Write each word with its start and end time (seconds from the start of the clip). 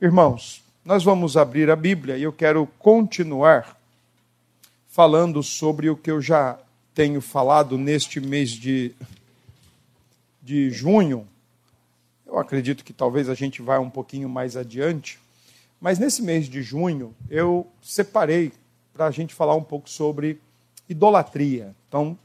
Irmãos, 0.00 0.62
nós 0.84 1.02
vamos 1.02 1.36
abrir 1.36 1.68
a 1.68 1.74
Bíblia 1.74 2.16
e 2.16 2.22
eu 2.22 2.32
quero 2.32 2.68
continuar 2.78 3.76
falando 4.86 5.42
sobre 5.42 5.90
o 5.90 5.96
que 5.96 6.08
eu 6.08 6.20
já 6.20 6.56
tenho 6.94 7.20
falado 7.20 7.76
neste 7.76 8.20
mês 8.20 8.50
de, 8.50 8.94
de 10.40 10.70
junho. 10.70 11.26
Eu 12.24 12.38
acredito 12.38 12.84
que 12.84 12.92
talvez 12.92 13.28
a 13.28 13.34
gente 13.34 13.60
vá 13.60 13.80
um 13.80 13.90
pouquinho 13.90 14.28
mais 14.28 14.56
adiante, 14.56 15.18
mas 15.80 15.98
nesse 15.98 16.22
mês 16.22 16.46
de 16.46 16.62
junho 16.62 17.12
eu 17.28 17.66
separei 17.82 18.52
para 18.94 19.06
a 19.06 19.10
gente 19.10 19.34
falar 19.34 19.56
um 19.56 19.64
pouco 19.64 19.90
sobre 19.90 20.40
idolatria. 20.88 21.74
Então, 21.88 22.16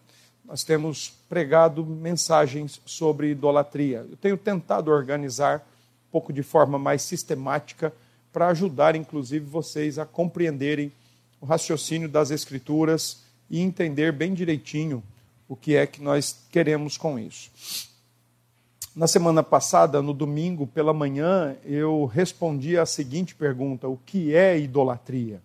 nós 0.45 0.63
temos 0.63 1.11
pregado 1.27 1.83
mensagens 1.83 2.79
sobre 2.85 3.31
idolatria. 3.31 4.05
Eu 4.11 4.17
tenho 4.17 4.37
tentado 4.37 4.91
organizar 4.91 5.65
pouco 6.13 6.31
de 6.31 6.43
forma 6.43 6.77
mais 6.77 7.01
sistemática 7.01 7.91
para 8.31 8.47
ajudar, 8.49 8.95
inclusive, 8.95 9.43
vocês 9.43 9.97
a 9.97 10.05
compreenderem 10.05 10.91
o 11.41 11.45
raciocínio 11.47 12.07
das 12.07 12.29
Escrituras 12.29 13.23
e 13.49 13.59
entender 13.59 14.11
bem 14.11 14.31
direitinho 14.31 15.01
o 15.49 15.55
que 15.55 15.75
é 15.75 15.87
que 15.87 16.03
nós 16.03 16.45
queremos 16.51 16.97
com 16.97 17.17
isso. 17.17 17.49
Na 18.95 19.07
semana 19.07 19.41
passada, 19.41 20.03
no 20.03 20.13
domingo 20.13 20.67
pela 20.67 20.93
manhã, 20.93 21.55
eu 21.65 22.05
respondi 22.05 22.77
a 22.77 22.85
seguinte 22.85 23.33
pergunta: 23.33 23.87
o 23.87 23.97
que 24.05 24.35
é 24.35 24.59
idolatria? 24.59 25.41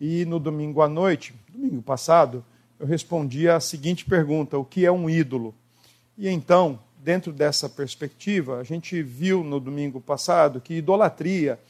E 0.00 0.24
no 0.24 0.40
domingo 0.40 0.82
à 0.82 0.88
noite, 0.88 1.32
domingo 1.48 1.82
passado, 1.82 2.44
eu 2.80 2.86
respondi 2.86 3.48
a 3.48 3.60
seguinte 3.60 4.04
pergunta: 4.04 4.58
o 4.58 4.64
que 4.64 4.84
é 4.84 4.90
um 4.90 5.08
ídolo? 5.08 5.54
E 6.18 6.28
então, 6.28 6.80
dentro 7.04 7.34
dessa 7.34 7.68
perspectiva, 7.68 8.58
a 8.58 8.64
gente 8.64 9.02
viu 9.02 9.44
no 9.44 9.60
domingo 9.60 10.00
passado 10.00 10.58
que 10.58 10.74
idolatria 10.74 11.60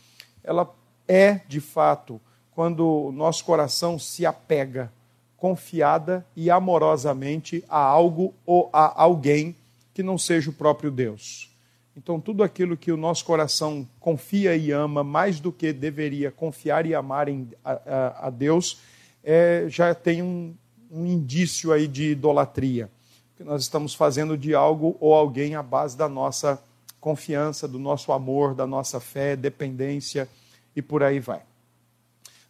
ela 0.44 0.72
é, 1.08 1.40
de 1.48 1.60
fato, 1.60 2.20
quando 2.52 2.86
o 2.86 3.10
nosso 3.10 3.44
coração 3.44 3.98
se 3.98 4.24
apega 4.24 4.92
confiada 5.36 6.24
e 6.36 6.50
amorosamente 6.50 7.64
a 7.68 7.78
algo 7.78 8.32
ou 8.46 8.70
a 8.72 9.02
alguém 9.02 9.56
que 9.92 10.04
não 10.04 10.16
seja 10.16 10.50
o 10.50 10.54
próprio 10.54 10.90
Deus. 10.90 11.50
Então, 11.96 12.20
tudo 12.20 12.44
aquilo 12.44 12.76
que 12.76 12.92
o 12.92 12.96
nosso 12.96 13.24
coração 13.24 13.86
confia 13.98 14.56
e 14.56 14.70
ama 14.70 15.02
mais 15.02 15.40
do 15.40 15.50
que 15.50 15.72
deveria 15.72 16.30
confiar 16.30 16.86
e 16.86 16.94
amar 16.94 17.28
em, 17.28 17.48
a, 17.64 18.28
a, 18.28 18.30
Deus, 18.30 18.80
é, 19.22 19.66
já 19.68 19.94
tem 19.94 20.22
um, 20.22 20.54
um 20.90 21.04
indício 21.04 21.72
aí 21.72 21.88
de 21.88 22.12
idolatria. 22.12 22.88
Que 23.36 23.44
nós 23.44 23.62
estamos 23.62 23.94
fazendo 23.94 24.36
de 24.38 24.54
algo 24.54 24.96
ou 25.00 25.14
alguém 25.14 25.54
à 25.54 25.62
base 25.62 25.96
da 25.96 26.08
nossa 26.08 26.62
confiança, 27.00 27.68
do 27.68 27.78
nosso 27.78 28.12
amor, 28.12 28.54
da 28.54 28.66
nossa 28.66 28.98
fé, 28.98 29.36
dependência 29.36 30.28
e 30.74 30.80
por 30.80 31.02
aí 31.02 31.20
vai. 31.20 31.42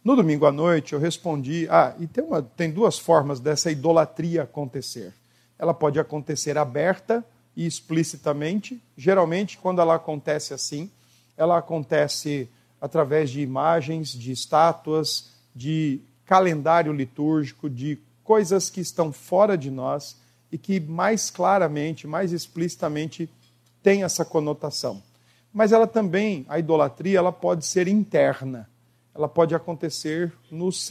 No 0.03 0.15
domingo 0.15 0.45
à 0.45 0.51
noite 0.51 0.93
eu 0.93 0.99
respondi: 0.99 1.67
ah, 1.69 1.95
e 1.99 2.05
tem, 2.05 2.23
uma, 2.23 2.41
tem 2.41 2.71
duas 2.71 2.99
formas 2.99 3.39
dessa 3.39 3.71
idolatria 3.71 4.43
acontecer. 4.43 5.13
Ela 5.57 5.73
pode 5.73 5.99
acontecer 5.99 6.57
aberta 6.57 7.25
e 7.55 7.65
explicitamente. 7.65 8.79
Geralmente, 8.95 9.57
quando 9.57 9.81
ela 9.81 9.95
acontece 9.95 10.53
assim, 10.53 10.91
ela 11.35 11.57
acontece 11.57 12.47
através 12.79 13.29
de 13.29 13.41
imagens, 13.41 14.09
de 14.09 14.31
estátuas, 14.31 15.31
de 15.55 15.99
calendário 16.25 16.93
litúrgico, 16.93 17.69
de 17.69 17.97
coisas 18.23 18.69
que 18.69 18.81
estão 18.81 19.11
fora 19.11 19.57
de 19.57 19.71
nós 19.71 20.15
e 20.51 20.57
que 20.57 20.79
mais 20.79 21.29
claramente, 21.29 22.07
mais 22.07 22.31
explicitamente 22.31 23.29
tem 23.81 24.03
essa 24.03 24.23
conotação. 24.23 25.01
Mas 25.53 25.71
ela 25.71 25.87
também, 25.87 26.45
a 26.49 26.59
idolatria, 26.59 27.17
ela 27.17 27.31
pode 27.31 27.65
ser 27.65 27.87
interna. 27.87 28.69
Ela 29.13 29.27
pode 29.27 29.55
acontecer 29.55 30.33
nos, 30.51 30.89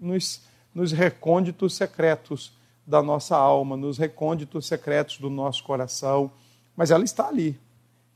nos, 0.00 0.40
nos 0.74 0.92
recônditos 0.92 1.74
secretos 1.74 2.52
da 2.86 3.02
nossa 3.02 3.36
alma, 3.36 3.76
nos 3.76 3.98
recônditos 3.98 4.66
secretos 4.66 5.18
do 5.18 5.28
nosso 5.28 5.62
coração. 5.64 6.30
Mas 6.74 6.90
ela 6.90 7.04
está 7.04 7.28
ali. 7.28 7.58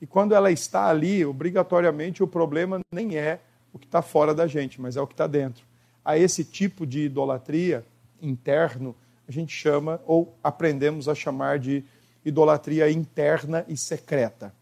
E 0.00 0.06
quando 0.06 0.34
ela 0.34 0.50
está 0.50 0.86
ali, 0.86 1.24
obrigatoriamente 1.24 2.22
o 2.22 2.26
problema 2.26 2.80
nem 2.90 3.16
é 3.16 3.40
o 3.72 3.78
que 3.78 3.86
está 3.86 4.00
fora 4.00 4.34
da 4.34 4.46
gente, 4.46 4.80
mas 4.80 4.96
é 4.96 5.00
o 5.00 5.06
que 5.06 5.14
está 5.14 5.26
dentro. 5.26 5.64
A 6.04 6.16
esse 6.16 6.44
tipo 6.44 6.86
de 6.86 7.00
idolatria 7.00 7.84
interno, 8.22 8.94
a 9.30 9.32
gente 9.32 9.54
chama, 9.54 10.00
ou 10.06 10.36
aprendemos 10.42 11.08
a 11.08 11.14
chamar 11.14 11.60
de 11.60 11.84
idolatria 12.24 12.90
interna 12.90 13.64
e 13.68 13.76
secreta. 13.76 14.52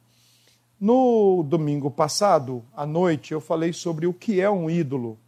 No 0.78 1.42
domingo 1.42 1.90
passado, 1.90 2.62
à 2.76 2.84
noite, 2.84 3.32
eu 3.32 3.40
falei 3.40 3.72
sobre 3.72 4.06
o 4.06 4.12
que 4.12 4.42
é 4.42 4.50
um 4.50 4.68
ídolo. 4.68 5.18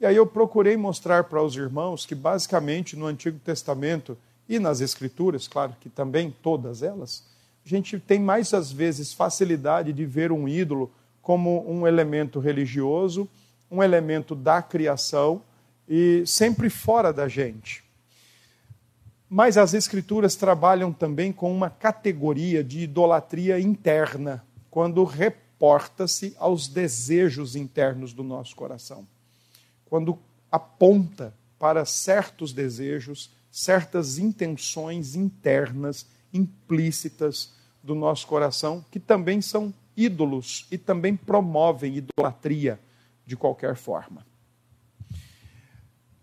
E 0.00 0.06
aí 0.06 0.14
eu 0.14 0.24
procurei 0.24 0.76
mostrar 0.76 1.24
para 1.24 1.42
os 1.42 1.56
irmãos 1.56 2.06
que, 2.06 2.14
basicamente, 2.14 2.96
no 2.96 3.06
Antigo 3.06 3.38
Testamento 3.40 4.16
e 4.48 4.60
nas 4.60 4.80
Escrituras, 4.80 5.48
claro 5.48 5.74
que 5.80 5.90
também 5.90 6.32
todas 6.42 6.80
elas, 6.80 7.24
a 7.66 7.68
gente 7.68 7.98
tem 7.98 8.20
mais 8.20 8.54
às 8.54 8.70
vezes 8.70 9.12
facilidade 9.12 9.92
de 9.92 10.06
ver 10.06 10.30
um 10.30 10.46
ídolo 10.46 10.88
como 11.20 11.68
um 11.68 11.84
elemento 11.84 12.38
religioso, 12.38 13.28
um 13.68 13.82
elemento 13.82 14.36
da 14.36 14.62
criação 14.62 15.42
e 15.88 16.22
sempre 16.26 16.70
fora 16.70 17.12
da 17.12 17.26
gente. 17.26 17.83
Mas 19.36 19.58
as 19.58 19.74
Escrituras 19.74 20.36
trabalham 20.36 20.92
também 20.92 21.32
com 21.32 21.52
uma 21.52 21.68
categoria 21.68 22.62
de 22.62 22.82
idolatria 22.82 23.58
interna, 23.58 24.44
quando 24.70 25.02
reporta-se 25.02 26.36
aos 26.38 26.68
desejos 26.68 27.56
internos 27.56 28.12
do 28.12 28.22
nosso 28.22 28.54
coração. 28.54 29.04
Quando 29.86 30.16
aponta 30.52 31.34
para 31.58 31.84
certos 31.84 32.52
desejos, 32.52 33.28
certas 33.50 34.18
intenções 34.18 35.16
internas, 35.16 36.06
implícitas 36.32 37.54
do 37.82 37.96
nosso 37.96 38.28
coração, 38.28 38.84
que 38.88 39.00
também 39.00 39.40
são 39.40 39.74
ídolos 39.96 40.64
e 40.70 40.78
também 40.78 41.16
promovem 41.16 41.96
idolatria 41.96 42.78
de 43.26 43.36
qualquer 43.36 43.74
forma. 43.74 44.24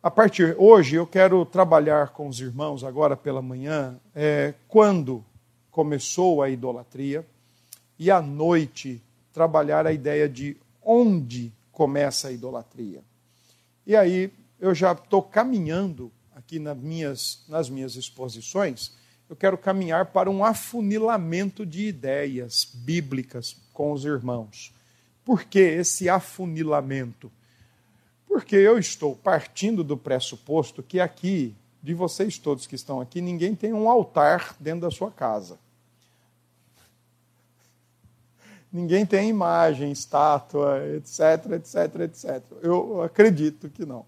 A 0.04 0.10
partir 0.10 0.56
hoje 0.58 0.96
eu 0.96 1.06
quero 1.06 1.46
trabalhar 1.46 2.10
com 2.10 2.28
os 2.28 2.40
irmãos 2.40 2.84
agora 2.84 3.16
pela 3.16 3.40
manhã 3.40 4.00
é, 4.16 4.56
quando 4.68 5.24
começou 5.70 6.42
a 6.42 6.50
idolatria 6.50 7.24
e 8.00 8.10
à 8.10 8.20
noite 8.20 9.00
trabalhar 9.32 9.86
a 9.86 9.94
ideia 9.94 10.28
de 10.28 10.58
onde 10.82 11.54
começa 11.72 12.30
a 12.30 12.32
idolatria. 12.32 13.04
E 13.86 13.96
aí 13.96 14.34
eu 14.60 14.74
já 14.74 14.94
estou 14.94 15.22
caminhando 15.22 16.12
aqui 16.36 16.58
nas 16.58 16.78
minhas, 16.78 17.46
nas 17.48 17.70
minhas 17.70 17.96
exposições, 17.96 18.94
eu 19.30 19.36
quero 19.36 19.56
caminhar 19.56 20.08
para 20.08 20.32
um 20.32 20.44
afunilamento 20.44 21.64
de 21.64 21.86
ideias 21.86 22.66
bíblicas 22.74 23.56
com 23.72 23.92
os 23.92 24.04
irmãos. 24.04 24.74
Por 25.24 25.44
que 25.44 25.60
esse 25.60 26.10
afunilamento? 26.10 27.32
Porque 28.32 28.56
eu 28.56 28.80
estou 28.80 29.14
partindo 29.14 29.84
do 29.84 29.98
pressuposto 29.98 30.82
que 30.82 31.02
aqui, 31.02 31.54
de 31.84 31.94
vocês 31.94 32.38
todos 32.38 32.66
que 32.66 32.76
estão 32.76 33.02
aqui, 33.02 33.20
ninguém 33.20 33.54
tem 33.54 33.74
um 33.74 33.90
altar 33.90 34.56
dentro 34.58 34.80
da 34.80 34.90
sua 34.90 35.12
casa. 35.12 35.60
Ninguém 38.72 39.06
tem 39.06 39.28
imagem, 39.28 39.92
estátua, 39.92 40.80
etc, 40.96 41.52
etc, 41.58 42.00
etc. 42.04 42.42
Eu 42.62 43.02
acredito 43.02 43.70
que 43.70 43.86
não. 43.86 44.06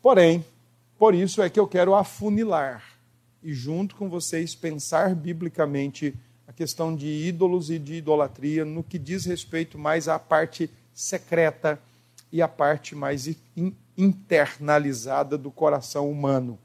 Porém, 0.00 0.42
por 0.98 1.14
isso 1.14 1.42
é 1.42 1.50
que 1.50 1.60
eu 1.60 1.68
quero 1.68 1.94
afunilar 1.94 2.82
e, 3.42 3.52
junto 3.52 3.96
com 3.96 4.08
vocês, 4.08 4.54
pensar 4.54 5.14
biblicamente 5.14 6.14
a 6.48 6.54
questão 6.54 6.96
de 6.96 7.06
ídolos 7.06 7.68
e 7.68 7.78
de 7.78 7.96
idolatria 7.96 8.64
no 8.64 8.82
que 8.82 8.98
diz 8.98 9.26
respeito 9.26 9.78
mais 9.78 10.08
à 10.08 10.18
parte 10.18 10.70
secreta 10.94 11.78
e 12.36 12.42
a 12.42 12.48
parte 12.48 12.94
mais 12.94 13.34
internalizada 13.96 15.38
do 15.38 15.50
coração 15.50 16.10
humano. 16.10 16.58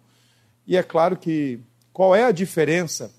E 0.67 0.75
é 0.75 0.83
claro 0.83 1.15
que 1.15 1.61
qual 1.93 2.13
é 2.13 2.25
a 2.25 2.31
diferença, 2.31 3.09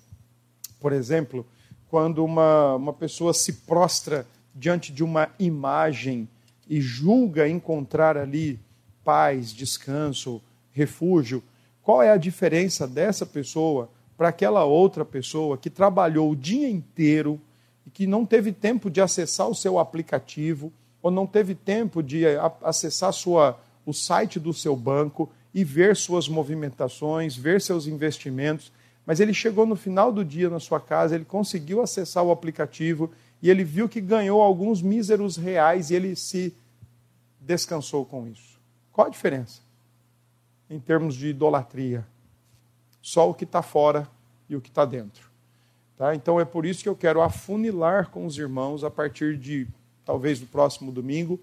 por 0.79 0.93
exemplo, 0.93 1.47
quando 1.89 2.23
uma, 2.23 2.75
uma 2.75 2.93
pessoa 2.93 3.33
se 3.33 3.53
prostra 3.53 4.27
diante 4.53 4.91
de 4.91 5.03
uma 5.03 5.31
imagem 5.39 6.29
e 6.69 6.79
julga 6.79 7.49
encontrar 7.49 8.17
ali 8.17 8.59
paz, 9.03 9.51
descanso, 9.51 10.39
refúgio, 10.71 11.41
qual 11.81 12.03
é 12.03 12.11
a 12.11 12.17
diferença 12.17 12.87
dessa 12.87 13.25
pessoa 13.25 13.89
para 14.15 14.27
aquela 14.27 14.63
outra 14.63 15.03
pessoa 15.03 15.57
que 15.57 15.71
trabalhou 15.71 16.29
o 16.29 16.35
dia 16.35 16.69
inteiro 16.69 17.41
e 17.83 17.89
que 17.89 18.05
não 18.05 18.27
teve 18.27 18.51
tempo 18.51 18.91
de 18.91 19.01
acessar 19.01 19.49
o 19.49 19.55
seu 19.55 19.79
aplicativo 19.79 20.71
ou 21.03 21.11
não 21.11 21.27
teve 21.27 21.53
tempo 21.53 22.01
de 22.01 22.23
acessar 22.63 23.11
sua, 23.11 23.59
o 23.85 23.91
site 23.93 24.39
do 24.39 24.53
seu 24.53 24.73
banco 24.73 25.29
e 25.53 25.61
ver 25.61 25.97
suas 25.97 26.29
movimentações, 26.29 27.35
ver 27.35 27.61
seus 27.61 27.85
investimentos, 27.85 28.71
mas 29.05 29.19
ele 29.19 29.33
chegou 29.33 29.65
no 29.65 29.75
final 29.75 30.13
do 30.13 30.23
dia 30.23 30.49
na 30.49 30.61
sua 30.61 30.79
casa, 30.79 31.13
ele 31.13 31.25
conseguiu 31.25 31.81
acessar 31.81 32.23
o 32.23 32.31
aplicativo 32.31 33.11
e 33.41 33.49
ele 33.49 33.65
viu 33.65 33.89
que 33.89 33.99
ganhou 33.99 34.41
alguns 34.41 34.81
míseros 34.81 35.35
reais 35.35 35.89
e 35.89 35.95
ele 35.95 36.15
se 36.15 36.55
descansou 37.37 38.05
com 38.05 38.25
isso. 38.25 38.57
Qual 38.93 39.07
a 39.07 39.09
diferença 39.09 39.61
em 40.69 40.79
termos 40.79 41.15
de 41.15 41.27
idolatria? 41.27 42.07
Só 43.01 43.29
o 43.29 43.33
que 43.33 43.43
está 43.43 43.61
fora 43.61 44.07
e 44.47 44.55
o 44.55 44.61
que 44.61 44.69
está 44.69 44.85
dentro. 44.85 45.29
Tá? 45.97 46.15
Então 46.15 46.39
é 46.39 46.45
por 46.45 46.65
isso 46.65 46.81
que 46.81 46.87
eu 46.87 46.95
quero 46.95 47.21
afunilar 47.21 48.09
com 48.09 48.25
os 48.25 48.37
irmãos 48.37 48.85
a 48.85 48.89
partir 48.89 49.37
de 49.37 49.67
talvez 50.05 50.39
do 50.39 50.45
próximo 50.45 50.91
domingo, 50.91 51.39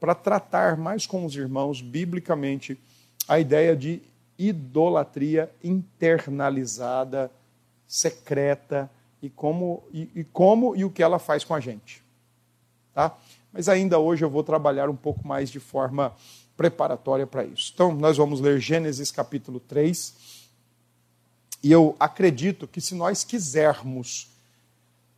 para 0.00 0.14
tratar 0.14 0.76
mais 0.76 1.06
com 1.06 1.24
os 1.24 1.34
irmãos 1.36 1.80
biblicamente 1.80 2.78
a 3.28 3.38
ideia 3.38 3.76
de 3.76 4.02
idolatria 4.38 5.50
internalizada, 5.62 7.30
secreta 7.86 8.90
e 9.22 9.30
como 9.30 9.84
e, 9.92 10.08
e 10.14 10.24
como 10.24 10.74
e 10.74 10.84
o 10.84 10.90
que 10.90 11.02
ela 11.02 11.18
faz 11.18 11.44
com 11.44 11.54
a 11.54 11.60
gente. 11.60 12.02
Tá? 12.92 13.16
Mas 13.52 13.68
ainda 13.68 13.98
hoje 13.98 14.24
eu 14.24 14.30
vou 14.30 14.42
trabalhar 14.42 14.88
um 14.88 14.96
pouco 14.96 15.26
mais 15.26 15.50
de 15.50 15.60
forma 15.60 16.14
preparatória 16.56 17.26
para 17.26 17.44
isso. 17.44 17.70
Então, 17.74 17.94
nós 17.94 18.16
vamos 18.16 18.40
ler 18.40 18.60
Gênesis 18.60 19.10
capítulo 19.10 19.60
3. 19.60 20.14
E 21.62 21.70
eu 21.70 21.96
acredito 21.98 22.66
que 22.66 22.80
se 22.80 22.94
nós 22.94 23.24
quisermos 23.24 24.30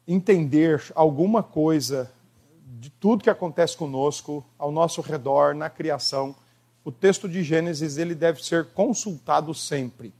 entender 0.06 0.82
alguma 0.94 1.42
coisa 1.42 2.10
de 2.64 2.90
tudo 2.90 3.22
que 3.22 3.30
acontece 3.30 3.76
conosco, 3.76 4.44
ao 4.58 4.72
nosso 4.72 5.00
redor, 5.00 5.54
na 5.54 5.68
criação, 5.70 6.34
o 6.84 6.92
texto 6.92 7.28
de 7.28 7.42
Gênesis 7.42 7.96
ele 7.96 8.14
deve 8.14 8.44
ser 8.44 8.66
consultado 8.66 9.54
sempre. 9.54 10.12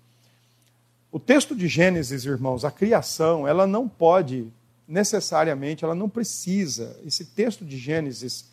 O 1.12 1.20
texto 1.20 1.54
de 1.54 1.68
Gênesis, 1.68 2.24
irmãos, 2.24 2.64
a 2.64 2.70
criação, 2.70 3.46
ela 3.46 3.66
não 3.66 3.88
pode 3.88 4.48
necessariamente, 4.86 5.84
ela 5.84 5.94
não 5.94 6.08
precisa. 6.08 6.98
Esse 7.04 7.24
texto 7.24 7.64
de 7.64 7.78
Gênesis, 7.78 8.50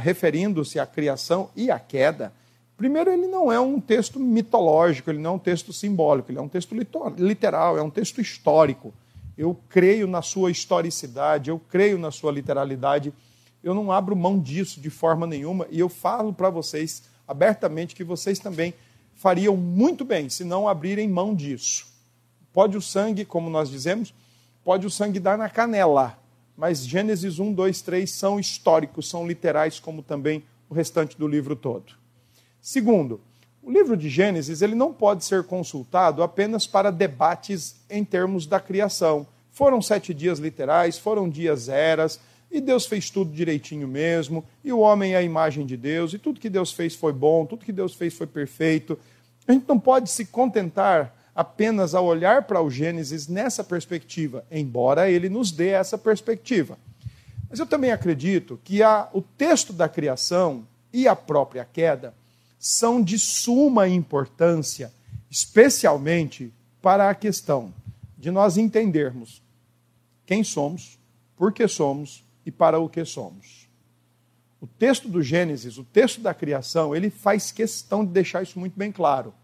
referindo-se 0.00 0.78
à 0.78 0.86
criação 0.86 1.50
e 1.54 1.70
à 1.70 1.78
queda, 1.78 2.32
primeiro, 2.76 3.10
ele 3.12 3.26
não 3.26 3.52
é 3.52 3.60
um 3.60 3.80
texto 3.80 4.18
mitológico, 4.18 5.10
ele 5.10 5.18
não 5.18 5.32
é 5.32 5.34
um 5.34 5.38
texto 5.38 5.72
simbólico, 5.72 6.30
ele 6.30 6.38
é 6.38 6.42
um 6.42 6.48
texto 6.48 6.74
literal, 7.18 7.76
é 7.76 7.82
um 7.82 7.90
texto 7.90 8.20
histórico. 8.20 8.94
Eu 9.36 9.58
creio 9.68 10.06
na 10.06 10.22
sua 10.22 10.50
historicidade, 10.50 11.50
eu 11.50 11.58
creio 11.58 11.98
na 11.98 12.10
sua 12.10 12.32
literalidade, 12.32 13.12
eu 13.62 13.74
não 13.74 13.90
abro 13.90 14.16
mão 14.16 14.38
disso 14.38 14.80
de 14.80 14.90
forma 14.90 15.26
nenhuma 15.26 15.66
e 15.70 15.78
eu 15.78 15.88
falo 15.88 16.32
para 16.32 16.50
vocês 16.50 17.04
abertamente 17.26 17.94
que 17.94 18.04
vocês 18.04 18.38
também 18.38 18.74
fariam 19.14 19.56
muito 19.56 20.04
bem 20.04 20.28
se 20.28 20.44
não 20.44 20.68
abrirem 20.68 21.08
mão 21.08 21.34
disso. 21.34 21.86
Pode 22.52 22.76
o 22.76 22.82
sangue, 22.82 23.24
como 23.24 23.48
nós 23.48 23.70
dizemos, 23.70 24.14
pode 24.64 24.86
o 24.86 24.90
sangue 24.90 25.18
dar 25.18 25.38
na 25.38 25.48
canela, 25.48 26.18
mas 26.56 26.84
Gênesis 26.84 27.38
1, 27.38 27.52
2, 27.52 27.82
3 27.82 28.10
são 28.10 28.38
históricos, 28.38 29.08
são 29.08 29.26
literais, 29.26 29.80
como 29.80 30.02
também 30.02 30.44
o 30.68 30.74
restante 30.74 31.16
do 31.18 31.26
livro 31.26 31.56
todo. 31.56 31.94
Segundo, 32.60 33.20
o 33.62 33.70
livro 33.70 33.96
de 33.96 34.08
Gênesis 34.08 34.60
ele 34.60 34.74
não 34.74 34.92
pode 34.92 35.24
ser 35.24 35.44
consultado 35.44 36.22
apenas 36.22 36.66
para 36.66 36.90
debates 36.90 37.76
em 37.88 38.04
termos 38.04 38.44
da 38.44 38.58
criação. 38.58 39.26
Foram 39.52 39.80
sete 39.80 40.12
dias 40.12 40.38
literais, 40.38 40.98
foram 40.98 41.28
dias 41.28 41.68
eras, 41.68 42.18
e 42.50 42.60
Deus 42.60 42.86
fez 42.86 43.08
tudo 43.08 43.32
direitinho 43.32 43.86
mesmo, 43.86 44.44
e 44.64 44.72
o 44.72 44.80
homem 44.80 45.14
é 45.14 45.18
a 45.18 45.22
imagem 45.22 45.64
de 45.64 45.76
Deus, 45.76 46.12
e 46.12 46.18
tudo 46.18 46.40
que 46.40 46.50
Deus 46.50 46.72
fez 46.72 46.94
foi 46.94 47.12
bom, 47.12 47.46
tudo 47.46 47.64
que 47.64 47.72
Deus 47.72 47.94
fez 47.94 48.12
foi 48.12 48.26
perfeito. 48.26 48.98
A 49.46 49.52
gente 49.52 49.64
não 49.68 49.78
pode 49.78 50.10
se 50.10 50.24
contentar 50.26 51.14
apenas 51.34 51.94
a 51.94 52.00
olhar 52.00 52.42
para 52.42 52.60
o 52.60 52.70
Gênesis 52.70 53.28
nessa 53.28 53.62
perspectiva, 53.62 54.44
embora 54.50 55.10
ele 55.10 55.28
nos 55.28 55.52
dê 55.52 55.68
essa 55.68 55.96
perspectiva. 55.96 56.76
Mas 57.48 57.58
eu 57.58 57.66
também 57.66 57.92
acredito 57.92 58.60
que 58.64 58.82
a, 58.82 59.08
o 59.12 59.22
texto 59.22 59.72
da 59.72 59.88
criação 59.88 60.66
e 60.92 61.06
a 61.06 61.14
própria 61.14 61.66
queda 61.70 62.12
são 62.64 63.02
de 63.02 63.18
suma 63.18 63.88
importância, 63.88 64.94
especialmente 65.28 66.52
para 66.80 67.10
a 67.10 67.14
questão 67.14 67.74
de 68.16 68.30
nós 68.30 68.56
entendermos 68.56 69.42
quem 70.24 70.44
somos, 70.44 70.96
por 71.36 71.52
que 71.52 71.66
somos 71.66 72.24
e 72.46 72.52
para 72.52 72.78
o 72.78 72.88
que 72.88 73.04
somos. 73.04 73.68
O 74.60 74.66
texto 74.68 75.08
do 75.08 75.20
Gênesis, 75.24 75.76
o 75.76 75.82
texto 75.82 76.20
da 76.20 76.32
criação, 76.32 76.94
ele 76.94 77.10
faz 77.10 77.50
questão 77.50 78.04
de 78.04 78.12
deixar 78.12 78.44
isso 78.44 78.60
muito 78.60 78.78
bem 78.78 78.92
claro. 78.92 79.34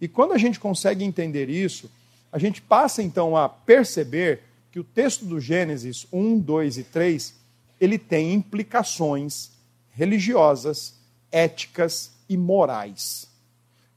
E 0.00 0.08
quando 0.08 0.32
a 0.32 0.38
gente 0.38 0.58
consegue 0.58 1.04
entender 1.04 1.50
isso, 1.50 1.90
a 2.32 2.38
gente 2.38 2.62
passa 2.62 3.02
então 3.02 3.36
a 3.36 3.50
perceber 3.50 4.44
que 4.70 4.80
o 4.80 4.84
texto 4.84 5.26
do 5.26 5.38
Gênesis 5.38 6.06
1, 6.10 6.38
2 6.40 6.78
e 6.78 6.84
3, 6.84 7.34
ele 7.78 7.98
tem 7.98 8.32
implicações 8.32 9.50
religiosas, 9.90 10.94
éticas 11.30 12.11
e 12.28 12.36
morais. 12.36 13.30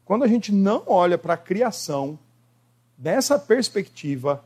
Quando 0.04 0.24
a 0.24 0.28
gente 0.28 0.52
não 0.52 0.84
olha 0.86 1.18
para 1.18 1.34
a 1.34 1.38
criação 1.38 2.20
dessa 2.98 3.40
perspectiva, 3.40 4.46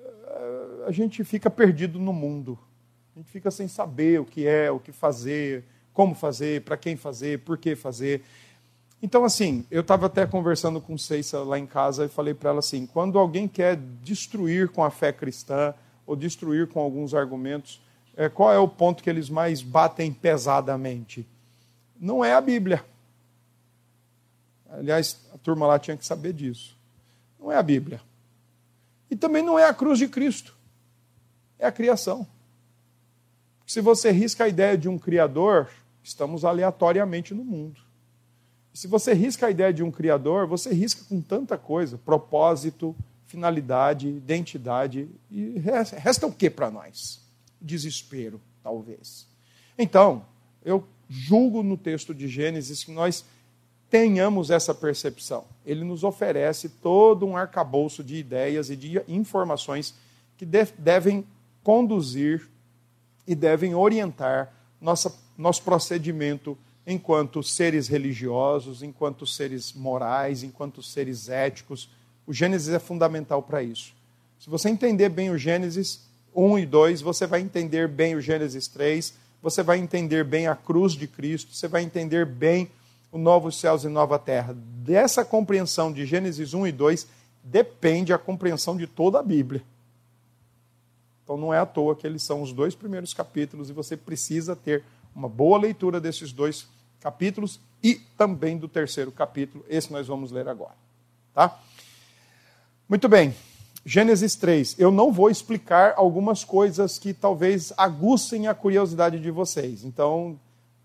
eh, 0.00 0.84
a 0.86 0.90
gente 0.92 1.24
fica 1.24 1.48
perdido 1.48 1.98
no 1.98 2.12
mundo. 2.12 2.58
A 3.14 3.18
gente 3.18 3.30
fica 3.30 3.50
sem 3.50 3.66
saber 3.66 4.20
o 4.20 4.24
que 4.24 4.46
é, 4.46 4.70
o 4.70 4.78
que 4.78 4.92
fazer, 4.92 5.64
como 5.94 6.14
fazer, 6.14 6.62
para 6.62 6.76
quem 6.76 6.96
fazer, 6.96 7.40
por 7.40 7.56
que 7.56 7.74
fazer. 7.74 8.22
Então, 9.02 9.24
assim, 9.24 9.64
eu 9.70 9.80
estava 9.80 10.06
até 10.06 10.26
conversando 10.26 10.80
com 10.80 10.98
Ceissa 10.98 11.40
lá 11.40 11.58
em 11.58 11.66
casa 11.66 12.04
e 12.04 12.08
falei 12.08 12.34
para 12.34 12.50
ela 12.50 12.58
assim: 12.58 12.86
quando 12.86 13.18
alguém 13.18 13.48
quer 13.48 13.76
destruir 14.02 14.68
com 14.68 14.84
a 14.84 14.90
fé 14.90 15.12
cristã 15.12 15.74
ou 16.06 16.14
destruir 16.14 16.68
com 16.68 16.80
alguns 16.80 17.14
argumentos, 17.14 17.80
é, 18.16 18.28
qual 18.28 18.52
é 18.52 18.58
o 18.58 18.68
ponto 18.68 19.02
que 19.02 19.10
eles 19.10 19.28
mais 19.30 19.62
batem 19.62 20.12
pesadamente? 20.12 21.26
Não 21.98 22.24
é 22.24 22.34
a 22.34 22.40
Bíblia. 22.40 22.84
Aliás, 24.68 25.20
a 25.32 25.38
turma 25.38 25.66
lá 25.66 25.78
tinha 25.78 25.96
que 25.96 26.04
saber 26.04 26.32
disso. 26.32 26.76
Não 27.38 27.50
é 27.50 27.56
a 27.56 27.62
Bíblia. 27.62 28.00
E 29.10 29.16
também 29.16 29.42
não 29.42 29.58
é 29.58 29.64
a 29.64 29.74
cruz 29.74 29.98
de 29.98 30.08
Cristo. 30.08 30.54
É 31.58 31.66
a 31.66 31.72
criação. 31.72 32.26
Se 33.66 33.80
você 33.80 34.10
risca 34.10 34.44
a 34.44 34.48
ideia 34.48 34.76
de 34.76 34.88
um 34.88 34.98
Criador, 34.98 35.70
estamos 36.02 36.44
aleatoriamente 36.44 37.34
no 37.34 37.44
mundo. 37.44 37.80
Se 38.72 38.86
você 38.86 39.14
risca 39.14 39.46
a 39.46 39.50
ideia 39.50 39.72
de 39.72 39.82
um 39.82 39.90
Criador, 39.90 40.46
você 40.46 40.72
risca 40.72 41.04
com 41.08 41.20
tanta 41.20 41.56
coisa: 41.56 41.96
propósito, 41.98 42.94
finalidade, 43.26 44.08
identidade. 44.08 45.08
E 45.30 45.58
resta, 45.58 46.26
o 46.26 46.32
que 46.32 46.50
para 46.50 46.70
nós? 46.70 47.20
Desespero, 47.60 48.40
talvez. 48.62 49.26
Então, 49.78 50.24
eu 50.64 50.86
julgo 51.08 51.62
no 51.62 51.76
texto 51.76 52.14
de 52.14 52.28
Gênesis 52.28 52.84
que 52.84 52.90
nós 52.90 53.24
tenhamos 53.88 54.50
essa 54.50 54.74
percepção. 54.74 55.44
Ele 55.64 55.84
nos 55.84 56.04
oferece 56.04 56.68
todo 56.68 57.26
um 57.26 57.36
arcabouço 57.36 58.02
de 58.02 58.16
ideias 58.16 58.70
e 58.70 58.76
de 58.76 59.00
informações 59.08 59.94
que 60.36 60.44
devem 60.44 61.24
conduzir 61.62 62.48
e 63.26 63.34
devem 63.34 63.74
orientar 63.74 64.52
nossa, 64.80 65.14
nosso 65.36 65.62
procedimento 65.62 66.56
enquanto 66.86 67.42
seres 67.42 67.88
religiosos, 67.88 68.82
enquanto 68.82 69.26
seres 69.26 69.72
morais, 69.72 70.42
enquanto 70.42 70.82
seres 70.82 71.28
éticos. 71.28 71.90
O 72.26 72.32
Gênesis 72.32 72.68
é 72.68 72.78
fundamental 72.78 73.42
para 73.42 73.62
isso. 73.62 73.94
Se 74.38 74.48
você 74.48 74.68
entender 74.68 75.08
bem 75.08 75.30
o 75.30 75.38
Gênesis 75.38 76.06
1 76.34 76.58
e 76.58 76.66
2, 76.66 77.00
você 77.00 77.26
vai 77.26 77.40
entender 77.40 77.88
bem 77.88 78.14
o 78.14 78.20
Gênesis 78.20 78.68
3, 78.68 79.14
você 79.42 79.62
vai 79.62 79.78
entender 79.78 80.24
bem 80.24 80.46
a 80.46 80.54
cruz 80.54 80.92
de 80.92 81.06
Cristo, 81.06 81.54
você 81.54 81.68
vai 81.68 81.82
entender 81.82 82.26
bem 82.26 82.70
o 83.12 83.18
novo 83.18 83.50
céus 83.52 83.84
e 83.84 83.88
nova 83.88 84.18
terra. 84.18 84.54
Dessa 84.56 85.24
compreensão 85.24 85.92
de 85.92 86.04
Gênesis 86.04 86.52
1 86.54 86.66
e 86.66 86.72
2 86.72 87.06
depende 87.42 88.12
a 88.12 88.18
compreensão 88.18 88.76
de 88.76 88.86
toda 88.86 89.18
a 89.18 89.22
Bíblia. 89.22 89.62
Então 91.24 91.36
não 91.36 91.52
é 91.52 91.58
à 91.58 91.66
toa 91.66 91.96
que 91.96 92.06
eles 92.06 92.22
são 92.22 92.42
os 92.42 92.52
dois 92.52 92.74
primeiros 92.74 93.12
capítulos 93.12 93.68
e 93.70 93.72
você 93.72 93.96
precisa 93.96 94.54
ter 94.54 94.84
uma 95.14 95.28
boa 95.28 95.58
leitura 95.58 96.00
desses 96.00 96.32
dois 96.32 96.68
capítulos 97.00 97.60
e 97.82 97.94
também 98.16 98.58
do 98.58 98.68
terceiro 98.68 99.10
capítulo. 99.10 99.64
Esse 99.68 99.92
nós 99.92 100.06
vamos 100.06 100.30
ler 100.30 100.48
agora. 100.48 100.76
Tá? 101.34 101.58
Muito 102.88 103.08
bem. 103.08 103.34
Gênesis 103.88 104.34
3. 104.34 104.80
Eu 104.80 104.90
não 104.90 105.12
vou 105.12 105.30
explicar 105.30 105.94
algumas 105.96 106.42
coisas 106.42 106.98
que 106.98 107.14
talvez 107.14 107.72
aguçem 107.76 108.48
a 108.48 108.54
curiosidade 108.54 109.20
de 109.20 109.30
vocês. 109.30 109.84
Então, 109.84 110.36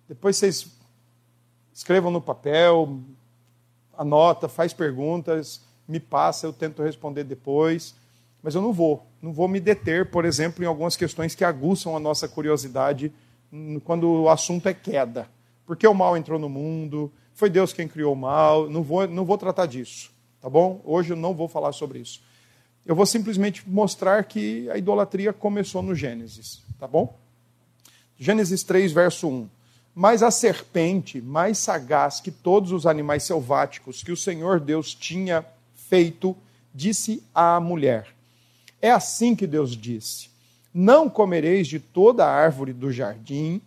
depois 0.07 0.37
vocês 0.37 0.67
escrevam 1.73 2.11
no 2.11 2.21
papel, 2.21 2.99
anota, 3.97 4.47
faz 4.47 4.71
perguntas, 4.71 5.61
me 5.87 5.99
passa, 5.99 6.45
eu 6.45 6.53
tento 6.53 6.83
responder 6.83 7.23
depois. 7.23 7.95
Mas 8.43 8.53
eu 8.53 8.61
não 8.61 8.71
vou, 8.71 9.03
não 9.19 9.33
vou 9.33 9.47
me 9.47 9.59
deter, 9.59 10.11
por 10.11 10.23
exemplo, 10.23 10.63
em 10.63 10.67
algumas 10.67 10.95
questões 10.95 11.33
que 11.33 11.43
aguçam 11.43 11.97
a 11.97 11.99
nossa 11.99 12.27
curiosidade 12.27 13.11
quando 13.83 14.11
o 14.11 14.29
assunto 14.29 14.69
é 14.69 14.75
queda. 14.75 15.27
Porque 15.65 15.87
o 15.87 15.93
mal 15.95 16.15
entrou 16.15 16.37
no 16.37 16.49
mundo, 16.49 17.11
foi 17.33 17.49
Deus 17.49 17.73
quem 17.73 17.87
criou 17.87 18.13
o 18.13 18.15
mal, 18.15 18.69
não 18.69 18.83
vou, 18.83 19.07
não 19.07 19.25
vou 19.25 19.39
tratar 19.39 19.65
disso, 19.65 20.11
tá 20.39 20.47
bom? 20.47 20.79
Hoje 20.85 21.13
eu 21.13 21.17
não 21.17 21.33
vou 21.33 21.47
falar 21.47 21.71
sobre 21.71 21.97
isso. 21.97 22.21
Eu 22.85 22.95
vou 22.95 23.05
simplesmente 23.05 23.67
mostrar 23.67 24.23
que 24.23 24.69
a 24.69 24.77
idolatria 24.77 25.31
começou 25.31 25.81
no 25.81 25.93
Gênesis, 25.93 26.61
tá 26.79 26.87
bom? 26.87 27.15
Gênesis 28.17 28.63
3, 28.63 28.91
verso 28.91 29.27
1. 29.27 29.49
Mas 29.93 30.23
a 30.23 30.31
serpente, 30.31 31.21
mais 31.21 31.57
sagaz 31.57 32.19
que 32.19 32.31
todos 32.31 32.71
os 32.71 32.85
animais 32.85 33.23
selváticos 33.23 34.01
que 34.01 34.11
o 34.11 34.17
Senhor 34.17 34.59
Deus 34.59 34.95
tinha 34.95 35.45
feito, 35.75 36.35
disse 36.73 37.23
à 37.35 37.59
mulher: 37.59 38.07
É 38.81 38.89
assim 38.89 39.35
que 39.35 39.45
Deus 39.45 39.75
disse: 39.75 40.29
Não 40.73 41.09
comereis 41.09 41.67
de 41.67 41.79
toda 41.79 42.25
a 42.25 42.33
árvore 42.33 42.73
do 42.73 42.91
jardim. 42.91 43.61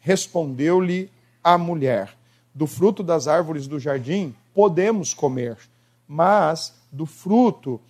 Respondeu-lhe 0.00 1.10
a 1.42 1.56
mulher: 1.56 2.14
Do 2.54 2.66
fruto 2.66 3.02
das 3.02 3.28
árvores 3.28 3.66
do 3.66 3.78
jardim 3.78 4.34
podemos 4.52 5.14
comer, 5.14 5.56
mas 6.06 6.74
do 6.90 7.06
fruto 7.06 7.80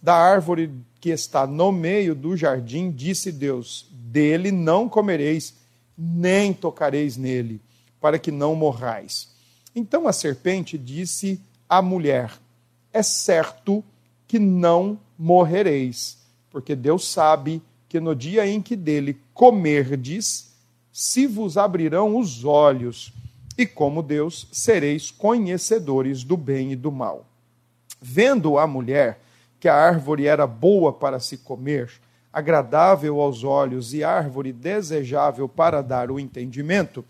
da 0.00 0.14
árvore 0.14 0.70
que 1.00 1.10
está 1.10 1.46
no 1.46 1.70
meio 1.72 2.14
do 2.14 2.36
jardim, 2.36 2.90
disse 2.90 3.30
Deus: 3.30 3.86
Dele 3.90 4.50
não 4.50 4.88
comereis, 4.88 5.54
nem 5.96 6.52
tocareis 6.52 7.16
nele, 7.16 7.60
para 8.00 8.18
que 8.18 8.30
não 8.30 8.54
morrais. 8.54 9.28
Então 9.74 10.08
a 10.08 10.12
serpente 10.12 10.76
disse 10.78 11.40
à 11.68 11.80
mulher: 11.82 12.32
É 12.92 13.02
certo 13.02 13.84
que 14.26 14.38
não 14.38 14.98
morrereis, 15.18 16.18
porque 16.50 16.74
Deus 16.74 17.06
sabe 17.06 17.62
que 17.88 18.00
no 18.00 18.14
dia 18.14 18.46
em 18.46 18.60
que 18.60 18.74
dele 18.74 19.20
comerdes, 19.32 20.52
se 20.92 21.26
vos 21.26 21.56
abrirão 21.56 22.18
os 22.18 22.44
olhos, 22.44 23.12
e 23.56 23.66
como 23.66 24.02
Deus 24.02 24.48
sereis 24.52 25.10
conhecedores 25.10 26.24
do 26.24 26.36
bem 26.36 26.72
e 26.72 26.76
do 26.76 26.92
mal. 26.92 27.26
Vendo 28.00 28.58
a 28.58 28.66
mulher 28.66 29.20
que 29.58 29.68
a 29.68 29.74
árvore 29.74 30.26
era 30.26 30.46
boa 30.46 30.92
para 30.92 31.18
se 31.18 31.38
comer, 31.38 31.90
agradável 32.32 33.20
aos 33.20 33.44
olhos 33.44 33.94
e 33.94 34.04
árvore 34.04 34.52
desejável 34.52 35.48
para 35.48 35.82
dar 35.82 36.10
o 36.10 36.20
entendimento, 36.20 37.04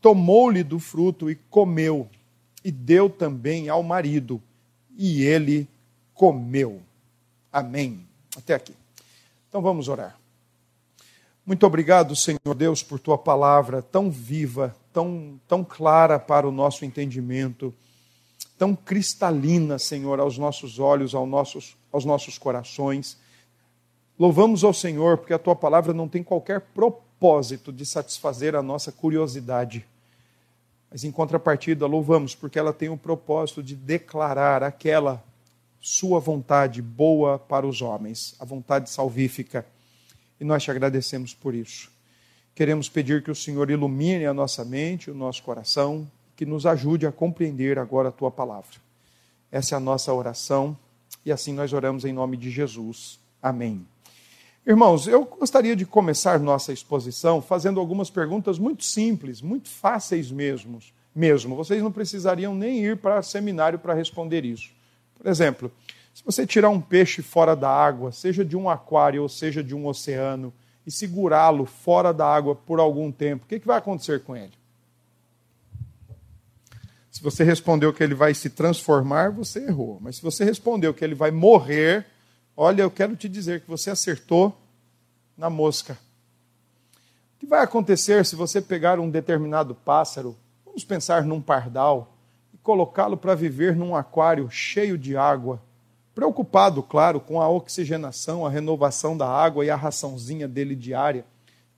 tomou-lhe 0.00 0.62
do 0.62 0.78
fruto 0.78 1.30
e 1.30 1.34
comeu, 1.34 2.08
e 2.64 2.70
deu 2.70 3.10
também 3.10 3.68
ao 3.68 3.82
marido, 3.82 4.40
e 4.96 5.22
ele 5.24 5.68
comeu. 6.14 6.80
Amém. 7.52 8.06
Até 8.36 8.54
aqui. 8.54 8.74
Então 9.48 9.60
vamos 9.60 9.88
orar. 9.88 10.16
Muito 11.44 11.66
obrigado, 11.66 12.14
Senhor 12.14 12.54
Deus, 12.56 12.84
por 12.84 13.00
tua 13.00 13.18
palavra 13.18 13.82
tão 13.82 14.10
viva, 14.10 14.74
tão, 14.92 15.40
tão 15.48 15.64
clara 15.64 16.18
para 16.18 16.48
o 16.48 16.52
nosso 16.52 16.84
entendimento, 16.84 17.74
tão 18.62 18.76
cristalina, 18.76 19.76
Senhor, 19.76 20.20
aos 20.20 20.38
nossos 20.38 20.78
olhos, 20.78 21.16
aos 21.16 21.28
nossos, 21.28 21.76
aos 21.90 22.04
nossos 22.04 22.38
corações. 22.38 23.18
Louvamos 24.16 24.62
ao 24.62 24.72
Senhor 24.72 25.18
porque 25.18 25.34
a 25.34 25.38
tua 25.38 25.56
palavra 25.56 25.92
não 25.92 26.06
tem 26.06 26.22
qualquer 26.22 26.60
propósito 26.60 27.72
de 27.72 27.84
satisfazer 27.84 28.54
a 28.54 28.62
nossa 28.62 28.92
curiosidade. 28.92 29.84
Mas 30.88 31.02
em 31.02 31.10
contrapartida, 31.10 31.88
louvamos 31.88 32.36
porque 32.36 32.56
ela 32.56 32.72
tem 32.72 32.88
o 32.88 32.96
propósito 32.96 33.64
de 33.64 33.74
declarar 33.74 34.62
aquela 34.62 35.20
sua 35.80 36.20
vontade 36.20 36.80
boa 36.80 37.40
para 37.40 37.66
os 37.66 37.82
homens, 37.82 38.36
a 38.38 38.44
vontade 38.44 38.88
salvífica. 38.90 39.66
E 40.38 40.44
nós 40.44 40.62
te 40.62 40.70
agradecemos 40.70 41.34
por 41.34 41.52
isso. 41.52 41.90
Queremos 42.54 42.88
pedir 42.88 43.24
que 43.24 43.30
o 43.32 43.34
Senhor 43.34 43.68
ilumine 43.72 44.24
a 44.24 44.32
nossa 44.32 44.64
mente, 44.64 45.10
o 45.10 45.14
nosso 45.16 45.42
coração, 45.42 46.08
que 46.36 46.46
nos 46.46 46.66
ajude 46.66 47.06
a 47.06 47.12
compreender 47.12 47.78
agora 47.78 48.08
a 48.08 48.12
tua 48.12 48.30
palavra. 48.30 48.80
Essa 49.50 49.74
é 49.74 49.76
a 49.76 49.80
nossa 49.80 50.12
oração 50.12 50.76
e 51.24 51.32
assim 51.32 51.52
nós 51.52 51.72
oramos 51.72 52.04
em 52.04 52.12
nome 52.12 52.36
de 52.36 52.50
Jesus. 52.50 53.18
Amém. 53.42 53.86
Irmãos, 54.66 55.08
eu 55.08 55.24
gostaria 55.24 55.74
de 55.74 55.84
começar 55.84 56.38
nossa 56.38 56.72
exposição 56.72 57.42
fazendo 57.42 57.80
algumas 57.80 58.08
perguntas 58.10 58.58
muito 58.58 58.84
simples, 58.84 59.42
muito 59.42 59.68
fáceis 59.68 60.30
mesmo. 60.30 60.78
Mesmo, 61.14 61.54
vocês 61.54 61.82
não 61.82 61.92
precisariam 61.92 62.54
nem 62.54 62.84
ir 62.84 62.96
para 62.96 63.22
seminário 63.22 63.78
para 63.78 63.92
responder 63.92 64.44
isso. 64.44 64.70
Por 65.14 65.26
exemplo, 65.26 65.70
se 66.14 66.22
você 66.24 66.46
tirar 66.46 66.70
um 66.70 66.80
peixe 66.80 67.22
fora 67.22 67.54
da 67.54 67.68
água, 67.68 68.12
seja 68.12 68.44
de 68.44 68.56
um 68.56 68.70
aquário 68.70 69.22
ou 69.22 69.28
seja 69.28 69.62
de 69.62 69.74
um 69.74 69.86
oceano, 69.86 70.52
e 70.86 70.90
segurá-lo 70.90 71.64
fora 71.64 72.12
da 72.12 72.26
água 72.26 72.54
por 72.54 72.80
algum 72.80 73.10
tempo, 73.12 73.44
o 73.44 73.48
que, 73.48 73.60
que 73.60 73.66
vai 73.66 73.78
acontecer 73.78 74.22
com 74.22 74.36
ele? 74.36 74.52
Se 77.22 77.24
você 77.24 77.44
respondeu 77.44 77.92
que 77.92 78.02
ele 78.02 78.16
vai 78.16 78.34
se 78.34 78.50
transformar, 78.50 79.30
você 79.30 79.64
errou. 79.64 79.96
Mas 80.00 80.16
se 80.16 80.22
você 80.22 80.44
respondeu 80.44 80.92
que 80.92 81.04
ele 81.04 81.14
vai 81.14 81.30
morrer, 81.30 82.04
olha, 82.56 82.82
eu 82.82 82.90
quero 82.90 83.14
te 83.14 83.28
dizer 83.28 83.60
que 83.60 83.70
você 83.70 83.90
acertou 83.90 84.52
na 85.38 85.48
mosca. 85.48 85.96
O 87.36 87.38
que 87.38 87.46
vai 87.46 87.62
acontecer 87.62 88.26
se 88.26 88.34
você 88.34 88.60
pegar 88.60 88.98
um 88.98 89.08
determinado 89.08 89.72
pássaro, 89.72 90.36
vamos 90.66 90.84
pensar 90.84 91.22
num 91.22 91.40
pardal, 91.40 92.12
colocá-lo 92.60 93.16
para 93.16 93.36
viver 93.36 93.76
num 93.76 93.94
aquário 93.94 94.50
cheio 94.50 94.98
de 94.98 95.16
água, 95.16 95.62
preocupado, 96.16 96.82
claro, 96.82 97.20
com 97.20 97.40
a 97.40 97.48
oxigenação, 97.48 98.44
a 98.44 98.50
renovação 98.50 99.16
da 99.16 99.28
água 99.28 99.64
e 99.64 99.70
a 99.70 99.76
raçãozinha 99.76 100.48
dele 100.48 100.74
diária. 100.74 101.24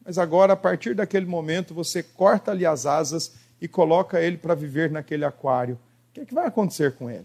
Mas 0.03 0.17
agora, 0.17 0.55
a 0.55 0.57
partir 0.57 0.95
daquele 0.95 1.27
momento, 1.27 1.75
você 1.75 2.03
corta 2.03 2.51
ali 2.51 2.65
as 2.65 2.87
asas 2.87 3.44
e 3.64 3.68
coloca 3.68 4.21
ele 4.21 4.37
para 4.37 4.54
viver 4.54 4.90
naquele 4.90 5.25
aquário. 5.25 5.76
O 5.76 6.12
que, 6.12 6.21
é 6.21 6.25
que 6.26 6.35
vai 6.35 6.47
acontecer 6.47 6.92
com 6.97 7.09
ele? 7.09 7.25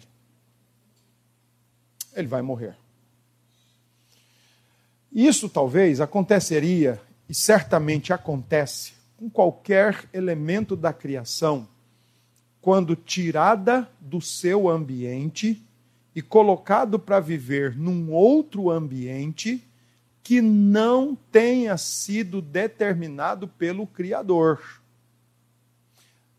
Ele 2.16 2.30
vai 2.30 2.42
morrer. 2.42 2.78
Isso 5.12 5.50
talvez 5.50 6.00
aconteceria, 6.00 6.98
e 7.28 7.36
certamente 7.36 8.14
acontece, 8.14 8.94
com 9.18 9.30
qualquer 9.30 10.06
elemento 10.14 10.78
da 10.78 10.94
criação 10.94 11.68
quando 12.62 12.96
tirada 12.96 13.90
do 14.00 14.22
seu 14.22 14.70
ambiente 14.70 15.62
e 16.16 16.22
colocado 16.22 16.98
para 16.98 17.20
viver 17.20 17.76
num 17.76 18.14
outro 18.14 18.70
ambiente 18.70 19.62
que 20.24 20.40
não 20.40 21.18
tenha 21.34 21.76
sido 21.76 22.42
determinado 22.42 23.46
pelo 23.46 23.86
Criador. 23.86 24.79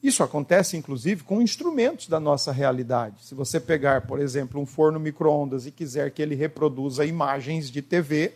Isso 0.03 0.23
acontece, 0.23 0.77
inclusive, 0.77 1.25
com 1.25 1.43
instrumentos 1.43 2.09
da 2.09 2.19
nossa 2.19 2.53
realidade. 2.53 3.25
Se 3.25 3.35
você 3.35 3.61
pegar, 3.61 4.07
por 4.07 4.19
exemplo, 4.19 4.61
um 4.61 4.65
forno 4.65 4.99
micro-ondas 4.99 5.67
e 5.67 5.71
quiser 5.71 6.11
que 6.11 6.23
ele 6.23 6.35
reproduza 6.35 7.05
imagens 7.05 7.71
de 7.71 7.83
TV, 7.83 8.35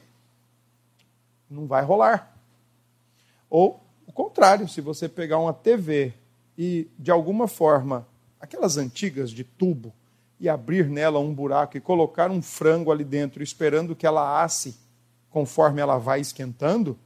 não 1.49 1.67
vai 1.67 1.83
rolar. 1.83 2.37
Ou 3.49 3.81
o 4.07 4.13
contrário, 4.13 4.69
se 4.69 4.81
você 4.81 5.09
pegar 5.09 5.39
uma 5.39 5.55
TV 5.55 6.13
e, 6.59 6.87
de 6.99 7.11
alguma 7.11 7.49
forma, 7.49 8.07
aquelas 8.39 8.77
antigas 8.77 9.31
de 9.31 9.43
tubo, 9.43 9.93
e 10.39 10.49
abrir 10.49 10.89
nela 10.89 11.19
um 11.19 11.33
buraco 11.33 11.77
e 11.77 11.81
colocar 11.81 12.31
um 12.31 12.43
frango 12.43 12.93
ali 12.93 13.05
dentro, 13.05 13.43
esperando 13.43 13.97
que 13.97 14.07
ela 14.07 14.43
asse 14.43 14.77
conforme 15.31 15.81
ela 15.81 15.99
vai 15.99 16.21
esquentando, 16.21 16.99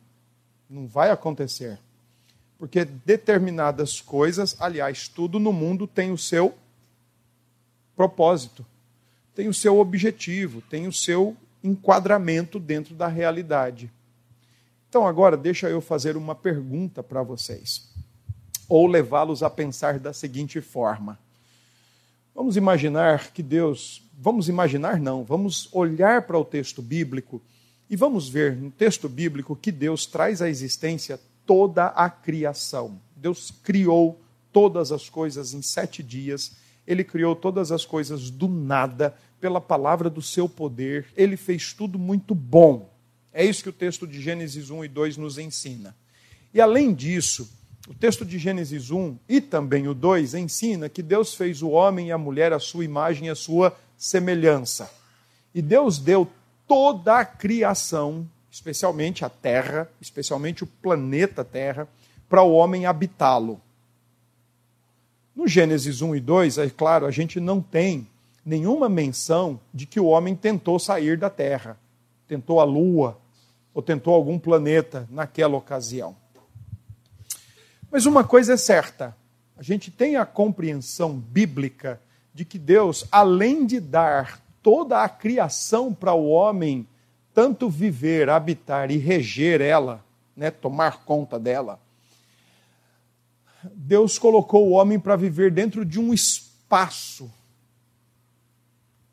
não 0.68 0.86
vai 0.86 1.10
acontecer. 1.10 1.78
Porque 2.58 2.84
determinadas 2.84 4.00
coisas, 4.00 4.56
aliás, 4.58 5.06
tudo 5.08 5.38
no 5.38 5.52
mundo 5.52 5.86
tem 5.86 6.10
o 6.10 6.18
seu 6.18 6.54
propósito, 7.94 8.66
tem 9.34 9.48
o 9.48 9.54
seu 9.54 9.78
objetivo, 9.78 10.60
tem 10.62 10.86
o 10.86 10.92
seu 10.92 11.36
enquadramento 11.62 12.58
dentro 12.58 12.94
da 12.94 13.06
realidade. 13.06 13.90
Então, 14.88 15.06
agora, 15.06 15.36
deixa 15.36 15.68
eu 15.68 15.80
fazer 15.80 16.16
uma 16.16 16.34
pergunta 16.34 17.02
para 17.02 17.22
vocês 17.22 17.88
ou 18.68 18.86
levá-los 18.86 19.42
a 19.42 19.48
pensar 19.48 19.98
da 19.98 20.12
seguinte 20.12 20.60
forma: 20.60 21.18
vamos 22.34 22.56
imaginar 22.56 23.32
que 23.32 23.42
Deus, 23.42 24.02
vamos 24.18 24.48
imaginar 24.48 25.00
não, 25.00 25.24
vamos 25.24 25.68
olhar 25.72 26.22
para 26.22 26.38
o 26.38 26.44
texto 26.44 26.82
bíblico 26.82 27.40
e 27.88 27.96
vamos 27.96 28.28
ver 28.28 28.54
no 28.54 28.70
texto 28.70 29.08
bíblico 29.08 29.56
que 29.56 29.72
Deus 29.72 30.04
traz 30.04 30.42
à 30.42 30.48
existência 30.48 31.18
toda 31.49 31.87
a 31.87 32.11
criação. 32.11 33.00
Deus 33.17 33.50
criou 33.62 34.21
todas 34.52 34.93
as 34.93 35.09
coisas 35.09 35.55
em 35.55 35.62
sete 35.62 36.02
dias, 36.02 36.52
ele 36.87 37.02
criou 37.02 37.35
todas 37.35 37.73
as 37.73 37.87
coisas 37.87 38.31
do 38.31 38.47
nada, 38.47 39.17
pela 39.40 39.61
palavra 39.61 40.11
do 40.11 40.21
seu 40.21 40.49
poder, 40.49 41.07
ele 41.17 41.37
fez 41.37 41.73
tudo 41.73 41.99
muito 41.99 42.35
bom. 42.35 42.93
É 43.33 43.45
isso 43.45 43.62
que 43.62 43.69
o 43.69 43.73
texto 43.73 44.07
de 44.07 44.21
Gênesis 44.21 44.69
1 44.69 44.85
e 44.85 44.88
2 44.88 45.17
nos 45.17 45.38
ensina. 45.38 45.97
E 46.52 46.61
além 46.61 46.93
disso, 46.93 47.49
o 47.88 47.95
texto 47.95 48.25
de 48.25 48.38
Gênesis 48.38 48.90
1 48.90 49.17
e 49.28 49.40
também 49.40 49.88
o 49.88 49.95
2 49.95 50.35
ensina 50.35 50.88
que 50.88 51.02
Deus 51.02 51.35
fez 51.35 51.62
o 51.62 51.71
homem 51.71 52.09
e 52.09 52.12
a 52.12 52.19
mulher 52.19 52.52
à 52.52 52.59
sua 52.59 52.85
imagem 52.85 53.28
e 53.28 53.31
à 53.31 53.35
sua 53.35 53.75
semelhança. 53.97 54.90
E 55.55 55.62
Deus 55.62 55.99
deu 55.99 56.28
toda 56.67 57.19
a 57.19 57.25
criação, 57.25 58.28
especialmente 58.58 59.24
a 59.24 59.28
terra, 59.28 59.88
especialmente 60.00 60.64
o 60.64 60.66
planeta 60.66 61.44
Terra, 61.44 61.86
para 62.28 62.42
o 62.42 62.52
homem 62.52 62.86
habitá-lo. 62.86 63.60
No 65.34 65.46
Gênesis 65.46 66.02
1 66.02 66.16
e 66.16 66.20
2, 66.20 66.58
é 66.58 66.68
claro, 66.68 67.06
a 67.06 67.10
gente 67.12 67.38
não 67.38 67.62
tem 67.62 68.08
nenhuma 68.44 68.88
menção 68.88 69.60
de 69.72 69.86
que 69.86 70.00
o 70.00 70.06
homem 70.06 70.34
tentou 70.34 70.76
sair 70.80 71.16
da 71.16 71.30
terra, 71.30 71.78
tentou 72.26 72.60
a 72.60 72.64
lua 72.64 73.16
ou 73.72 73.80
tentou 73.80 74.12
algum 74.12 74.40
planeta 74.40 75.08
naquela 75.08 75.56
ocasião. 75.56 76.16
Mas 77.88 78.06
uma 78.06 78.24
coisa 78.24 78.54
é 78.54 78.56
certa: 78.56 79.16
a 79.56 79.62
gente 79.62 79.88
tem 79.88 80.16
a 80.16 80.26
compreensão 80.26 81.16
bíblica 81.16 82.00
de 82.34 82.44
que 82.44 82.58
Deus, 82.58 83.06
além 83.12 83.64
de 83.64 83.78
dar 83.78 84.42
toda 84.60 85.04
a 85.04 85.08
criação 85.08 85.94
para 85.94 86.12
o 86.12 86.28
homem, 86.28 86.84
tanto 87.38 87.71
viver, 87.71 88.28
habitar 88.28 88.90
e 88.90 88.97
reger 88.97 89.61
ela, 89.61 90.04
né, 90.37 90.50
tomar 90.50 91.04
conta 91.04 91.38
dela, 91.38 91.78
Deus 93.62 94.18
colocou 94.18 94.66
o 94.66 94.73
homem 94.73 94.99
para 94.99 95.14
viver 95.14 95.52
dentro 95.52 95.85
de 95.85 96.00
um 96.00 96.12
espaço 96.12 97.30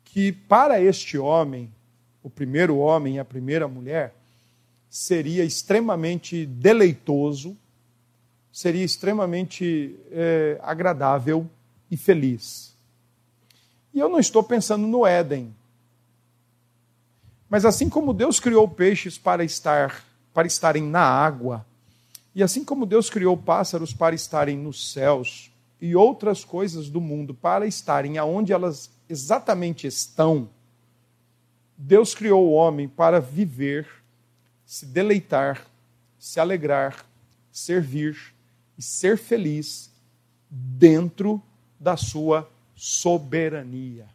que, 0.04 0.32
para 0.32 0.80
este 0.80 1.16
homem, 1.16 1.72
o 2.20 2.28
primeiro 2.28 2.78
homem 2.78 3.14
e 3.14 3.18
a 3.20 3.24
primeira 3.24 3.68
mulher, 3.68 4.12
seria 4.90 5.44
extremamente 5.44 6.44
deleitoso, 6.46 7.56
seria 8.52 8.84
extremamente 8.84 9.96
é, 10.10 10.58
agradável 10.64 11.48
e 11.88 11.96
feliz. 11.96 12.74
E 13.94 14.00
eu 14.00 14.08
não 14.08 14.18
estou 14.18 14.42
pensando 14.42 14.84
no 14.84 15.06
Éden. 15.06 15.54
Mas 17.56 17.64
assim 17.64 17.88
como 17.88 18.12
Deus 18.12 18.38
criou 18.38 18.68
peixes 18.68 19.16
para 19.16 19.42
estar 19.42 20.04
para 20.34 20.46
estarem 20.46 20.82
na 20.82 21.00
água, 21.00 21.64
e 22.34 22.42
assim 22.42 22.62
como 22.62 22.84
Deus 22.84 23.08
criou 23.08 23.34
pássaros 23.34 23.94
para 23.94 24.14
estarem 24.14 24.58
nos 24.58 24.92
céus 24.92 25.50
e 25.80 25.96
outras 25.96 26.44
coisas 26.44 26.90
do 26.90 27.00
mundo 27.00 27.32
para 27.32 27.66
estarem 27.66 28.18
aonde 28.18 28.52
elas 28.52 28.90
exatamente 29.08 29.86
estão, 29.86 30.50
Deus 31.78 32.14
criou 32.14 32.46
o 32.46 32.52
homem 32.52 32.86
para 32.86 33.20
viver, 33.20 33.88
se 34.66 34.84
deleitar, 34.84 35.66
se 36.18 36.38
alegrar, 36.38 37.06
servir 37.50 38.34
e 38.76 38.82
ser 38.82 39.16
feliz 39.16 39.90
dentro 40.50 41.42
da 41.80 41.96
sua 41.96 42.46
soberania. 42.74 44.14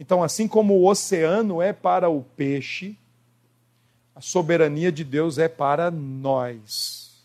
Então, 0.00 0.22
assim 0.22 0.48
como 0.48 0.74
o 0.74 0.88
oceano 0.88 1.62
é 1.62 1.72
para 1.72 2.08
o 2.08 2.22
peixe, 2.22 2.96
a 4.14 4.20
soberania 4.20 4.90
de 4.90 5.04
Deus 5.04 5.38
é 5.38 5.46
para 5.46 5.90
nós. 5.90 7.22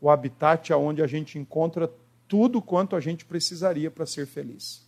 O 0.00 0.08
habitat 0.10 0.72
aonde 0.72 1.02
a 1.02 1.06
gente 1.06 1.38
encontra 1.38 1.90
tudo 2.28 2.62
quanto 2.62 2.94
a 2.94 3.00
gente 3.00 3.24
precisaria 3.24 3.90
para 3.90 4.04
ser 4.06 4.26
feliz. 4.26 4.86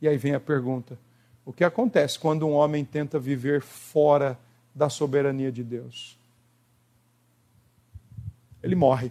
E 0.00 0.06
aí 0.06 0.18
vem 0.18 0.34
a 0.34 0.40
pergunta: 0.40 0.98
o 1.44 1.52
que 1.52 1.64
acontece 1.64 2.18
quando 2.18 2.46
um 2.46 2.52
homem 2.52 2.84
tenta 2.84 3.18
viver 3.18 3.62
fora 3.62 4.38
da 4.74 4.90
soberania 4.90 5.50
de 5.50 5.64
Deus? 5.64 6.18
Ele 8.62 8.74
morre. 8.74 9.10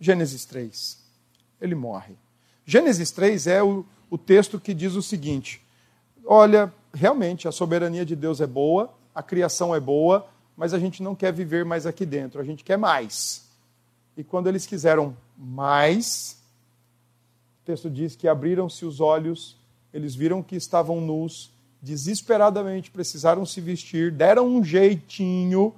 Gênesis 0.00 0.44
3 0.44 1.08
ele 1.60 1.74
morre. 1.74 2.14
Gênesis 2.64 3.10
3 3.10 3.46
é 3.46 3.62
o, 3.62 3.84
o 4.10 4.16
texto 4.16 4.58
que 4.58 4.74
diz 4.74 4.94
o 4.94 5.02
seguinte: 5.02 5.62
olha, 6.24 6.72
realmente 6.92 7.48
a 7.48 7.52
soberania 7.52 8.04
de 8.04 8.16
Deus 8.16 8.40
é 8.40 8.46
boa, 8.46 8.92
a 9.14 9.22
criação 9.22 9.74
é 9.74 9.80
boa, 9.80 10.28
mas 10.56 10.74
a 10.74 10.78
gente 10.78 11.02
não 11.02 11.14
quer 11.14 11.32
viver 11.32 11.64
mais 11.64 11.86
aqui 11.86 12.04
dentro, 12.04 12.40
a 12.40 12.44
gente 12.44 12.64
quer 12.64 12.76
mais. 12.76 13.46
E 14.16 14.24
quando 14.24 14.48
eles 14.48 14.66
quiseram 14.66 15.16
mais, 15.36 16.36
o 17.62 17.66
texto 17.66 17.88
diz 17.88 18.16
que 18.16 18.26
abriram-se 18.26 18.84
os 18.84 19.00
olhos, 19.00 19.56
eles 19.92 20.14
viram 20.14 20.42
que 20.42 20.56
estavam 20.56 21.00
nus, 21.00 21.50
desesperadamente 21.80 22.90
precisaram 22.90 23.46
se 23.46 23.60
vestir, 23.60 24.10
deram 24.10 24.48
um 24.48 24.64
jeitinho, 24.64 25.72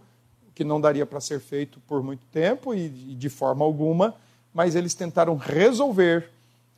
que 0.54 0.64
não 0.64 0.80
daria 0.80 1.06
para 1.06 1.20
ser 1.20 1.40
feito 1.40 1.80
por 1.80 2.02
muito 2.02 2.22
tempo 2.32 2.74
e 2.74 2.88
de 2.88 3.28
forma 3.28 3.64
alguma, 3.64 4.14
mas 4.52 4.74
eles 4.74 4.94
tentaram 4.94 5.36
resolver 5.36 6.30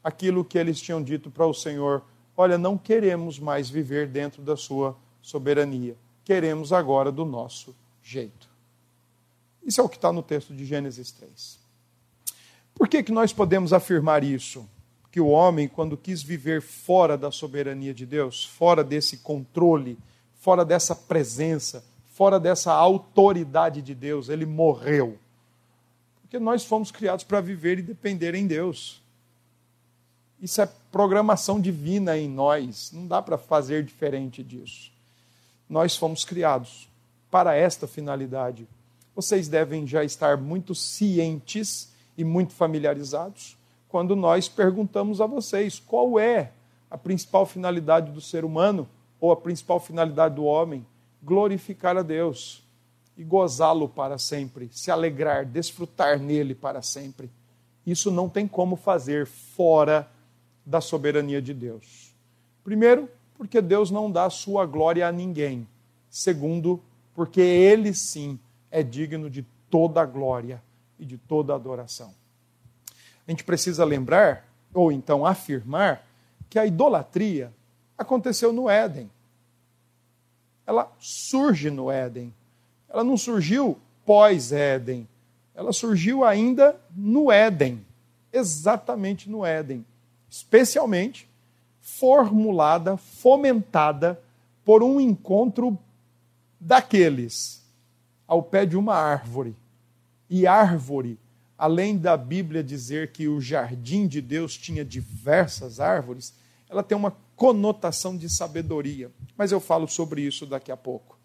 aquilo 0.02 0.44
que 0.44 0.58
eles 0.58 0.80
tinham 0.80 1.02
dito 1.02 1.30
para 1.30 1.46
o 1.46 1.54
Senhor: 1.54 2.02
olha, 2.36 2.58
não 2.58 2.76
queremos 2.76 3.38
mais 3.38 3.68
viver 3.68 4.08
dentro 4.08 4.42
da 4.42 4.56
sua 4.56 4.96
soberania, 5.20 5.96
queremos 6.24 6.72
agora 6.72 7.12
do 7.12 7.24
nosso 7.24 7.74
jeito. 8.02 8.50
Isso 9.64 9.80
é 9.80 9.84
o 9.84 9.88
que 9.88 9.96
está 9.96 10.12
no 10.12 10.22
texto 10.22 10.52
de 10.52 10.64
Gênesis 10.64 11.12
3. 11.12 11.58
Por 12.74 12.88
que, 12.88 13.02
que 13.02 13.12
nós 13.12 13.32
podemos 13.32 13.72
afirmar 13.72 14.24
isso? 14.24 14.68
Que 15.10 15.20
o 15.20 15.28
homem, 15.28 15.68
quando 15.68 15.96
quis 15.96 16.22
viver 16.22 16.62
fora 16.62 17.16
da 17.16 17.30
soberania 17.30 17.94
de 17.94 18.06
Deus, 18.06 18.44
fora 18.44 18.82
desse 18.82 19.18
controle, 19.18 19.98
fora 20.40 20.64
dessa 20.64 20.96
presença, 20.96 21.84
fora 22.12 22.40
dessa 22.40 22.72
autoridade 22.72 23.82
de 23.82 23.94
Deus, 23.94 24.28
ele 24.28 24.46
morreu. 24.46 25.18
Porque 26.22 26.38
nós 26.38 26.64
fomos 26.64 26.90
criados 26.90 27.24
para 27.24 27.40
viver 27.40 27.78
e 27.78 27.82
depender 27.82 28.34
em 28.34 28.46
Deus. 28.46 29.01
Isso 30.42 30.60
é 30.60 30.68
programação 30.90 31.60
divina 31.60 32.18
em 32.18 32.28
nós, 32.28 32.90
não 32.92 33.06
dá 33.06 33.22
para 33.22 33.38
fazer 33.38 33.84
diferente 33.84 34.42
disso. 34.42 34.90
Nós 35.70 35.96
fomos 35.96 36.24
criados 36.24 36.88
para 37.30 37.54
esta 37.54 37.86
finalidade. 37.86 38.66
Vocês 39.14 39.46
devem 39.46 39.86
já 39.86 40.02
estar 40.02 40.36
muito 40.36 40.74
cientes 40.74 41.92
e 42.18 42.24
muito 42.24 42.52
familiarizados 42.52 43.56
quando 43.88 44.16
nós 44.16 44.48
perguntamos 44.48 45.20
a 45.20 45.26
vocês 45.26 45.78
qual 45.78 46.18
é 46.18 46.50
a 46.90 46.98
principal 46.98 47.46
finalidade 47.46 48.10
do 48.10 48.20
ser 48.20 48.44
humano 48.44 48.88
ou 49.20 49.30
a 49.30 49.36
principal 49.36 49.78
finalidade 49.78 50.34
do 50.34 50.44
homem: 50.44 50.84
glorificar 51.22 51.96
a 51.96 52.02
Deus 52.02 52.64
e 53.16 53.22
gozá-lo 53.22 53.88
para 53.88 54.18
sempre, 54.18 54.68
se 54.72 54.90
alegrar, 54.90 55.46
desfrutar 55.46 56.18
nele 56.18 56.52
para 56.52 56.82
sempre. 56.82 57.30
Isso 57.86 58.10
não 58.10 58.28
tem 58.28 58.48
como 58.48 58.74
fazer 58.74 59.26
fora 59.26 60.10
da 60.64 60.80
soberania 60.80 61.42
de 61.42 61.52
Deus. 61.52 62.14
Primeiro, 62.62 63.08
porque 63.34 63.60
Deus 63.60 63.90
não 63.90 64.10
dá 64.10 64.28
sua 64.30 64.64
glória 64.66 65.06
a 65.06 65.12
ninguém. 65.12 65.66
Segundo, 66.08 66.80
porque 67.14 67.40
ele 67.40 67.94
sim 67.94 68.38
é 68.70 68.82
digno 68.82 69.28
de 69.28 69.44
toda 69.70 70.00
a 70.00 70.06
glória 70.06 70.62
e 70.98 71.04
de 71.04 71.18
toda 71.18 71.52
a 71.52 71.56
adoração. 71.56 72.14
A 73.26 73.30
gente 73.30 73.44
precisa 73.44 73.84
lembrar, 73.84 74.48
ou 74.72 74.92
então 74.92 75.24
afirmar, 75.26 76.06
que 76.48 76.58
a 76.58 76.66
idolatria 76.66 77.52
aconteceu 77.96 78.52
no 78.52 78.68
Éden. 78.68 79.10
Ela 80.66 80.92
surge 80.98 81.70
no 81.70 81.90
Éden 81.90 82.32
ela 82.92 83.02
não 83.02 83.16
surgiu 83.16 83.78
pós-Éden. 84.04 85.08
Ela 85.54 85.72
surgiu 85.72 86.24
ainda 86.24 86.78
no 86.94 87.32
Éden, 87.32 87.84
exatamente 88.32 89.30
no 89.30 89.44
Éden. 89.44 89.84
Especialmente 90.32 91.28
formulada, 91.78 92.96
fomentada 92.96 94.18
por 94.64 94.82
um 94.82 94.98
encontro 94.98 95.78
daqueles 96.58 97.62
ao 98.26 98.42
pé 98.42 98.64
de 98.64 98.74
uma 98.74 98.94
árvore. 98.94 99.54
E 100.30 100.46
árvore, 100.46 101.18
além 101.58 101.98
da 101.98 102.16
Bíblia 102.16 102.64
dizer 102.64 103.12
que 103.12 103.28
o 103.28 103.42
jardim 103.42 104.06
de 104.06 104.22
Deus 104.22 104.56
tinha 104.56 104.82
diversas 104.82 105.80
árvores, 105.80 106.32
ela 106.66 106.82
tem 106.82 106.96
uma 106.96 107.14
conotação 107.36 108.16
de 108.16 108.30
sabedoria. 108.30 109.10
Mas 109.36 109.52
eu 109.52 109.60
falo 109.60 109.86
sobre 109.86 110.22
isso 110.22 110.46
daqui 110.46 110.72
a 110.72 110.78
pouco. 110.78 111.18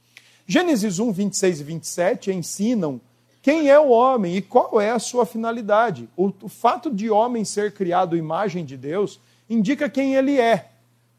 Gênesis 0.46 1.00
1, 1.00 1.13
26 1.13 1.62
e 1.62 1.63
27 1.63 2.32
ensinam 2.34 3.00
quem 3.47 3.69
é 3.69 3.79
o 3.79 3.88
homem 3.88 4.36
e 4.36 4.41
qual 4.41 4.81
é 4.81 4.91
a 4.91 4.99
sua 4.99 5.25
finalidade. 5.25 6.10
O, 6.17 6.33
o 6.41 6.49
fato 6.49 6.93
de 6.93 7.10
homem 7.10 7.45
ser 7.45 7.71
criado 7.71 8.17
imagem 8.17 8.65
de 8.65 8.75
Deus 8.75 9.21
indica 9.49 9.89
quem 9.89 10.15
ele 10.15 10.38
é, 10.38 10.67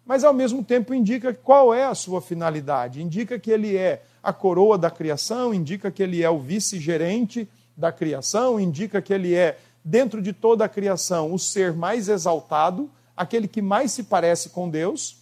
mas 0.04 0.24
ao 0.24 0.34
mesmo 0.34 0.62
tempo 0.62 0.92
indica 0.92 1.32
qual 1.32 1.72
é 1.72 1.86
a 1.86 1.94
sua 1.94 2.20
finalidade. 2.20 3.00
Indica 3.00 3.38
que 3.38 3.50
ele 3.50 3.78
é 3.78 4.02
a 4.22 4.30
coroa 4.30 4.76
da 4.76 4.90
criação, 4.90 5.54
indica 5.54 5.90
que 5.90 6.02
ele 6.02 6.22
é 6.22 6.28
o 6.28 6.38
vice-gerente 6.38 7.48
da 7.74 7.90
criação, 7.90 8.60
indica 8.60 9.00
que 9.00 9.14
ele 9.14 9.34
é, 9.34 9.56
dentro 9.82 10.20
de 10.20 10.34
toda 10.34 10.66
a 10.66 10.68
criação, 10.68 11.32
o 11.32 11.38
ser 11.38 11.72
mais 11.72 12.10
exaltado, 12.10 12.90
aquele 13.16 13.48
que 13.48 13.62
mais 13.62 13.92
se 13.92 14.02
parece 14.02 14.50
com 14.50 14.68
Deus. 14.68 15.16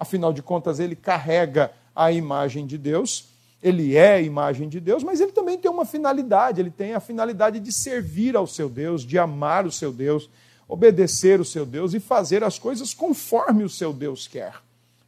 Afinal 0.00 0.32
de 0.32 0.40
contas, 0.40 0.80
ele 0.80 0.96
carrega 0.96 1.70
a 1.94 2.10
imagem 2.10 2.66
de 2.66 2.78
Deus 2.78 3.36
ele 3.62 3.96
é 3.96 4.14
a 4.14 4.20
imagem 4.20 4.68
de 4.68 4.78
Deus, 4.78 5.02
mas 5.02 5.20
ele 5.20 5.32
também 5.32 5.58
tem 5.58 5.70
uma 5.70 5.84
finalidade, 5.84 6.60
ele 6.60 6.70
tem 6.70 6.94
a 6.94 7.00
finalidade 7.00 7.58
de 7.58 7.72
servir 7.72 8.36
ao 8.36 8.46
seu 8.46 8.68
Deus, 8.68 9.02
de 9.04 9.18
amar 9.18 9.66
o 9.66 9.72
seu 9.72 9.92
Deus, 9.92 10.30
obedecer 10.68 11.40
o 11.40 11.44
seu 11.44 11.66
Deus 11.66 11.94
e 11.94 12.00
fazer 12.00 12.44
as 12.44 12.58
coisas 12.58 12.94
conforme 12.94 13.64
o 13.64 13.68
seu 13.68 13.92
Deus 13.92 14.28
quer, 14.28 14.54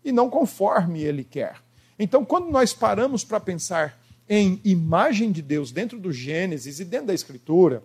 e 0.04 0.10
não 0.10 0.28
conforme 0.28 1.02
ele 1.02 1.22
quer. 1.22 1.56
Então, 1.98 2.24
quando 2.24 2.50
nós 2.50 2.72
paramos 2.72 3.24
para 3.24 3.38
pensar 3.38 3.98
em 4.28 4.60
imagem 4.64 5.30
de 5.30 5.42
Deus 5.42 5.70
dentro 5.70 5.98
do 5.98 6.12
Gênesis 6.12 6.80
e 6.80 6.84
dentro 6.84 7.08
da 7.08 7.14
Escritura, 7.14 7.82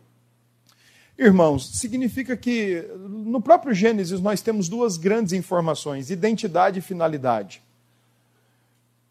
Irmãos, 1.17 1.79
significa 1.79 2.35
que 2.35 2.85
no 2.99 3.41
próprio 3.41 3.73
Gênesis 3.73 4.19
nós 4.19 4.41
temos 4.41 4.67
duas 4.67 4.97
grandes 4.97 5.31
informações: 5.31 6.09
identidade 6.09 6.79
e 6.79 6.81
finalidade. 6.81 7.61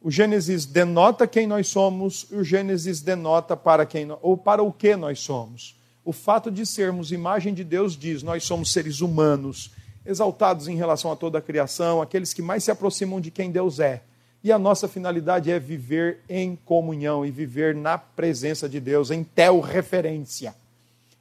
O 0.04 0.10
Gênesis 0.10 0.66
denota 0.66 1.26
quem 1.26 1.46
nós 1.46 1.66
somos, 1.68 2.26
e 2.30 2.36
o 2.36 2.44
Gênesis 2.44 3.00
denota 3.00 3.56
para 3.56 3.86
quem 3.86 4.06
ou 4.20 4.36
para 4.36 4.62
o 4.62 4.70
que 4.70 4.94
nós 4.94 5.18
somos. 5.18 5.80
O 6.04 6.12
fato 6.12 6.50
de 6.50 6.66
sermos 6.66 7.10
imagem 7.10 7.54
de 7.54 7.64
Deus 7.64 7.96
diz: 7.96 8.22
nós 8.22 8.44
somos 8.44 8.70
seres 8.70 9.00
humanos, 9.00 9.70
exaltados 10.04 10.68
em 10.68 10.76
relação 10.76 11.10
a 11.10 11.16
toda 11.16 11.38
a 11.38 11.40
criação, 11.40 12.02
aqueles 12.02 12.34
que 12.34 12.42
mais 12.42 12.62
se 12.62 12.70
aproximam 12.70 13.18
de 13.18 13.30
quem 13.30 13.50
Deus 13.50 13.80
é. 13.80 14.02
E 14.42 14.52
a 14.52 14.58
nossa 14.58 14.86
finalidade 14.86 15.50
é 15.50 15.58
viver 15.58 16.18
em 16.28 16.54
comunhão 16.54 17.24
e 17.24 17.30
viver 17.30 17.74
na 17.74 17.96
presença 17.96 18.68
de 18.68 18.80
Deus, 18.80 19.10
em 19.10 19.24
tel-referência. 19.24 20.54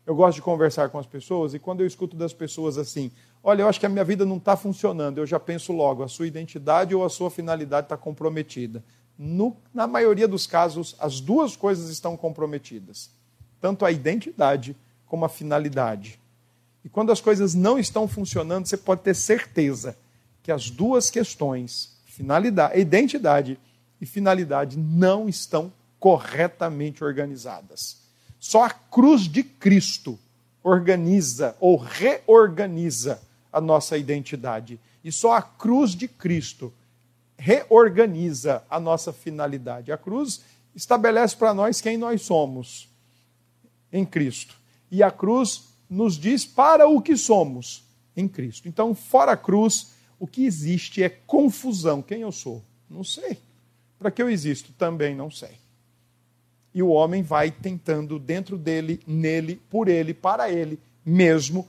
Eu 0.06 0.14
gosto 0.14 0.36
de 0.36 0.42
conversar 0.42 0.90
com 0.90 1.00
as 1.00 1.06
pessoas 1.06 1.54
e 1.54 1.60
quando 1.60 1.80
eu 1.80 1.88
escuto 1.88 2.18
das 2.18 2.34
pessoas 2.34 2.78
assim, 2.78 3.14
olha, 3.44 3.64
eu 3.64 3.68
acho 3.68 3.80
que 3.80 3.86
a 3.86 3.90
minha 3.90 4.06
vida 4.06 4.26
não 4.26 4.38
está 4.38 4.56
funcionando, 4.56 5.18
eu 5.18 5.28
já 5.28 5.40
penso 5.40 5.74
logo, 5.74 6.02
a 6.02 6.08
sua 6.08 6.26
identidade 6.26 6.96
ou 6.96 7.04
a 7.04 7.10
sua 7.10 7.30
finalidade 7.30 7.86
está 7.86 7.98
comprometida. 7.98 8.84
No, 9.20 9.56
na 9.74 9.86
maioria 9.86 10.28
dos 10.28 10.48
casos, 10.48 10.96
as 10.98 11.20
duas 11.20 11.56
coisas 11.56 11.90
estão 11.90 12.16
comprometidas, 12.16 13.12
tanto 13.60 13.86
a 13.86 13.92
identidade 13.92 14.76
como 15.06 15.26
a 15.26 15.30
finalidade. 15.30 16.20
E 16.84 16.90
quando 16.90 17.12
as 17.12 17.22
coisas 17.22 17.54
não 17.54 17.78
estão 17.78 18.08
funcionando, 18.08 18.66
você 18.66 18.78
pode 18.78 19.02
ter 19.02 19.16
certeza 19.16 19.98
que 20.42 20.52
as 20.52 20.70
duas 20.70 21.10
questões, 21.10 21.98
finalidade, 22.06 22.80
identidade 22.80 23.60
e 24.02 24.06
finalidade, 24.06 24.78
não 24.78 25.30
estão 25.30 25.72
corretamente 26.00 27.04
organizadas. 27.04 28.02
Só 28.40 28.66
a 28.66 28.70
cruz 28.70 29.22
de 29.22 29.44
Cristo 29.44 30.20
organiza 30.62 31.56
ou 31.60 31.78
reorganiza 31.78 33.22
a 33.54 33.62
nossa 33.62 33.98
identidade. 33.98 34.80
E 35.04 35.12
só 35.12 35.34
a 35.34 35.42
cruz 35.42 35.92
de 35.92 36.08
Cristo 36.08 36.74
reorganiza 37.38 38.64
a 38.70 38.80
nossa 38.80 39.14
finalidade. 39.14 39.92
A 39.92 39.98
cruz 39.98 40.42
estabelece 40.76 41.36
para 41.36 41.54
nós 41.54 41.80
quem 41.80 41.96
nós 41.96 42.24
somos 42.24 42.90
em 43.92 44.04
Cristo. 44.04 44.58
E 44.90 45.04
a 45.04 45.12
cruz 45.12 45.70
nos 45.90 46.18
diz 46.18 46.44
para 46.44 46.88
o 46.88 47.02
que 47.02 47.16
somos 47.16 47.84
em 48.18 48.28
Cristo. 48.28 48.68
Então, 48.68 48.96
fora 48.96 49.34
a 49.34 49.38
cruz, 49.38 49.94
o 50.20 50.26
que 50.26 50.46
existe 50.46 51.04
é 51.04 51.10
confusão. 51.10 52.02
Quem 52.02 52.22
eu 52.22 52.32
sou? 52.32 52.64
Não 52.90 53.04
sei. 53.04 53.38
Para 54.00 54.12
que 54.12 54.22
eu 54.22 54.30
existo? 54.30 54.74
Também 54.74 55.16
não 55.16 55.30
sei 55.30 55.64
e 56.74 56.82
o 56.82 56.90
homem 56.90 57.22
vai 57.22 57.52
tentando 57.52 58.18
dentro 58.18 58.58
dele, 58.58 59.00
nele, 59.06 59.62
por 59.70 59.88
ele, 59.88 60.14
para 60.14 60.52
ele 60.52 60.80
mesmo, 61.06 61.68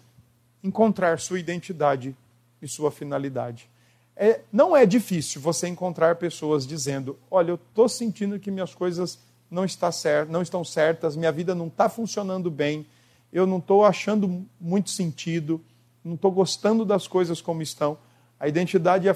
encontrar 0.65 1.21
sua 1.21 1.39
identidade 1.39 2.17
e 2.63 2.67
sua 2.67 2.91
finalidade. 2.91 3.69
É, 4.17 4.41
não 4.51 4.75
é 4.75 4.87
difícil 4.87 5.41
você 5.41 5.69
encontrar 5.69 6.17
pessoas 6.17 6.67
dizendo: 6.67 7.19
Olha, 7.31 7.51
eu 7.51 7.57
estou 7.57 7.89
sentindo 7.89 8.41
que 8.41 8.51
minhas 8.51 8.75
coisas 8.75 9.19
não, 9.51 9.65
está 9.65 9.93
certo, 9.93 10.31
não 10.31 10.41
estão 10.41 10.65
certas, 10.65 11.15
minha 11.15 11.31
vida 11.31 11.55
não 11.55 11.67
está 11.67 11.89
funcionando 11.89 12.51
bem, 12.51 12.87
eu 13.31 13.47
não 13.47 13.59
estou 13.59 13.85
achando 13.85 14.47
muito 14.59 14.91
sentido, 14.91 15.61
não 16.03 16.15
estou 16.15 16.33
gostando 16.33 16.85
das 16.85 17.07
coisas 17.07 17.43
como 17.43 17.61
estão. 17.61 17.99
A 18.41 18.49
identidade 18.49 19.07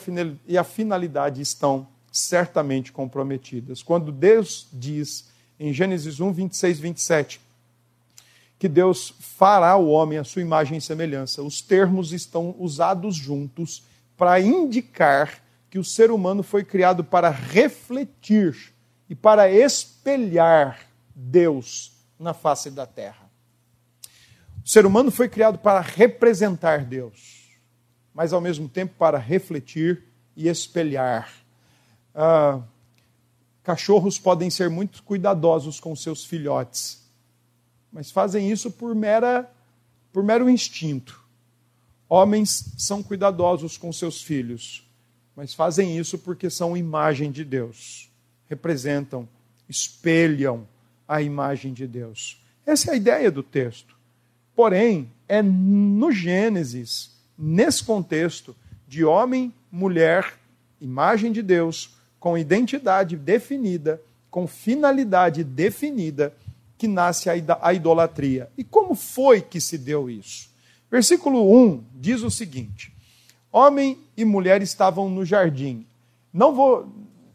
e 0.47 0.59
a 0.59 0.65
finalidade 0.65 1.41
estão 1.41 1.87
certamente 2.11 2.93
comprometidas. 2.93 3.83
Quando 3.83 4.11
Deus 4.11 4.67
diz 4.73 5.29
em 5.59 5.73
Gênesis 5.73 6.21
1, 6.21 6.33
26, 6.33 6.79
27, 6.79 7.41
que 8.59 8.69
Deus 8.69 9.15
fará 9.21 9.77
o 9.77 9.89
homem 9.89 10.19
à 10.19 10.25
sua 10.25 10.43
imagem 10.43 10.79
e 10.79 10.81
semelhança. 10.81 11.43
Os 11.43 11.63
termos 11.63 12.13
estão 12.13 12.55
usados 12.59 13.15
juntos 13.15 13.85
para 14.17 14.41
indicar 14.41 15.43
que 15.71 15.79
o 15.79 15.85
ser 15.85 16.11
humano 16.11 16.43
foi 16.43 16.65
criado 16.65 17.05
para 17.05 17.31
refletir 17.31 18.75
e 19.09 19.15
para 19.15 19.51
espelhar 19.51 20.81
Deus 21.15 21.93
na 22.19 22.35
face 22.35 22.71
da 22.71 22.87
terra. 22.87 23.31
O 24.65 24.69
ser 24.69 24.85
humano 24.85 25.11
foi 25.11 25.29
criado 25.29 25.59
para 25.59 25.81
representar 25.81 26.85
Deus, 26.85 27.49
mas 28.13 28.33
ao 28.33 28.41
mesmo 28.41 28.69
tempo 28.69 28.95
para 28.99 29.19
refletir 29.19 30.05
e 30.37 30.49
espelhar. 30.49 31.33
Ah, 32.15 32.61
Cachorros 33.63 34.19
podem 34.19 34.51
ser 34.51 34.69
muito 34.69 35.03
cuidadosos 35.03 35.79
com 35.79 35.95
seus 35.95 36.25
filhotes, 36.25 37.08
mas 37.99 38.13
fazem 38.13 38.49
isso 38.49 38.71
por, 38.71 38.95
mera, 38.95 39.51
por 40.13 40.23
mero 40.23 40.49
instinto. 40.49 41.21
Homens 42.09 42.73
são 42.79 43.03
cuidadosos 43.03 43.77
com 43.77 43.93
seus 43.93 44.23
filhos, 44.23 44.89
mas 45.35 45.53
fazem 45.53 45.99
isso 45.99 46.17
porque 46.17 46.49
são 46.49 46.77
imagem 46.77 47.33
de 47.33 47.45
Deus. 47.45 48.09
Representam, 48.49 49.29
espelham 49.69 50.65
a 51.09 51.21
imagem 51.21 51.73
de 51.73 51.89
Deus. 51.89 52.41
Essa 52.65 52.91
é 52.91 52.95
a 52.95 52.97
ideia 52.97 53.33
do 53.33 53.43
texto. 53.43 53.97
Porém, 54.55 55.11
é 55.27 55.43
no 55.43 56.13
Gênesis, 56.13 57.11
nesse 57.37 57.83
contexto 57.83 58.55
de 58.87 59.05
homem, 59.05 59.53
mulher, 59.73 60.35
imagem 60.81 61.33
de 61.33 61.43
Deus, 61.43 61.97
com 62.21 62.39
identidade 62.39 63.17
definida, 63.17 64.01
com 64.31 64.47
finalidade 64.47 65.43
definida, 65.43 66.33
que 66.79 66.87
nasce 66.87 67.29
a 67.29 67.75
idolatria. 67.75 68.49
E 68.57 68.63
como 68.63 68.95
foi 68.95 69.43
que 69.43 69.61
se 69.61 69.77
deu 69.77 70.09
isso? 70.09 70.49
Versículo 70.91 71.53
1 71.55 71.85
diz 71.97 72.23
o 72.23 72.31
seguinte: 72.31 72.95
Homem 73.53 73.99
e 74.17 74.25
mulher 74.25 74.63
estavam 74.63 75.11
no 75.11 75.25
jardim. 75.25 75.85
Não 76.33 76.55
vou, 76.55 76.89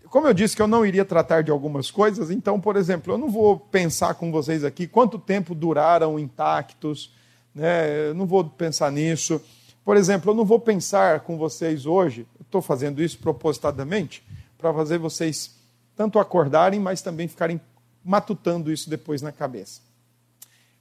como 0.10 0.28
eu 0.28 0.34
disse 0.34 0.56
que 0.56 0.62
eu 0.62 0.68
não 0.68 0.86
iria 0.86 1.04
tratar 1.04 1.44
de 1.44 1.52
algumas 1.52 1.92
coisas, 1.92 2.32
então, 2.32 2.60
por 2.60 2.76
exemplo, 2.78 3.14
eu 3.14 3.18
não 3.18 3.30
vou 3.30 3.60
pensar 3.60 4.14
com 4.16 4.32
vocês 4.32 4.64
aqui 4.64 4.88
quanto 4.88 5.20
tempo 5.20 5.54
duraram 5.54 6.18
intactos, 6.18 7.14
né? 7.54 8.10
Eu 8.10 8.14
não 8.14 8.26
vou 8.26 8.46
pensar 8.46 8.92
nisso. 8.92 9.42
Por 9.84 9.98
exemplo, 9.98 10.32
eu 10.32 10.36
não 10.36 10.46
vou 10.46 10.60
pensar 10.60 11.20
com 11.22 11.38
vocês 11.38 11.86
hoje, 11.86 12.26
estou 12.40 12.62
fazendo 12.62 13.04
isso 13.04 13.20
propositadamente, 13.20 14.24
para 14.58 14.74
fazer 14.74 14.98
vocês 14.98 15.56
tanto 15.96 16.18
acordarem, 16.20 16.80
mas 16.80 17.02
também 17.02 17.28
ficarem 17.28 17.60
matutando 18.04 18.72
isso 18.72 18.90
depois 18.90 19.22
na 19.22 19.32
cabeça. 19.32 19.82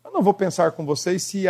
Eu 0.05 0.11
não 0.11 0.23
vou 0.23 0.35
pensar 0.35 0.73
com 0.73 0.85
vocês 0.85 1.23
se 1.23 1.47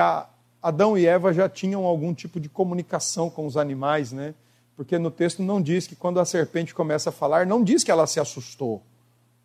Adão 0.62 0.96
e 0.96 1.06
Eva 1.06 1.32
já 1.32 1.48
tinham 1.48 1.84
algum 1.84 2.12
tipo 2.12 2.38
de 2.38 2.48
comunicação 2.48 3.30
com 3.30 3.46
os 3.46 3.56
animais, 3.56 4.12
né? 4.12 4.34
Porque 4.76 4.98
no 4.98 5.10
texto 5.10 5.42
não 5.42 5.60
diz 5.60 5.86
que 5.86 5.96
quando 5.96 6.20
a 6.20 6.24
serpente 6.24 6.74
começa 6.74 7.10
a 7.10 7.12
falar, 7.12 7.46
não 7.46 7.62
diz 7.62 7.84
que 7.84 7.90
ela 7.90 8.06
se 8.06 8.20
assustou 8.20 8.82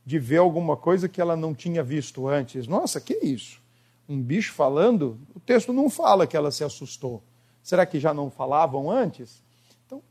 de 0.06 0.20
ver 0.20 0.38
alguma 0.38 0.78
coisa 0.78 1.10
que 1.10 1.20
ela 1.20 1.36
não 1.36 1.54
tinha 1.54 1.84
visto 1.84 2.28
antes. 2.28 2.68
Nossa, 2.68 3.02
que 3.02 3.14
isso? 3.16 3.60
Um 4.08 4.22
bicho 4.22 4.54
falando? 4.54 5.20
O 5.36 5.40
texto 5.40 5.74
não 5.74 5.90
fala 5.90 6.26
que 6.26 6.38
ela 6.38 6.52
se 6.52 6.64
assustou. 6.64 7.22
Será 7.62 7.86
que 7.86 8.00
já 8.00 8.14
não 8.14 8.32
falavam 8.32 8.90
antes? 8.90 9.44
Então, 9.86 10.02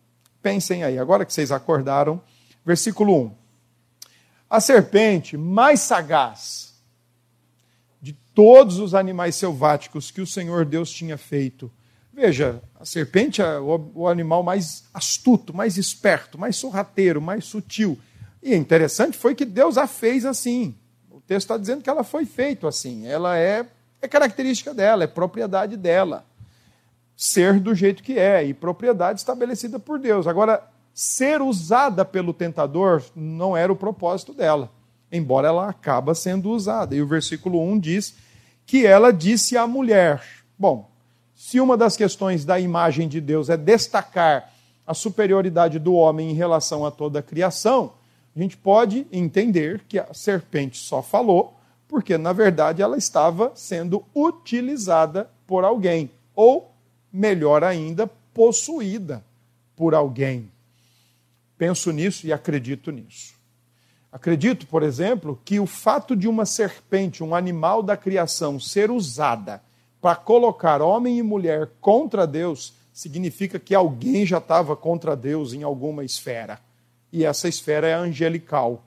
pensem 0.43 0.85
aí. 0.85 0.99
Agora 0.99 1.25
que 1.25 1.33
vocês 1.33 1.51
acordaram, 1.51 2.21
Versículo 2.67 3.15
1. 3.27 3.31
A 4.49 4.61
serpente 4.61 5.37
mais 5.37 5.81
sagaz 5.81 6.75
de 8.01 8.13
todos 8.35 8.79
os 8.79 8.95
animais 8.95 9.35
selváticos 9.35 10.11
que 10.11 10.21
o 10.21 10.27
Senhor 10.27 10.65
Deus 10.65 10.91
tinha 10.91 11.19
feito. 11.19 11.71
Veja, 12.13 12.63
a 12.79 12.85
serpente 12.85 13.43
é 13.43 13.59
o 13.59 14.09
animal 14.09 14.43
mais 14.43 14.85
astuto, 14.95 15.55
mais 15.55 15.77
esperto, 15.77 16.39
mais 16.39 16.57
sorrateiro, 16.57 17.21
mais 17.21 17.45
sutil. 17.45 17.99
E 18.43 18.55
interessante 18.55 19.19
foi 19.19 19.35
que 19.35 19.45
Deus 19.45 19.77
a 19.77 19.89
fez 19.89 20.25
assim. 20.25 20.77
O 21.11 21.21
texto 21.21 21.47
está 21.47 21.59
dizendo 21.59 21.83
que 21.83 21.91
ela 21.91 22.05
foi 22.05 22.25
feita 22.25 22.69
assim. 22.69 23.07
Ela 23.07 23.37
é, 23.37 23.67
é 24.01 24.07
característica 24.07 24.73
dela, 24.73 25.03
é 25.03 25.09
propriedade 25.09 25.77
dela. 25.77 26.25
Ser 27.17 27.59
do 27.59 27.75
jeito 27.75 28.03
que 28.03 28.19
é, 28.19 28.45
e 28.45 28.55
propriedade 28.55 29.19
estabelecida 29.19 29.79
por 29.79 29.99
Deus. 29.99 30.27
Agora, 30.27 30.63
ser 30.97 31.43
usada 31.43 32.07
pelo 32.07 32.33
tentador 32.33 33.03
não 33.15 33.55
era 33.55 33.71
o 33.71 33.77
propósito 33.77 34.33
dela, 34.33 34.71
embora 35.13 35.49
ela 35.49 35.69
acaba 35.69 36.15
sendo 36.15 36.49
usada. 36.49 36.97
E 36.97 37.03
o 37.03 37.07
versículo 37.07 37.61
1 37.61 37.79
diz 37.79 38.15
que 38.65 38.87
ela 38.87 39.13
disse 39.13 39.59
à 39.59 39.67
mulher: 39.67 40.23
Bom, 40.59 40.91
se 41.35 41.61
uma 41.61 41.77
das 41.77 41.99
questões 41.99 42.47
da 42.47 42.59
imagem 42.59 43.09
de 43.09 43.21
Deus 43.21 43.51
é 43.51 43.59
destacar 43.59 44.51
a 44.87 44.95
superioridade 44.95 45.79
do 45.79 45.93
homem 45.93 46.31
em 46.31 46.35
relação 46.35 46.87
a 46.87 46.91
toda 46.91 47.19
a 47.19 47.23
criação, 47.23 47.93
a 48.35 48.41
gente 48.41 48.57
pode 48.57 49.07
entender 49.13 49.83
que 49.87 49.99
a 49.99 50.15
serpente 50.15 50.79
só 50.79 51.03
falou 51.03 51.53
porque, 51.87 52.17
na 52.17 52.33
verdade, 52.33 52.81
ela 52.81 52.97
estava 52.97 53.53
sendo 53.55 54.03
utilizada 54.15 55.29
por 55.47 55.63
alguém, 55.63 56.11
ou, 56.35 56.73
melhor 57.13 57.63
ainda, 57.63 58.11
possuída 58.33 59.23
por 59.77 59.95
alguém. 59.95 60.51
Penso 61.59 61.91
nisso 61.91 62.27
e 62.27 62.33
acredito 62.33 62.91
nisso. 62.91 63.35
Acredito, 64.13 64.67
por 64.67 64.83
exemplo, 64.83 65.41
que 65.45 65.61
o 65.61 65.67
fato 65.67 66.17
de 66.17 66.27
uma 66.27 66.47
serpente, 66.47 67.23
um 67.23 67.35
animal 67.35 67.83
da 67.83 67.97
criação, 67.97 68.59
ser 68.59 68.91
usada 68.91 69.63
para 70.01 70.17
colocar 70.17 70.81
homem 70.81 71.19
e 71.19 71.23
mulher 71.23 71.71
contra 71.81 72.27
Deus, 72.27 72.75
significa 72.93 73.59
que 73.59 73.75
alguém 73.75 74.25
já 74.25 74.39
estava 74.39 74.75
contra 74.75 75.15
Deus 75.15 75.53
em 75.53 75.63
alguma 75.63 76.05
esfera. 76.05 76.59
E 77.13 77.25
essa 77.25 77.49
esfera 77.49 77.87
é 77.87 77.93
angelical. 77.93 78.85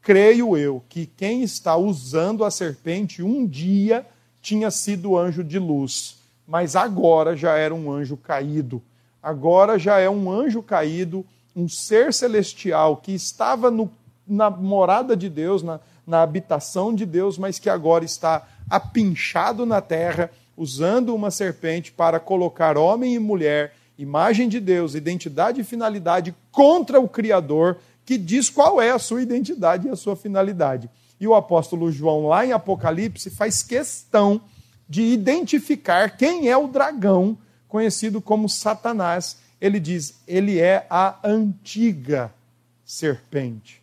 Creio 0.00 0.56
eu 0.56 0.82
que 0.88 1.04
quem 1.04 1.42
está 1.42 1.76
usando 1.76 2.42
a 2.44 2.50
serpente 2.50 3.22
um 3.22 3.46
dia 3.46 4.06
tinha 4.40 4.70
sido 4.70 5.16
anjo 5.16 5.44
de 5.44 5.58
luz, 5.58 6.18
mas 6.46 6.74
agora 6.74 7.36
já 7.36 7.56
era 7.56 7.74
um 7.74 7.92
anjo 7.92 8.16
caído. 8.16 8.82
Agora 9.22 9.78
já 9.78 9.98
é 9.98 10.08
um 10.08 10.30
anjo 10.30 10.62
caído, 10.62 11.26
um 11.54 11.68
ser 11.68 12.12
celestial 12.12 12.96
que 12.96 13.12
estava 13.12 13.70
no, 13.70 13.90
na 14.26 14.50
morada 14.50 15.16
de 15.16 15.28
Deus, 15.28 15.62
na, 15.62 15.80
na 16.06 16.22
habitação 16.22 16.94
de 16.94 17.04
Deus, 17.04 17.38
mas 17.38 17.58
que 17.58 17.68
agora 17.68 18.04
está 18.04 18.46
apinchado 18.68 19.66
na 19.66 19.80
terra, 19.80 20.30
usando 20.56 21.14
uma 21.14 21.30
serpente 21.30 21.90
para 21.90 22.20
colocar 22.20 22.76
homem 22.76 23.14
e 23.14 23.18
mulher, 23.18 23.74
imagem 23.98 24.48
de 24.48 24.60
Deus, 24.60 24.94
identidade 24.94 25.60
e 25.60 25.64
finalidade, 25.64 26.34
contra 26.52 27.00
o 27.00 27.08
Criador, 27.08 27.78
que 28.04 28.16
diz 28.16 28.48
qual 28.48 28.80
é 28.80 28.90
a 28.90 28.98
sua 28.98 29.22
identidade 29.22 29.86
e 29.86 29.90
a 29.90 29.96
sua 29.96 30.16
finalidade. 30.16 30.88
E 31.20 31.26
o 31.26 31.34
apóstolo 31.34 31.92
João, 31.92 32.26
lá 32.26 32.46
em 32.46 32.52
Apocalipse, 32.52 33.30
faz 33.30 33.62
questão 33.62 34.40
de 34.88 35.02
identificar 35.02 36.16
quem 36.16 36.48
é 36.48 36.56
o 36.56 36.66
dragão, 36.66 37.38
conhecido 37.68 38.20
como 38.20 38.48
Satanás. 38.48 39.38
Ele 39.60 39.78
diz: 39.78 40.20
ele 40.26 40.58
é 40.58 40.86
a 40.88 41.18
antiga 41.22 42.32
serpente. 42.84 43.82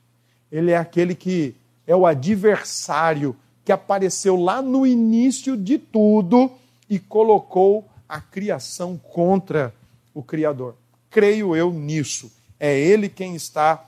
Ele 0.51 0.71
é 0.71 0.77
aquele 0.77 1.13
que 1.13 1.55
é 1.85 1.95
o 1.95 2.05
adversário 2.05 3.35
que 3.63 3.71
apareceu 3.71 4.35
lá 4.35 4.61
no 4.61 4.87
início 4.87 5.57
de 5.57 5.77
tudo 5.77 6.51
e 6.89 6.97
colocou 6.97 7.87
a 8.07 8.19
criação 8.21 8.97
contra 8.97 9.73
o 10.13 10.23
Criador. 10.23 10.75
Creio 11.09 11.55
eu 11.55 11.71
nisso. 11.71 12.31
É 12.59 12.77
ele 12.77 13.09
quem 13.09 13.35
está 13.35 13.85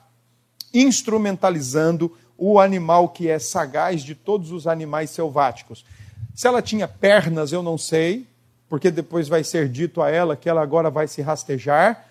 instrumentalizando 0.73 2.15
o 2.37 2.59
animal 2.59 3.09
que 3.09 3.27
é 3.27 3.39
sagaz 3.39 4.03
de 4.03 4.15
todos 4.15 4.51
os 4.51 4.67
animais 4.67 5.09
selváticos. 5.09 5.85
Se 6.35 6.47
ela 6.47 6.61
tinha 6.61 6.87
pernas, 6.87 7.51
eu 7.51 7.61
não 7.61 7.77
sei, 7.77 8.27
porque 8.69 8.91
depois 8.91 9.27
vai 9.27 9.43
ser 9.43 9.67
dito 9.67 10.01
a 10.01 10.09
ela 10.09 10.37
que 10.37 10.47
ela 10.47 10.61
agora 10.61 10.91
vai 10.91 11.07
se 11.07 11.21
rastejar. 11.21 12.07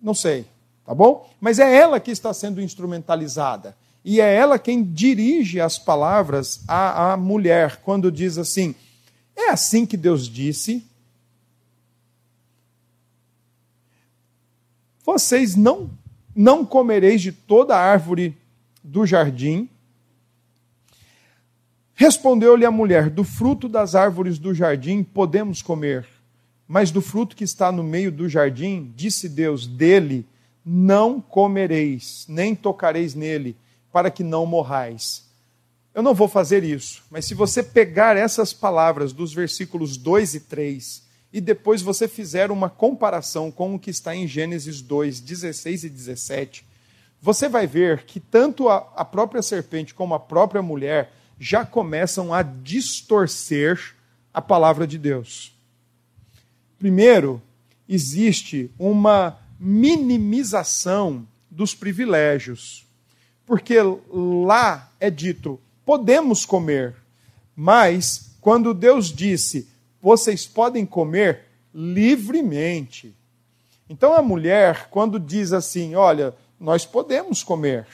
Não 0.00 0.12
sei, 0.12 0.44
tá 0.84 0.94
bom? 0.94 1.28
Mas 1.40 1.58
é 1.58 1.74
ela 1.74 1.98
que 1.98 2.10
está 2.10 2.32
sendo 2.34 2.60
instrumentalizada. 2.60 3.74
E 4.04 4.20
é 4.20 4.34
ela 4.34 4.58
quem 4.58 4.84
dirige 4.84 5.58
as 5.60 5.78
palavras 5.78 6.62
à, 6.68 7.14
à 7.14 7.16
mulher, 7.16 7.80
quando 7.82 8.12
diz 8.12 8.36
assim: 8.36 8.74
É 9.34 9.48
assim 9.48 9.86
que 9.86 9.96
Deus 9.96 10.28
disse. 10.28 10.86
Vocês 15.02 15.56
não, 15.56 15.90
não 16.34 16.64
comereis 16.64 17.22
de 17.22 17.32
toda 17.32 17.76
árvore 17.76 18.36
do 18.82 19.06
jardim. 19.06 19.68
Respondeu-lhe 21.94 22.64
a 22.64 22.70
mulher: 22.70 23.08
Do 23.08 23.24
fruto 23.24 23.68
das 23.68 23.94
árvores 23.94 24.38
do 24.38 24.52
jardim 24.54 25.02
podemos 25.02 25.62
comer, 25.62 26.06
mas 26.66 26.90
do 26.90 27.00
fruto 27.00 27.36
que 27.36 27.44
está 27.44 27.70
no 27.70 27.84
meio 27.84 28.10
do 28.10 28.28
jardim, 28.28 28.92
disse 28.96 29.28
Deus: 29.28 29.66
Dele 29.66 30.26
não 30.64 31.20
comereis, 31.20 32.24
nem 32.28 32.54
tocareis 32.54 33.14
nele, 33.14 33.56
para 33.92 34.10
que 34.10 34.24
não 34.24 34.46
morrais. 34.46 35.24
Eu 35.94 36.02
não 36.02 36.14
vou 36.14 36.26
fazer 36.26 36.64
isso, 36.64 37.04
mas 37.08 37.24
se 37.24 37.34
você 37.34 37.62
pegar 37.62 38.16
essas 38.16 38.52
palavras 38.52 39.12
dos 39.12 39.32
versículos 39.32 39.96
2 39.96 40.34
e 40.34 40.40
3 40.40 41.04
e 41.32 41.40
depois 41.40 41.82
você 41.82 42.08
fizer 42.08 42.50
uma 42.50 42.68
comparação 42.68 43.50
com 43.50 43.74
o 43.74 43.78
que 43.78 43.90
está 43.90 44.14
em 44.16 44.26
Gênesis 44.26 44.80
2, 44.80 45.20
16 45.20 45.84
e 45.84 45.88
17, 45.88 46.66
você 47.20 47.48
vai 47.48 47.66
ver 47.66 48.04
que 48.04 48.18
tanto 48.18 48.68
a, 48.68 49.04
própria 49.04 49.40
serpente 49.40 49.94
como 49.94 50.14
a 50.14 50.20
própria 50.20 50.60
mulher 50.60 51.12
já 51.38 51.64
começam 51.64 52.32
a 52.32 52.42
distorcer 52.42 53.94
a 54.32 54.40
palavra 54.40 54.86
de 54.86 54.98
Deus. 54.98 55.52
Primeiro, 56.78 57.40
existe 57.88 58.70
uma 58.78 59.38
minimização 59.58 61.26
dos 61.50 61.74
privilégios, 61.74 62.86
porque 63.46 63.76
lá 64.10 64.90
é 64.98 65.10
dito: 65.10 65.60
podemos 65.84 66.44
comer, 66.44 66.94
mas 67.54 68.36
quando 68.40 68.74
Deus 68.74 69.12
disse, 69.12 69.68
vocês 70.02 70.46
podem 70.46 70.84
comer 70.84 71.44
livremente. 71.74 73.14
Então 73.88 74.14
a 74.14 74.22
mulher, 74.22 74.88
quando 74.90 75.18
diz 75.18 75.52
assim, 75.52 75.94
olha, 75.94 76.34
nós 76.60 76.84
podemos 76.84 77.42
comer. 77.42 77.86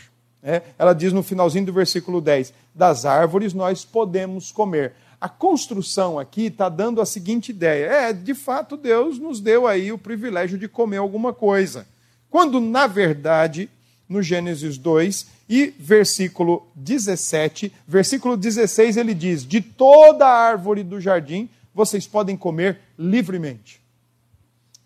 É, 0.42 0.62
ela 0.78 0.94
diz 0.94 1.12
no 1.12 1.22
finalzinho 1.22 1.66
do 1.66 1.72
versículo 1.72 2.20
10: 2.20 2.52
das 2.74 3.04
árvores 3.04 3.52
nós 3.52 3.84
podemos 3.84 4.50
comer. 4.50 4.94
A 5.20 5.28
construção 5.28 6.18
aqui 6.18 6.46
está 6.46 6.68
dando 6.68 7.00
a 7.00 7.06
seguinte 7.06 7.50
ideia: 7.50 7.86
é, 7.86 8.12
de 8.12 8.34
fato, 8.34 8.76
Deus 8.76 9.18
nos 9.18 9.40
deu 9.40 9.66
aí 9.66 9.92
o 9.92 9.98
privilégio 9.98 10.58
de 10.58 10.66
comer 10.66 10.96
alguma 10.96 11.32
coisa. 11.32 11.86
Quando, 12.30 12.60
na 12.60 12.86
verdade, 12.86 13.68
no 14.08 14.22
Gênesis 14.22 14.78
2 14.78 15.26
e 15.48 15.74
versículo 15.78 16.66
17, 16.74 17.72
versículo 17.86 18.36
16, 18.36 18.96
ele 18.96 19.14
diz: 19.14 19.44
De 19.44 19.60
toda 19.60 20.26
árvore 20.26 20.82
do 20.82 21.00
jardim 21.00 21.48
vocês 21.74 22.06
podem 22.06 22.36
comer 22.36 22.78
livremente. 22.98 23.80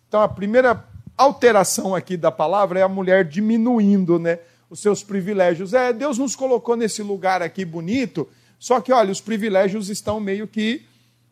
Então, 0.09 0.21
a 0.21 0.29
primeira 0.29 0.85
alteração 1.17 1.95
aqui 1.95 2.17
da 2.17 2.31
palavra 2.31 2.81
é 2.81 2.83
a 2.83 2.89
mulher 2.89 3.25
diminuindo 3.25 4.19
né, 4.19 4.39
os 4.69 4.81
seus 4.81 5.03
privilégios. 5.03 5.73
É, 5.73 5.93
Deus 5.93 6.19
nos 6.19 6.35
colocou 6.35 6.77
nesse 6.77 7.03
lugar 7.03 7.43
aqui 7.43 7.65
bonito, 7.65 8.29
só 8.59 8.81
que, 8.81 8.93
olha, 8.93 9.13
os 9.13 9.21
privilégios 9.21 9.89
estão 9.89 10.19
meio 10.21 10.47
que 10.47 10.83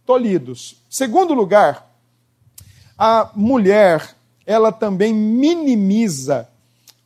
tolhidos. 0.04 0.82
Segundo 0.88 1.34
lugar, 1.34 1.90
a 2.98 3.30
mulher, 3.34 4.14
ela 4.46 4.70
também 4.70 5.14
minimiza 5.14 6.48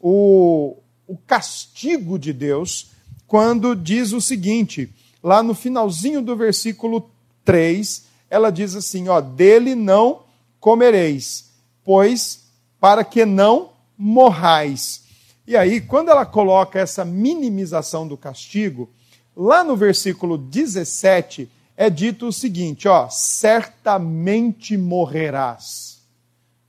o, 0.00 0.76
o 1.06 1.16
castigo 1.16 2.18
de 2.18 2.32
Deus 2.32 2.90
quando 3.26 3.74
diz 3.74 4.12
o 4.12 4.20
seguinte, 4.20 4.92
lá 5.22 5.42
no 5.42 5.54
finalzinho 5.54 6.22
do 6.22 6.36
versículo 6.36 7.10
3, 7.44 8.04
ela 8.30 8.50
diz 8.50 8.74
assim: 8.74 9.08
ó, 9.08 9.20
dele 9.20 9.74
não 9.74 10.22
comereis, 10.60 11.50
pois 11.84 12.44
para 12.80 13.04
que 13.04 13.24
não 13.24 13.70
morrais. 13.96 15.05
E 15.46 15.56
aí, 15.56 15.80
quando 15.80 16.10
ela 16.10 16.26
coloca 16.26 16.78
essa 16.78 17.04
minimização 17.04 18.06
do 18.06 18.16
castigo, 18.16 18.90
lá 19.36 19.62
no 19.62 19.76
versículo 19.76 20.36
17 20.36 21.50
é 21.76 21.88
dito 21.90 22.26
o 22.26 22.32
seguinte, 22.32 22.88
ó, 22.88 23.08
certamente 23.08 24.76
morrerás. 24.76 26.02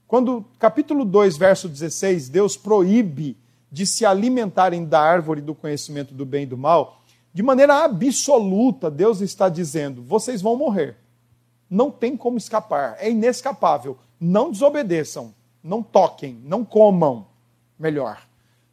Quando 0.06 0.44
capítulo 0.58 1.04
2, 1.04 1.36
verso 1.36 1.68
16, 1.68 2.28
Deus 2.28 2.56
proíbe 2.56 3.36
de 3.70 3.86
se 3.86 4.06
alimentarem 4.06 4.84
da 4.84 5.00
árvore 5.00 5.40
do 5.40 5.54
conhecimento 5.54 6.14
do 6.14 6.24
bem 6.24 6.44
e 6.44 6.46
do 6.46 6.56
mal, 6.56 7.02
de 7.34 7.42
maneira 7.42 7.84
absoluta, 7.84 8.90
Deus 8.90 9.20
está 9.20 9.48
dizendo: 9.48 10.02
vocês 10.02 10.40
vão 10.40 10.56
morrer. 10.56 10.96
Não 11.68 11.90
tem 11.90 12.16
como 12.16 12.38
escapar, 12.38 12.96
é 12.98 13.10
inescapável. 13.10 13.98
Não 14.20 14.50
desobedeçam 14.50 15.34
não 15.62 15.82
toquem, 15.82 16.40
não 16.44 16.64
comam, 16.64 17.26
melhor. 17.78 18.26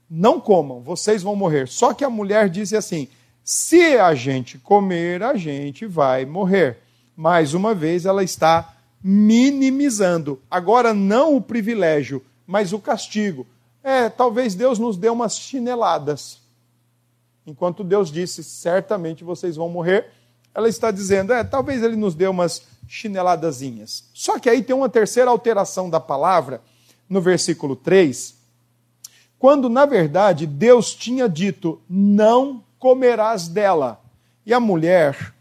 Não 0.10 0.40
comam, 0.40 0.82
vocês 0.82 1.24
vão 1.24 1.36
morrer. 1.36 1.68
Só 1.68 1.94
que 1.94 2.04
a 2.04 2.10
mulher 2.10 2.50
disse 2.50 2.76
assim: 2.76 3.08
se 3.44 3.98
a 3.98 4.14
gente 4.16 4.58
comer, 4.58 5.24
a 5.24 5.36
gente 5.36 5.86
vai 5.86 6.26
morrer. 6.26 6.80
Mais 7.16 7.54
uma 7.54 7.74
vez, 7.74 8.06
ela 8.06 8.24
está 8.24 8.76
minimizando. 9.02 10.42
Agora, 10.50 10.94
não 10.94 11.36
o 11.36 11.42
privilégio, 11.42 12.24
mas 12.46 12.74
o 12.74 12.80
castigo. 12.80 13.46
É, 13.84 14.10
talvez 14.10 14.56
Deus 14.56 14.80
nos 14.80 14.98
dê 14.98 15.10
umas 15.10 15.38
chineladas. 15.38 16.40
Enquanto 17.46 17.84
Deus 17.84 18.12
disse, 18.12 18.44
certamente 18.44 19.24
vocês 19.24 19.56
vão 19.56 19.70
morrer, 19.70 20.08
ela 20.54 20.68
está 20.68 20.90
dizendo, 20.90 21.32
é, 21.32 21.44
talvez 21.44 21.84
ele 21.84 21.96
nos 21.96 22.16
dê 22.16 22.28
umas 22.28 22.64
chineladazinhas. 22.88 24.10
Só 24.14 24.40
que 24.40 24.50
aí 24.50 24.64
tem 24.64 24.76
uma 24.76 24.90
terceira 24.90 25.30
alteração 25.30 25.90
da 25.90 26.00
palavra, 26.00 26.62
no 27.08 27.22
versículo 27.22 27.76
3, 27.76 28.35
quando 29.46 29.70
na 29.70 29.86
verdade 29.86 30.48
Deus 30.48 30.96
tinha 30.96 31.30
dito: 31.30 31.80
Não 31.88 32.64
comerás 32.80 33.48
dela. 33.48 34.02
E 34.44 34.52
a 34.52 34.60
mulher, 34.60 35.36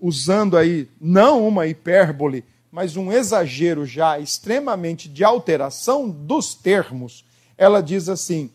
usando 0.00 0.56
aí 0.56 0.88
não 1.00 1.46
uma 1.46 1.68
hipérbole, 1.68 2.44
mas 2.68 2.96
um 2.96 3.12
exagero 3.12 3.86
já 3.86 4.18
extremamente 4.18 5.08
de 5.08 5.22
alteração 5.22 6.10
dos 6.10 6.52
termos, 6.52 7.24
ela 7.56 7.80
diz 7.80 8.08
assim: 8.08 8.50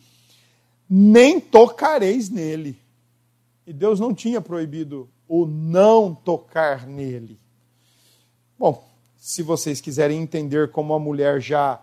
Nem 0.89 1.39
tocareis 1.39 2.29
nele. 2.29 2.77
E 3.65 3.71
Deus 3.71 4.01
não 4.01 4.13
tinha 4.13 4.41
proibido 4.41 5.09
o 5.29 5.45
não 5.45 6.13
tocar 6.13 6.85
nele. 6.85 7.39
Bom, 8.59 8.85
se 9.15 9.41
vocês 9.41 9.79
quiserem 9.79 10.21
entender 10.21 10.71
como 10.71 10.93
a 10.93 10.99
mulher 10.99 11.39
já 11.39 11.81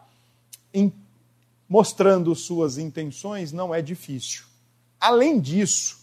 mostrando 1.70 2.34
suas 2.34 2.78
intenções, 2.78 3.52
não 3.52 3.72
é 3.72 3.80
difícil. 3.80 4.42
Além 4.98 5.38
disso, 5.38 6.00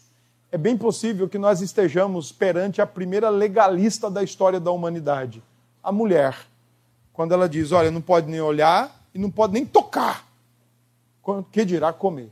é 0.49 0.57
bem 0.57 0.77
possível 0.77 1.27
que 1.27 1.37
nós 1.37 1.59
estejamos 1.59 2.31
perante 2.31 2.81
a 2.81 2.87
primeira 2.87 3.29
legalista 3.29 4.09
da 4.09 4.23
história 4.23 4.61
da 4.61 4.71
humanidade, 4.71 5.43
a 5.83 5.91
mulher. 5.91 6.37
Quando 7.11 7.33
ela 7.33 7.49
diz: 7.49 7.73
Olha, 7.73 7.91
não 7.91 7.99
pode 7.99 8.31
nem 8.31 8.39
olhar 8.39 9.05
e 9.13 9.19
não 9.19 9.29
pode 9.29 9.51
nem 9.51 9.65
tocar, 9.65 10.25
que 11.51 11.65
dirá 11.65 11.91
comer. 11.91 12.31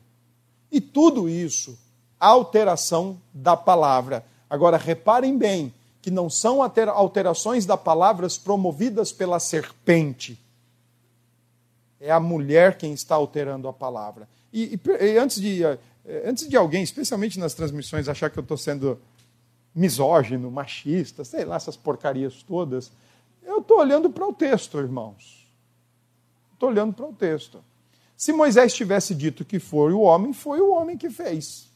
E 0.72 0.80
tudo 0.80 1.28
isso, 1.28 1.78
alteração 2.18 3.20
da 3.34 3.58
palavra. 3.58 4.26
Agora, 4.50 4.78
reparem 4.78 5.38
bem 5.38 5.74
que 6.02 6.10
não 6.10 6.30
são 6.30 6.60
alterações 6.62 7.66
da 7.66 7.76
palavras 7.76 8.38
promovidas 8.38 9.12
pela 9.12 9.40
serpente. 9.42 10.40
É 12.06 12.12
a 12.12 12.20
mulher 12.20 12.78
quem 12.78 12.94
está 12.94 13.16
alterando 13.16 13.68
a 13.68 13.74
palavra. 13.74 14.28
E, 14.54 14.76
e, 14.76 15.06
e 15.06 15.18
antes 15.18 15.42
de 15.42 15.64
é, 15.64 15.78
antes 16.30 16.48
de 16.48 16.56
alguém, 16.56 16.84
especialmente 16.84 17.40
nas 17.40 17.54
transmissões, 17.54 18.08
achar 18.08 18.30
que 18.30 18.38
eu 18.38 18.44
estou 18.44 18.58
sendo 18.58 19.00
misógino, 19.74 20.52
machista, 20.52 21.26
sei 21.26 21.44
lá, 21.44 21.56
essas 21.56 21.76
porcarias 21.76 22.44
todas, 22.44 22.92
eu 23.44 23.60
estou 23.60 23.80
olhando 23.80 24.10
para 24.10 24.26
o 24.26 24.32
texto, 24.32 24.78
irmãos. 24.78 25.46
Estou 26.54 26.70
olhando 26.70 26.94
para 26.94 27.08
o 27.08 27.14
texto. 27.14 27.64
Se 28.16 28.32
Moisés 28.32 28.74
tivesse 28.74 29.14
dito 29.14 29.44
que 29.44 29.60
foi 29.60 29.92
o 29.92 30.02
homem, 30.02 30.32
foi 30.32 30.62
o 30.62 30.72
homem 30.72 30.98
que 30.98 31.10
fez. 31.10 31.68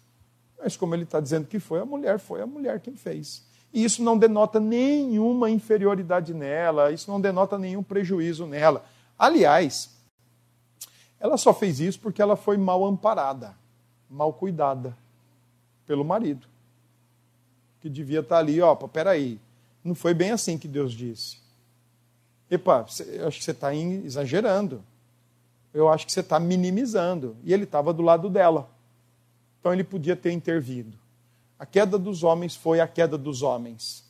Mas 0.57 0.77
como 0.77 0.95
ele 0.95 1.03
está 1.03 1.19
dizendo 1.19 1.47
que 1.47 1.59
foi 1.59 1.79
a 1.79 1.85
mulher, 1.85 2.19
foi 2.19 2.41
a 2.41 2.45
mulher 2.45 2.79
quem 2.79 2.95
fez. 2.95 3.43
E 3.73 3.83
isso 3.83 4.01
não 4.01 4.17
denota 4.17 4.59
nenhuma 4.59 5.49
inferioridade 5.49 6.33
nela, 6.33 6.91
isso 6.91 7.11
não 7.11 7.19
denota 7.19 7.57
nenhum 7.57 7.83
prejuízo 7.83 8.45
nela. 8.45 8.85
Aliás, 9.17 9.89
ela 11.19 11.37
só 11.37 11.53
fez 11.53 11.79
isso 11.79 11.99
porque 11.99 12.21
ela 12.21 12.35
foi 12.35 12.57
mal 12.57 12.85
amparada 12.85 13.55
mal 14.09 14.33
cuidada 14.33 14.97
pelo 15.85 16.03
marido. 16.03 16.47
Que 17.79 17.89
devia 17.89 18.21
estar 18.21 18.39
ali, 18.39 18.59
ó, 18.59 18.75
peraí, 18.75 19.39
não 19.83 19.93
foi 19.93 20.13
bem 20.13 20.31
assim 20.31 20.57
que 20.57 20.67
Deus 20.67 20.93
disse. 20.93 21.37
Epa, 22.49 22.85
eu 23.05 23.27
acho 23.27 23.37
que 23.37 23.43
você 23.43 23.51
está 23.51 23.73
exagerando. 23.73 24.83
Eu 25.73 25.87
acho 25.87 26.05
que 26.05 26.11
você 26.11 26.21
está 26.21 26.39
minimizando. 26.39 27.37
E 27.43 27.53
ele 27.53 27.63
estava 27.63 27.93
do 27.93 28.01
lado 28.01 28.29
dela. 28.29 28.67
Então 29.59 29.71
ele 29.71 29.83
podia 29.83 30.15
ter 30.15 30.31
intervido. 30.31 30.97
A 31.59 31.65
queda 31.65 31.97
dos 31.97 32.23
homens 32.23 32.55
foi 32.55 32.79
a 32.79 32.87
queda 32.87 33.17
dos 33.17 33.43
homens. 33.43 34.03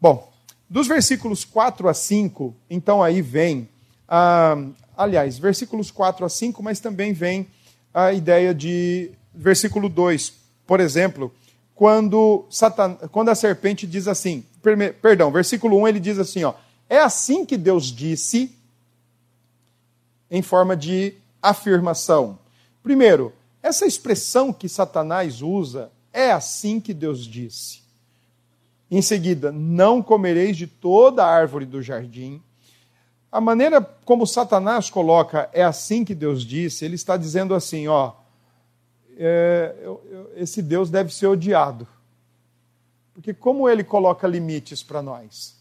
Bom, 0.00 0.32
dos 0.68 0.86
versículos 0.86 1.44
4 1.44 1.88
a 1.88 1.94
5, 1.94 2.54
então 2.70 3.02
aí 3.02 3.20
vem, 3.20 3.68
ah, 4.08 4.56
aliás, 4.98 5.38
versículos 5.38 5.90
4 5.90 6.26
a 6.26 6.28
5, 6.28 6.62
mas 6.62 6.80
também 6.80 7.12
vem 7.12 7.46
a 7.94 8.12
ideia 8.12 8.52
de 8.52 9.12
versículo 9.32 9.88
2, 9.88 10.32
por 10.66 10.80
exemplo, 10.80 11.32
quando, 11.74 12.44
Satan, 12.50 12.96
quando 13.12 13.28
a 13.28 13.34
serpente 13.34 13.86
diz 13.86 14.08
assim, 14.08 14.44
perdão, 15.00 15.30
versículo 15.30 15.78
1 15.78 15.88
ele 15.88 16.00
diz 16.00 16.18
assim, 16.18 16.42
ó, 16.42 16.54
é 16.88 16.98
assim 16.98 17.46
que 17.46 17.56
Deus 17.56 17.86
disse, 17.86 18.52
em 20.30 20.42
forma 20.42 20.76
de 20.76 21.14
afirmação. 21.40 22.38
Primeiro, 22.82 23.32
essa 23.62 23.86
expressão 23.86 24.52
que 24.52 24.68
Satanás 24.68 25.40
usa 25.40 25.90
é 26.12 26.32
assim 26.32 26.80
que 26.80 26.92
Deus 26.92 27.24
disse. 27.24 27.82
Em 28.90 29.02
seguida, 29.02 29.52
não 29.52 30.02
comereis 30.02 30.56
de 30.56 30.66
toda 30.66 31.24
a 31.24 31.30
árvore 31.30 31.66
do 31.66 31.82
jardim. 31.82 32.42
A 33.30 33.40
maneira 33.40 33.80
como 34.04 34.26
Satanás 34.26 34.88
coloca 34.88 35.50
é 35.52 35.62
assim 35.62 36.04
que 36.04 36.14
Deus 36.14 36.42
disse, 36.44 36.84
ele 36.84 36.94
está 36.94 37.16
dizendo 37.16 37.54
assim: 37.54 37.86
ó, 37.86 38.12
é, 39.16 39.76
eu, 39.82 40.02
eu, 40.10 40.32
esse 40.36 40.62
Deus 40.62 40.88
deve 40.88 41.12
ser 41.12 41.26
odiado. 41.26 41.86
Porque 43.12 43.34
como 43.34 43.68
ele 43.68 43.84
coloca 43.84 44.26
limites 44.26 44.82
para 44.82 45.02
nós? 45.02 45.56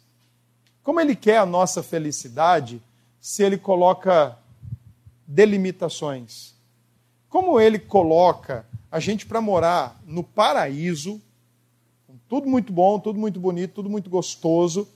Como 0.84 1.02
ele 1.02 1.16
quer 1.16 1.40
a 1.40 1.46
nossa 1.46 1.84
felicidade 1.84 2.82
se 3.20 3.44
ele 3.44 3.58
coloca 3.58 4.38
delimitações? 5.26 6.54
Como 7.28 7.60
ele 7.60 7.80
coloca 7.80 8.66
a 8.90 9.00
gente 9.00 9.26
para 9.26 9.42
morar 9.42 10.00
no 10.06 10.24
paraíso, 10.24 11.22
tudo 12.30 12.48
muito 12.48 12.72
bom, 12.72 13.00
tudo 13.00 13.20
muito 13.20 13.40
bonito, 13.40 13.74
tudo 13.74 13.90
muito 13.90 14.10
gostoso, 14.10 14.88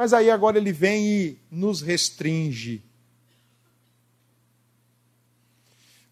mas 0.00 0.14
aí 0.14 0.30
agora 0.30 0.56
ele 0.56 0.72
vem 0.72 1.06
e 1.06 1.38
nos 1.50 1.82
restringe. 1.82 2.82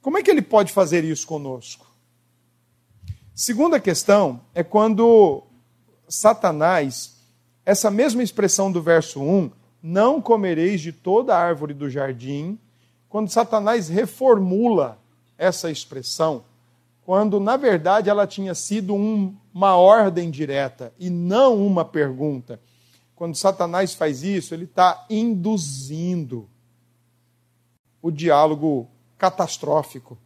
Como 0.03 0.19
é 0.19 0.23
que 0.23 0.31
ele 0.31 0.43
pode 0.43 0.75
fazer 0.75 1.05
isso 1.05 1.27
conosco? 1.27 1.87
Segunda 3.35 3.81
questão 3.81 4.43
é 4.55 4.63
quando 4.63 5.43
Satanás, 6.07 7.17
essa 7.65 7.91
mesma 7.91 8.23
expressão 8.23 8.71
do 8.71 8.83
verso 8.83 9.23
1, 9.23 9.51
não 9.83 10.21
comereis 10.21 10.83
de 10.83 10.93
toda 10.93 11.35
a 11.35 11.41
árvore 11.41 11.73
do 11.73 11.89
jardim, 11.89 12.59
quando 13.09 13.31
Satanás 13.31 13.89
reformula 13.89 14.99
essa 15.39 15.71
expressão, 15.71 16.45
quando 17.07 17.41
na 17.41 17.57
verdade 17.57 18.11
ela 18.11 18.27
tinha 18.27 18.55
sido 18.55 18.95
um, 18.95 19.35
uma 19.55 19.77
ordem 19.79 20.31
direta 20.31 20.93
e 20.99 21.09
não 21.09 21.67
uma 21.67 21.87
pergunta. 21.87 22.61
Quando 23.19 23.35
Satanás 23.35 23.95
faz 23.95 24.23
isso, 24.23 24.55
ele 24.55 24.63
está 24.63 25.05
induzindo 25.11 26.49
o 28.01 28.13
diálogo 28.13 28.89
catastrófico. 29.19 30.17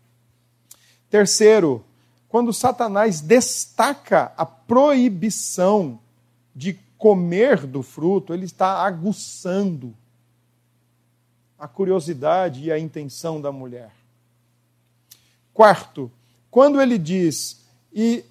Terceiro, 1.09 1.83
quando 2.29 2.53
Satanás 2.53 3.23
destaca 3.23 4.35
a 4.37 4.45
proibição 4.45 5.99
de 6.55 6.75
comer 6.99 7.67
do 7.67 7.83
fruto, 7.83 8.35
ele 8.35 8.45
está 8.45 8.85
aguçando 8.85 9.97
a 11.59 11.67
curiosidade 11.67 12.63
e 12.63 12.71
a 12.71 12.79
intenção 12.79 13.41
da 13.41 13.51
mulher. 13.51 13.91
Quarto, 15.55 16.13
quando 16.51 16.79
ele 16.79 16.99
diz 16.99 17.65
e 17.91 18.23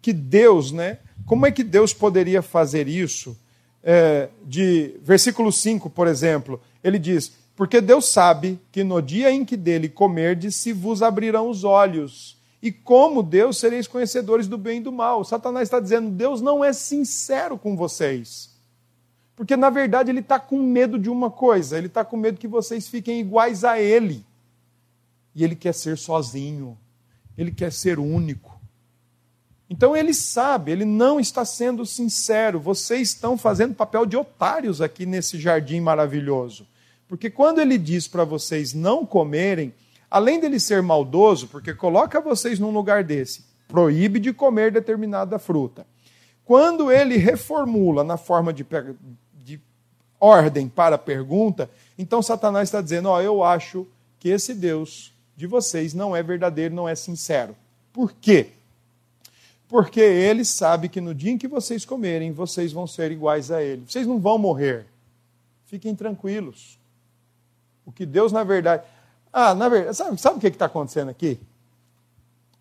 que 0.00 0.14
Deus, 0.14 0.72
né? 0.72 1.00
Como 1.26 1.44
é 1.44 1.52
que 1.52 1.62
Deus 1.62 1.92
poderia 1.92 2.40
fazer 2.40 2.88
isso? 2.88 3.36
É, 3.90 4.28
de 4.44 4.96
versículo 5.02 5.50
5, 5.50 5.88
por 5.88 6.06
exemplo, 6.06 6.60
ele 6.84 6.98
diz: 6.98 7.32
Porque 7.56 7.80
Deus 7.80 8.04
sabe 8.04 8.60
que 8.70 8.84
no 8.84 9.00
dia 9.00 9.30
em 9.30 9.46
que 9.46 9.56
dele 9.56 9.88
comerdes, 9.88 10.56
se 10.56 10.74
vos 10.74 11.02
abrirão 11.02 11.48
os 11.48 11.64
olhos. 11.64 12.36
E 12.60 12.70
como 12.70 13.22
Deus 13.22 13.56
sereis 13.56 13.86
conhecedores 13.86 14.46
do 14.46 14.58
bem 14.58 14.78
e 14.78 14.82
do 14.82 14.92
mal. 14.92 15.24
Satanás 15.24 15.68
está 15.68 15.80
dizendo: 15.80 16.10
Deus 16.10 16.42
não 16.42 16.62
é 16.62 16.70
sincero 16.70 17.56
com 17.56 17.74
vocês. 17.74 18.50
Porque, 19.34 19.56
na 19.56 19.70
verdade, 19.70 20.10
ele 20.10 20.20
está 20.20 20.38
com 20.38 20.62
medo 20.62 20.98
de 20.98 21.08
uma 21.08 21.30
coisa: 21.30 21.78
ele 21.78 21.86
está 21.86 22.04
com 22.04 22.18
medo 22.18 22.38
que 22.38 22.46
vocês 22.46 22.88
fiquem 22.88 23.20
iguais 23.20 23.64
a 23.64 23.80
ele. 23.80 24.22
E 25.34 25.42
ele 25.42 25.56
quer 25.56 25.72
ser 25.72 25.96
sozinho, 25.96 26.76
ele 27.38 27.50
quer 27.50 27.72
ser 27.72 27.98
único. 27.98 28.57
Então 29.70 29.94
ele 29.94 30.14
sabe, 30.14 30.72
ele 30.72 30.84
não 30.84 31.20
está 31.20 31.44
sendo 31.44 31.84
sincero. 31.84 32.58
Vocês 32.58 33.08
estão 33.08 33.36
fazendo 33.36 33.74
papel 33.74 34.06
de 34.06 34.16
otários 34.16 34.80
aqui 34.80 35.04
nesse 35.04 35.38
jardim 35.38 35.80
maravilhoso. 35.80 36.66
Porque 37.06 37.28
quando 37.30 37.60
ele 37.60 37.76
diz 37.76 38.08
para 38.08 38.24
vocês 38.24 38.72
não 38.72 39.04
comerem, 39.04 39.74
além 40.10 40.40
dele 40.40 40.58
ser 40.58 40.82
maldoso, 40.82 41.48
porque 41.48 41.74
coloca 41.74 42.20
vocês 42.20 42.58
num 42.58 42.70
lugar 42.70 43.04
desse, 43.04 43.44
proíbe 43.66 44.18
de 44.18 44.32
comer 44.32 44.72
determinada 44.72 45.38
fruta. 45.38 45.86
Quando 46.44 46.90
ele 46.90 47.16
reformula 47.16 48.02
na 48.02 48.16
forma 48.16 48.52
de, 48.54 48.66
de 49.44 49.60
ordem 50.18 50.66
para 50.66 50.96
pergunta, 50.96 51.70
então 51.98 52.22
Satanás 52.22 52.68
está 52.68 52.80
dizendo: 52.80 53.10
Ó, 53.10 53.16
oh, 53.16 53.20
eu 53.20 53.44
acho 53.44 53.86
que 54.18 54.30
esse 54.30 54.54
Deus 54.54 55.12
de 55.36 55.46
vocês 55.46 55.92
não 55.92 56.16
é 56.16 56.22
verdadeiro, 56.22 56.74
não 56.74 56.88
é 56.88 56.94
sincero. 56.94 57.54
Por 57.92 58.12
quê? 58.12 58.48
Porque 59.68 60.00
ele 60.00 60.46
sabe 60.46 60.88
que 60.88 61.00
no 61.00 61.14
dia 61.14 61.30
em 61.30 61.38
que 61.38 61.46
vocês 61.46 61.84
comerem, 61.84 62.32
vocês 62.32 62.72
vão 62.72 62.86
ser 62.86 63.12
iguais 63.12 63.50
a 63.50 63.62
ele. 63.62 63.84
Vocês 63.86 64.06
não 64.06 64.18
vão 64.18 64.38
morrer. 64.38 64.86
Fiquem 65.66 65.94
tranquilos. 65.94 66.78
O 67.84 67.92
que 67.92 68.06
Deus, 68.06 68.32
na 68.32 68.42
verdade. 68.42 68.82
Ah, 69.30 69.54
na 69.54 69.68
verdade, 69.68 69.94
sabe, 69.94 70.18
sabe 70.18 70.38
o 70.38 70.40
que 70.40 70.46
está 70.46 70.64
acontecendo 70.64 71.10
aqui? 71.10 71.38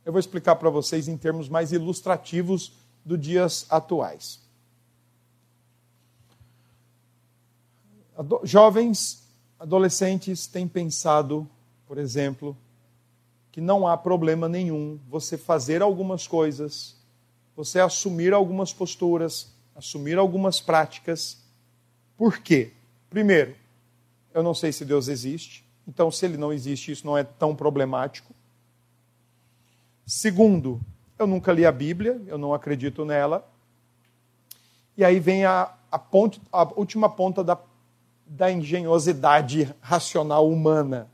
Eu 0.05 0.11
vou 0.11 0.19
explicar 0.19 0.57
para 0.57 0.69
vocês 0.69 1.07
em 1.07 1.15
termos 1.15 1.47
mais 1.47 1.71
ilustrativos 1.71 2.73
dos 3.05 3.19
dias 3.19 3.65
atuais. 3.69 4.41
Jovens, 8.43 9.23
adolescentes 9.57 10.45
têm 10.45 10.67
pensado, 10.67 11.47
por 11.87 11.97
exemplo, 11.97 12.57
que 13.49 13.61
não 13.61 13.87
há 13.87 13.95
problema 13.95 14.49
nenhum 14.49 14.99
você 15.09 15.37
fazer 15.37 15.81
algumas 15.81 16.27
coisas 16.27 16.96
você 17.57 17.79
assumir 17.79 18.33
algumas 18.33 18.71
posturas, 18.71 19.51
assumir 19.75 20.19
algumas 20.19 20.61
práticas 20.61 21.43
Por 22.15 22.39
quê? 22.39 22.71
Primeiro, 23.09 23.55
eu 24.33 24.41
não 24.41 24.53
sei 24.53 24.71
se 24.71 24.83
Deus 24.83 25.07
existe, 25.07 25.63
então 25.87 26.11
se 26.11 26.25
ele 26.25 26.37
não 26.37 26.51
existe, 26.51 26.91
isso 26.91 27.05
não 27.05 27.17
é 27.17 27.23
tão 27.23 27.55
problemático. 27.55 28.33
Segundo, 30.05 30.81
eu 31.17 31.27
nunca 31.27 31.51
li 31.51 31.65
a 31.65 31.71
Bíblia, 31.71 32.19
eu 32.27 32.37
não 32.37 32.53
acredito 32.53 33.05
nela. 33.05 33.47
E 34.95 35.05
aí 35.05 35.19
vem 35.19 35.45
a, 35.45 35.71
a, 35.91 35.99
ponte, 35.99 36.41
a 36.51 36.63
última 36.75 37.07
ponta 37.07 37.43
da, 37.43 37.57
da 38.25 38.51
engenhosidade 38.51 39.73
racional 39.79 40.49
humana. 40.49 41.07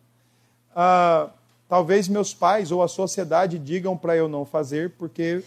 Ah, 0.74 1.30
talvez 1.68 2.08
meus 2.08 2.34
pais 2.34 2.72
ou 2.72 2.82
a 2.82 2.88
sociedade 2.88 3.60
digam 3.60 3.98
para 3.98 4.16
eu 4.16 4.30
não 4.30 4.46
fazer 4.46 4.92
porque 4.92 5.44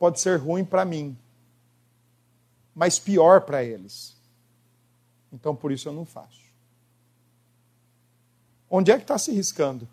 pode 0.00 0.18
ser 0.18 0.38
ruim 0.38 0.64
para 0.64 0.82
mim, 0.82 1.14
mas 2.74 2.98
pior 2.98 3.42
para 3.42 3.62
eles. 3.62 4.16
Então 5.30 5.54
por 5.54 5.70
isso 5.70 5.90
eu 5.90 5.92
não 5.92 6.06
faço. 6.06 6.40
Onde 8.70 8.90
é 8.90 8.96
que 8.96 9.02
está 9.02 9.18
se 9.18 9.30
riscando? 9.30 9.86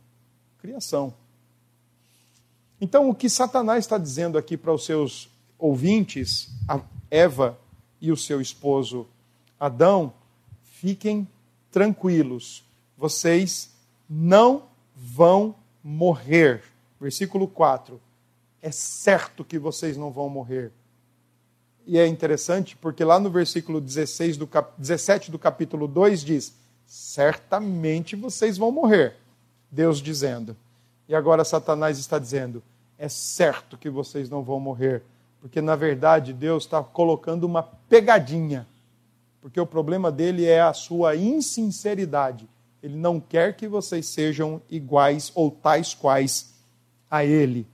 Criação. 0.60 1.14
Então 2.80 3.10
o 3.10 3.14
que 3.14 3.30
Satanás 3.30 3.84
está 3.84 3.98
dizendo 3.98 4.38
aqui 4.38 4.56
para 4.56 4.74
os 4.74 4.86
seus 4.86 5.30
ouvintes, 5.60 6.50
Eva 7.12 7.60
e 8.00 8.10
o 8.10 8.16
seu 8.18 8.40
esposo 8.40 9.08
Adão, 9.60 10.14
fiquem 10.64 11.28
tranquilos, 11.70 12.64
vocês 12.96 13.76
não 14.10 14.70
vão 14.96 15.54
morrer. 15.84 16.64
Versículo 17.02 17.48
4. 17.48 18.07
É 18.62 18.72
certo 18.72 19.44
que 19.44 19.60
vocês 19.60 19.98
não 19.98 20.12
vão 20.12 20.30
morrer. 20.30 20.72
E 21.86 21.98
é 21.98 22.06
interessante 22.06 22.76
porque 22.76 23.04
lá 23.04 23.20
no 23.20 23.30
versículo 23.30 23.80
16 23.80 24.36
do 24.36 24.46
cap... 24.46 24.74
17 24.78 25.32
do 25.32 25.40
capítulo 25.40 25.88
2 25.88 26.24
diz: 26.24 26.54
Certamente 26.86 28.16
vocês 28.16 28.58
vão 28.58 28.72
morrer. 28.72 29.16
Deus 29.72 30.02
dizendo. 30.02 30.56
E 31.08 31.16
agora 31.16 31.46
Satanás 31.46 31.98
está 31.98 32.20
dizendo: 32.20 32.62
É 32.98 33.08
certo 33.08 33.78
que 33.78 33.90
vocês 33.90 34.30
não 34.30 34.44
vão 34.44 34.60
morrer. 34.60 35.02
Porque 35.40 35.62
na 35.62 35.76
verdade 35.76 36.34
Deus 36.34 36.64
está 36.64 36.84
colocando 36.84 37.46
uma 37.46 37.64
pegadinha. 37.64 38.68
Porque 39.42 39.60
o 39.60 39.66
problema 39.66 40.12
dele 40.12 40.46
é 40.46 40.62
a 40.62 40.74
sua 40.74 41.16
insinceridade. 41.16 42.50
Ele 42.84 42.98
não 42.98 43.20
quer 43.20 43.56
que 43.56 43.68
vocês 43.68 44.08
sejam 44.08 44.62
iguais 44.70 45.32
ou 45.34 45.50
tais 45.50 45.94
quais 45.94 46.54
a 47.10 47.24
ele. 47.24 47.66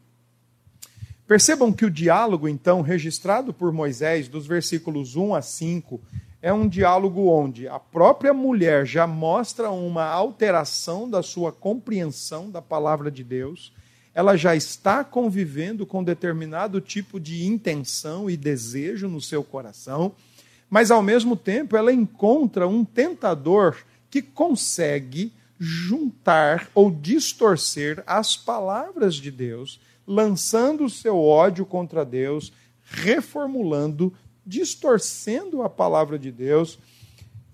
Percebam 1.27 1.71
que 1.71 1.85
o 1.85 1.89
diálogo, 1.89 2.49
então, 2.49 2.81
registrado 2.81 3.53
por 3.53 3.71
Moisés, 3.71 4.27
dos 4.27 4.45
versículos 4.45 5.15
1 5.15 5.35
a 5.35 5.41
5, 5.41 6.01
é 6.41 6.51
um 6.51 6.67
diálogo 6.67 7.29
onde 7.29 7.67
a 7.69 7.79
própria 7.79 8.33
mulher 8.33 8.85
já 8.85 9.07
mostra 9.07 9.71
uma 9.71 10.03
alteração 10.03 11.09
da 11.09 11.23
sua 11.23 11.53
compreensão 11.53 12.51
da 12.51 12.61
palavra 12.61 13.09
de 13.09 13.23
Deus, 13.23 13.71
ela 14.13 14.35
já 14.35 14.53
está 14.53 15.03
convivendo 15.03 15.85
com 15.85 16.03
determinado 16.03 16.81
tipo 16.81 17.19
de 17.19 17.45
intenção 17.45 18.29
e 18.29 18.35
desejo 18.35 19.07
no 19.07 19.21
seu 19.21 19.43
coração, 19.43 20.11
mas 20.69 20.91
ao 20.91 21.01
mesmo 21.01 21.37
tempo 21.37 21.77
ela 21.77 21.93
encontra 21.93 22.67
um 22.67 22.83
tentador 22.83 23.77
que 24.09 24.21
consegue 24.21 25.31
juntar 25.63 26.69
ou 26.75 26.91
distorcer 26.91 28.03
as 28.05 28.35
palavras 28.35 29.15
de 29.15 29.31
Deus 29.31 29.79
lançando 30.05 30.83
o 30.83 30.89
seu 30.89 31.17
ódio 31.17 31.65
contra 31.65 32.03
Deus, 32.03 32.51
reformulando, 32.83 34.13
distorcendo 34.45 35.63
a 35.63 35.69
palavra 35.69 36.19
de 36.19 36.31
Deus 36.31 36.77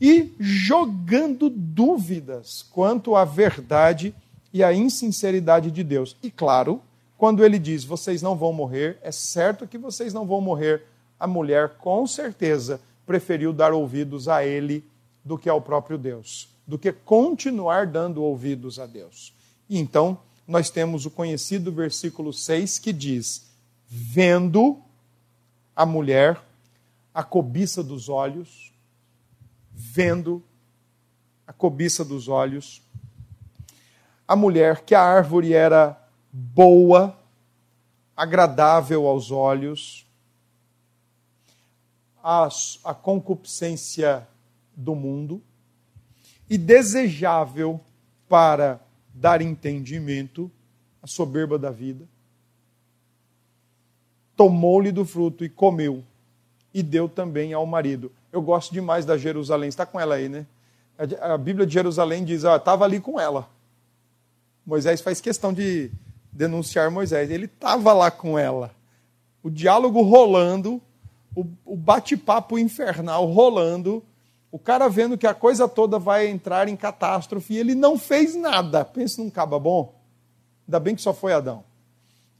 e 0.01 0.33
jogando 0.39 1.49
dúvidas 1.49 2.65
quanto 2.71 3.15
à 3.15 3.23
verdade 3.23 4.15
e 4.51 4.63
à 4.63 4.73
insinceridade 4.73 5.69
de 5.69 5.83
Deus. 5.83 6.17
E 6.23 6.31
claro, 6.31 6.81
quando 7.17 7.45
ele 7.45 7.59
diz: 7.59 7.83
"Vocês 7.83 8.21
não 8.21 8.35
vão 8.35 8.51
morrer", 8.51 8.97
é 9.03 9.11
certo 9.11 9.67
que 9.67 9.77
vocês 9.77 10.13
não 10.13 10.25
vão 10.25 10.41
morrer. 10.41 10.83
A 11.19 11.27
mulher 11.27 11.75
com 11.77 12.07
certeza 12.07 12.81
preferiu 13.05 13.53
dar 13.53 13.71
ouvidos 13.73 14.27
a 14.27 14.43
ele 14.43 14.83
do 15.23 15.37
que 15.37 15.49
ao 15.49 15.61
próprio 15.61 15.97
Deus, 15.97 16.49
do 16.69 16.77
que 16.77 16.93
continuar 16.93 17.87
dando 17.87 18.21
ouvidos 18.21 18.77
a 18.77 18.85
Deus. 18.85 19.33
E 19.67 19.79
então 19.79 20.19
nós 20.47 20.69
temos 20.69 21.03
o 21.03 21.09
conhecido 21.09 21.71
versículo 21.71 22.31
6 22.31 22.77
que 22.77 22.93
diz: 22.93 23.49
Vendo 23.87 24.79
a 25.75 25.83
mulher 25.83 26.39
a 27.11 27.23
cobiça 27.23 27.81
dos 27.81 28.07
olhos, 28.07 28.71
vendo 29.73 30.43
a 31.47 31.51
cobiça 31.51 32.05
dos 32.05 32.27
olhos, 32.27 32.83
a 34.27 34.35
mulher 34.35 34.81
que 34.81 34.93
a 34.93 35.01
árvore 35.01 35.53
era 35.53 35.99
boa, 36.31 37.17
agradável 38.15 39.07
aos 39.07 39.31
olhos, 39.31 40.05
a, 42.23 42.47
a 42.83 42.93
concupiscência 42.93 44.27
do 44.75 44.93
mundo 44.93 45.41
e 46.49 46.57
desejável 46.57 47.79
para 48.27 48.79
dar 49.13 49.41
entendimento 49.41 50.49
à 51.01 51.07
soberba 51.07 51.59
da 51.59 51.69
vida. 51.69 52.05
Tomou-lhe 54.35 54.91
do 54.91 55.05
fruto 55.05 55.43
e 55.43 55.49
comeu, 55.49 56.03
e 56.73 56.81
deu 56.81 57.09
também 57.09 57.53
ao 57.53 57.65
marido. 57.65 58.11
Eu 58.31 58.41
gosto 58.41 58.71
demais 58.71 59.05
da 59.05 59.17
Jerusalém, 59.17 59.69
está 59.69 59.85
com 59.85 59.99
ela 59.99 60.15
aí, 60.15 60.29
né? 60.29 60.45
A 61.21 61.37
Bíblia 61.37 61.65
de 61.65 61.73
Jerusalém 61.73 62.25
diz: 62.25 62.43
estava 62.43 62.85
ali 62.85 62.99
com 62.99 63.19
ela. 63.19 63.49
Moisés 64.65 65.01
faz 65.01 65.19
questão 65.21 65.53
de 65.53 65.89
denunciar 66.31 66.91
Moisés. 66.91 67.31
Ele 67.31 67.45
estava 67.45 67.93
lá 67.93 68.11
com 68.11 68.37
ela. 68.37 68.71
O 69.41 69.49
diálogo 69.49 70.01
rolando, 70.01 70.81
o 71.65 71.75
bate-papo 71.75 72.59
infernal 72.59 73.25
rolando, 73.25 74.03
o 74.51 74.57
cara 74.57 74.87
vendo 74.89 75.17
que 75.17 75.27
a 75.27 75.33
coisa 75.33 75.67
toda 75.67 75.99
vai 75.99 76.27
entrar 76.27 76.67
em 76.67 76.75
catástrofe 76.75 77.53
e 77.53 77.57
ele 77.57 77.75
não 77.75 77.97
fez 77.97 78.35
nada. 78.35 78.83
Pensa 78.83 79.21
num 79.21 79.29
caba 79.29 79.59
bom. 79.59 79.93
Ainda 80.67 80.79
bem 80.79 80.95
que 80.95 81.01
só 81.01 81.13
foi 81.13 81.33
Adão. 81.33 81.63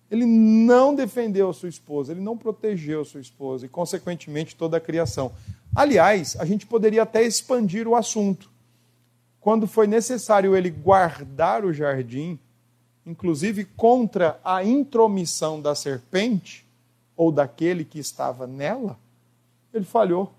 Ele 0.10 0.26
não 0.26 0.95
defendeu 0.95 1.49
a 1.49 1.53
sua 1.53 1.70
esposa, 1.70 2.12
ele 2.12 2.22
não 2.22 2.36
protegeu 2.36 3.01
a 3.01 3.05
sua 3.05 3.22
esposa 3.22 3.66
e, 3.68 3.70
consequentemente, 3.70 4.55
toda 4.55 4.78
a 4.78 4.82
criação. 4.82 5.32
Aliás, 5.76 6.36
a 6.39 6.45
gente 6.45 6.66
poderia 6.66 7.03
até 7.03 7.22
expandir 7.24 7.88
o 7.88 7.95
assunto. 7.95 8.49
Quando 9.39 9.68
foi 9.68 9.86
necessário 9.86 10.55
ele 10.55 10.72
guardar 10.72 11.64
o 11.64 11.72
jardim, 11.72 12.39
inclusive 13.05 13.66
contra 13.66 14.39
a 14.43 14.64
intromissão 14.64 15.62
da 15.62 15.76
serpente 15.76 16.66
ou 17.16 17.32
daquele 17.32 17.86
que 17.86 17.99
estava 17.99 18.47
nela, 18.47 18.97
ele 19.72 19.86
falhou. 19.86 20.34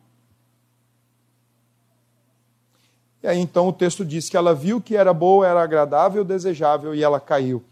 E 3.22 3.28
aí 3.28 3.38
então 3.38 3.68
o 3.68 3.72
texto 3.72 4.04
diz 4.04 4.28
que 4.28 4.36
ela 4.36 4.54
viu 4.54 4.80
que 4.80 4.96
era 4.96 5.12
boa, 5.12 5.46
era 5.46 5.62
agradável, 5.62 6.24
desejável 6.24 6.94
e 6.94 7.02
ela 7.02 7.20
caiu. 7.20 7.62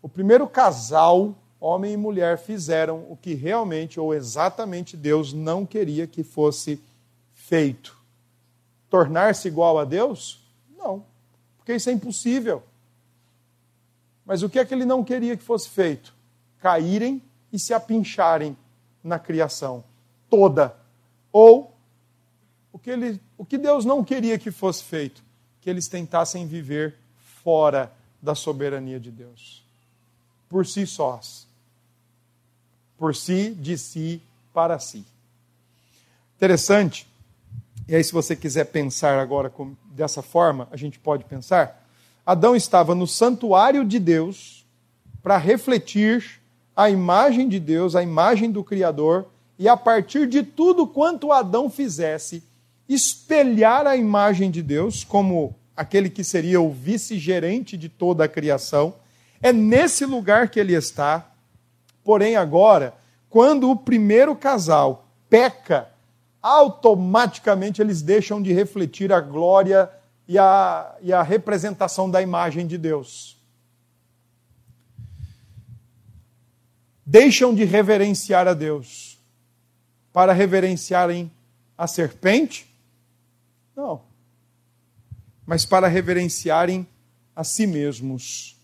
O 0.00 0.08
primeiro 0.08 0.46
casal, 0.46 1.34
homem 1.60 1.92
e 1.92 1.96
mulher, 1.96 2.38
fizeram 2.38 3.04
o 3.10 3.16
que 3.16 3.34
realmente 3.34 4.00
ou 4.00 4.14
exatamente 4.14 4.96
Deus 4.96 5.32
não 5.32 5.66
queria 5.66 6.06
que 6.06 6.22
fosse 6.22 6.80
feito. 7.34 7.96
Tornar-se 8.88 9.48
igual 9.48 9.78
a 9.78 9.84
Deus? 9.84 10.40
Não, 10.78 11.04
porque 11.58 11.74
isso 11.74 11.90
é 11.90 11.92
impossível. 11.92 12.62
Mas 14.24 14.42
o 14.42 14.48
que 14.48 14.58
é 14.58 14.64
que 14.64 14.74
ele 14.74 14.84
não 14.84 15.04
queria 15.04 15.36
que 15.36 15.42
fosse 15.42 15.68
feito? 15.68 16.14
Caírem 16.60 17.22
e 17.52 17.58
se 17.58 17.74
apincharem 17.74 18.56
na 19.04 19.18
criação 19.18 19.84
toda. 20.28 20.74
Ou 21.32 21.75
o 22.76 22.78
que, 22.78 22.90
ele, 22.90 23.18
o 23.38 23.44
que 23.46 23.56
Deus 23.56 23.86
não 23.86 24.04
queria 24.04 24.38
que 24.38 24.50
fosse 24.50 24.84
feito? 24.84 25.22
Que 25.62 25.70
eles 25.70 25.88
tentassem 25.88 26.46
viver 26.46 26.94
fora 27.42 27.90
da 28.20 28.34
soberania 28.34 29.00
de 29.00 29.10
Deus. 29.10 29.64
Por 30.46 30.66
si 30.66 30.86
sós. 30.86 31.46
Por 32.98 33.16
si, 33.16 33.48
de 33.54 33.78
si, 33.78 34.20
para 34.52 34.78
si. 34.78 35.06
Interessante. 36.36 37.06
E 37.88 37.96
aí, 37.96 38.04
se 38.04 38.12
você 38.12 38.36
quiser 38.36 38.66
pensar 38.66 39.18
agora 39.18 39.50
dessa 39.86 40.20
forma, 40.20 40.68
a 40.70 40.76
gente 40.76 40.98
pode 40.98 41.24
pensar. 41.24 41.82
Adão 42.26 42.54
estava 42.54 42.94
no 42.94 43.06
santuário 43.06 43.86
de 43.86 43.98
Deus 43.98 44.66
para 45.22 45.38
refletir 45.38 46.42
a 46.76 46.90
imagem 46.90 47.48
de 47.48 47.58
Deus, 47.58 47.96
a 47.96 48.02
imagem 48.02 48.52
do 48.52 48.62
Criador, 48.62 49.28
e 49.58 49.66
a 49.66 49.78
partir 49.78 50.28
de 50.28 50.42
tudo 50.42 50.86
quanto 50.86 51.32
Adão 51.32 51.70
fizesse, 51.70 52.42
espelhar 52.88 53.86
a 53.86 53.96
imagem 53.96 54.50
de 54.50 54.62
Deus 54.62 55.04
como 55.04 55.54
aquele 55.76 56.08
que 56.08 56.24
seria 56.24 56.60
o 56.60 56.70
vice-gerente 56.70 57.76
de 57.76 57.88
toda 57.88 58.24
a 58.24 58.28
criação. 58.28 58.94
É 59.42 59.52
nesse 59.52 60.04
lugar 60.04 60.48
que 60.48 60.58
ele 60.58 60.74
está. 60.74 61.30
Porém, 62.02 62.36
agora, 62.36 62.94
quando 63.28 63.70
o 63.70 63.76
primeiro 63.76 64.34
casal 64.34 65.08
peca, 65.28 65.88
automaticamente 66.40 67.82
eles 67.82 68.00
deixam 68.00 68.40
de 68.40 68.52
refletir 68.52 69.12
a 69.12 69.20
glória 69.20 69.90
e 70.28 70.38
a, 70.38 70.96
e 71.02 71.12
a 71.12 71.22
representação 71.22 72.10
da 72.10 72.22
imagem 72.22 72.66
de 72.66 72.78
Deus. 72.78 73.36
Deixam 77.04 77.54
de 77.54 77.64
reverenciar 77.64 78.48
a 78.48 78.54
Deus 78.54 79.18
para 80.12 80.32
reverenciarem 80.32 81.30
a 81.76 81.86
serpente? 81.86 82.65
Não. 83.76 84.00
Mas 85.46 85.66
para 85.66 85.86
reverenciarem 85.86 86.88
a 87.34 87.44
si 87.44 87.66
mesmos. 87.66 88.56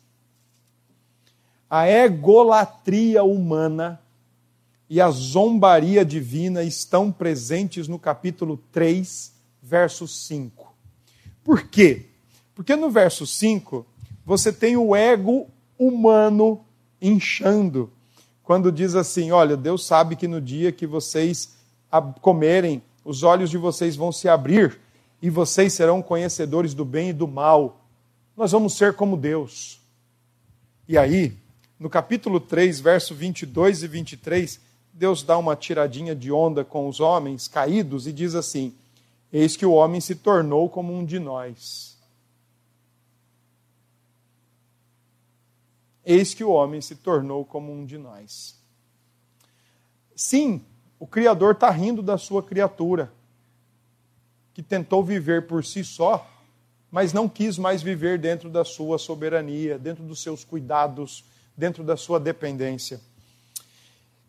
A 1.69 1.87
egolatria 1.87 3.23
humana 3.23 4.01
e 4.89 5.01
a 5.01 5.11
zombaria 5.11 6.05
divina 6.05 6.63
estão 6.63 7.13
presentes 7.13 7.87
no 7.87 7.99
capítulo 7.99 8.59
3, 8.73 9.33
verso 9.63 10.09
5. 10.09 10.75
Por 11.45 11.69
quê? 11.69 12.07
Porque 12.55 12.75
no 12.75 12.91
verso 12.91 13.27
5 13.27 13.87
você 14.25 14.53
tem 14.53 14.77
o 14.77 14.97
ego 14.97 15.47
humano 15.79 16.65
inchando. 17.01 17.93
Quando 18.43 18.73
diz 18.73 18.95
assim: 18.95 19.31
Olha, 19.31 19.57
Deus 19.57 19.85
sabe 19.85 20.17
que 20.17 20.29
no 20.29 20.41
dia 20.41 20.73
que 20.73 20.87
vocês 20.87 21.57
comerem, 22.21 22.83
os 23.05 23.23
olhos 23.23 23.51
de 23.51 23.59
vocês 23.59 23.97
vão 23.97 24.13
se 24.13 24.29
abrir 24.29 24.79
e 25.23 25.31
vocês 25.31 25.73
serão 25.73 26.03
conhecedores 26.03 26.75
do 26.75 26.85
bem 26.85 27.11
e 27.11 27.13
do 27.13 27.29
mal. 27.29 27.87
Nós 28.37 28.51
vamos 28.51 28.77
ser 28.77 28.95
como 28.95 29.17
Deus. 29.17 29.81
E 30.89 30.99
aí, 30.99 31.39
no 31.79 31.89
capítulo 31.89 32.41
3, 32.41 32.81
verso 32.81 33.15
22 33.15 33.85
e 33.85 33.87
23, 33.87 34.61
Deus 34.93 35.23
dá 35.23 35.39
uma 35.39 35.55
tiradinha 35.55 36.15
de 36.15 36.33
onda 36.33 36.65
com 36.65 36.89
os 36.89 36.99
homens 36.99 37.47
caídos 37.47 38.09
e 38.09 38.13
diz 38.13 38.35
assim: 38.35 38.75
Eis 39.33 39.57
que 39.57 39.65
o 39.65 39.73
homem 39.73 40.01
se 40.01 40.17
tornou 40.17 40.69
como 40.69 40.93
um 40.93 41.05
de 41.05 41.21
nós. 41.21 41.97
Eis 46.05 46.35
que 46.35 46.43
o 46.43 46.51
homem 46.51 46.81
se 46.81 46.97
tornou 46.97 47.45
como 47.45 47.73
um 47.73 47.85
de 47.87 47.97
nós. 47.97 48.61
Sim, 50.17 50.65
o 50.99 51.07
Criador 51.07 51.53
está 51.53 51.71
rindo 51.71 52.03
da 52.03 52.19
sua 52.19 52.43
criatura, 52.43 53.13
que 54.55 54.63
tentou 54.63 55.03
viver 55.03 55.47
por 55.47 55.65
si 55.65 55.85
só, 55.85 56.29
mas 56.91 57.13
não 57.13 57.29
quis 57.29 57.57
mais 57.57 57.83
viver 57.83 58.19
dentro 58.19 58.51
da 58.51 58.65
sua 58.65 58.99
soberania, 58.99 59.79
dentro 59.79 60.05
dos 60.05 60.23
seus 60.23 60.45
cuidados, 60.45 61.25
dentro 61.57 61.83
da 61.83 61.97
sua 61.97 62.21
dependência. 62.21 63.01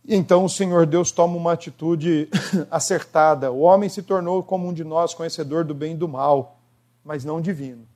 Então 0.08 0.46
o 0.46 0.50
Senhor 0.50 0.86
Deus 0.86 1.12
toma 1.12 1.36
uma 1.36 1.54
atitude 1.54 2.30
acertada. 2.70 3.52
O 3.52 3.60
homem 3.60 3.90
se 3.90 4.02
tornou 4.02 4.44
como 4.44 4.68
um 4.68 4.74
de 4.74 4.84
nós, 4.84 5.14
conhecedor 5.14 5.64
do 5.64 5.74
bem 5.74 5.94
e 5.94 5.98
do 5.98 6.08
mal, 6.08 6.60
mas 7.04 7.24
não 7.24 7.42
divino. 7.42 7.88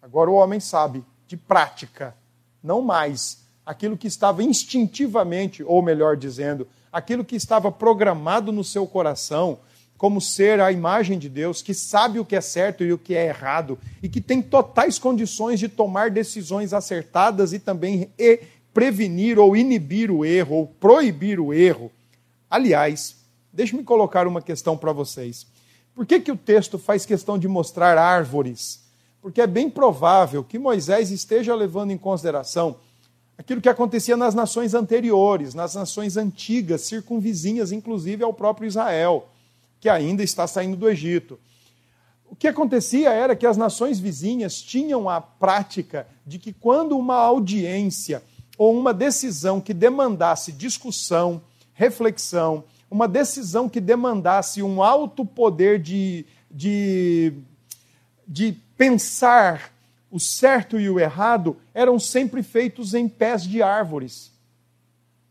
Agora 0.00 0.30
o 0.30 0.34
homem 0.34 0.58
sabe, 0.58 1.04
de 1.28 1.36
prática, 1.36 2.14
não 2.62 2.82
mais 2.82 3.42
aquilo 3.64 3.96
que 3.96 4.08
estava 4.08 4.42
instintivamente, 4.42 5.62
ou 5.62 5.80
melhor 5.80 6.16
dizendo, 6.16 6.66
aquilo 6.92 7.24
que 7.24 7.36
estava 7.36 7.70
programado 7.70 8.50
no 8.50 8.64
seu 8.64 8.86
coração, 8.86 9.60
como 10.02 10.20
ser 10.20 10.60
a 10.60 10.72
imagem 10.72 11.16
de 11.16 11.28
Deus, 11.28 11.62
que 11.62 11.72
sabe 11.72 12.18
o 12.18 12.24
que 12.24 12.34
é 12.34 12.40
certo 12.40 12.82
e 12.82 12.92
o 12.92 12.98
que 12.98 13.14
é 13.14 13.28
errado, 13.28 13.78
e 14.02 14.08
que 14.08 14.20
tem 14.20 14.42
totais 14.42 14.98
condições 14.98 15.60
de 15.60 15.68
tomar 15.68 16.10
decisões 16.10 16.72
acertadas 16.72 17.52
e 17.52 17.60
também 17.60 18.10
prevenir 18.74 19.38
ou 19.38 19.56
inibir 19.56 20.10
o 20.10 20.24
erro, 20.24 20.56
ou 20.56 20.66
proibir 20.66 21.38
o 21.38 21.54
erro. 21.54 21.88
Aliás, 22.50 23.14
deixe-me 23.52 23.84
colocar 23.84 24.26
uma 24.26 24.42
questão 24.42 24.76
para 24.76 24.90
vocês. 24.90 25.46
Por 25.94 26.04
que, 26.04 26.18
que 26.18 26.32
o 26.32 26.36
texto 26.36 26.80
faz 26.80 27.06
questão 27.06 27.38
de 27.38 27.46
mostrar 27.46 27.96
árvores? 27.96 28.82
Porque 29.20 29.40
é 29.40 29.46
bem 29.46 29.70
provável 29.70 30.42
que 30.42 30.58
Moisés 30.58 31.12
esteja 31.12 31.54
levando 31.54 31.92
em 31.92 31.96
consideração 31.96 32.74
aquilo 33.38 33.60
que 33.60 33.68
acontecia 33.68 34.16
nas 34.16 34.34
nações 34.34 34.74
anteriores, 34.74 35.54
nas 35.54 35.76
nações 35.76 36.16
antigas, 36.16 36.80
circunvizinhas, 36.80 37.70
inclusive 37.70 38.24
ao 38.24 38.34
próprio 38.34 38.66
Israel, 38.66 39.28
que 39.82 39.88
ainda 39.88 40.22
está 40.22 40.46
saindo 40.46 40.76
do 40.76 40.88
Egito. 40.88 41.40
O 42.24 42.36
que 42.36 42.46
acontecia 42.46 43.10
era 43.10 43.34
que 43.34 43.44
as 43.44 43.56
nações 43.56 43.98
vizinhas 43.98 44.62
tinham 44.62 45.10
a 45.10 45.20
prática 45.20 46.06
de 46.24 46.38
que 46.38 46.52
quando 46.52 46.96
uma 46.96 47.16
audiência 47.16 48.22
ou 48.56 48.78
uma 48.78 48.94
decisão 48.94 49.60
que 49.60 49.74
demandasse 49.74 50.52
discussão, 50.52 51.42
reflexão, 51.74 52.62
uma 52.88 53.08
decisão 53.08 53.68
que 53.68 53.80
demandasse 53.80 54.62
um 54.62 54.84
alto 54.84 55.26
poder 55.26 55.80
de, 55.80 56.26
de, 56.48 57.32
de 58.26 58.52
pensar 58.76 59.72
o 60.12 60.20
certo 60.20 60.78
e 60.78 60.88
o 60.88 61.00
errado, 61.00 61.56
eram 61.74 61.98
sempre 61.98 62.44
feitos 62.44 62.94
em 62.94 63.08
pés 63.08 63.42
de 63.42 63.64
árvores. 63.64 64.30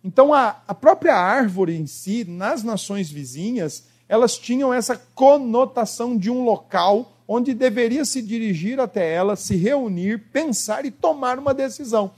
Então, 0.04 0.34
a, 0.34 0.62
a 0.68 0.76
própria 0.76 1.16
árvore 1.16 1.74
em 1.74 1.88
si, 1.88 2.26
nas 2.26 2.64
nações 2.64 3.10
vizinhas, 3.10 3.89
elas 4.12 4.38
tinham 4.38 4.74
essa 4.74 4.97
conotação 5.16 6.18
de 6.18 6.30
um 6.30 6.43
local 6.43 7.14
onde 7.26 7.53
deveria 7.53 8.03
se 8.03 8.22
dirigir 8.22 8.78
até 8.78 9.09
ela, 9.09 9.38
se 9.38 9.55
reunir, 9.55 10.18
pensar 10.34 10.84
e 10.84 10.91
tomar 10.91 11.39
uma 11.39 11.53
decisão. 11.53 12.12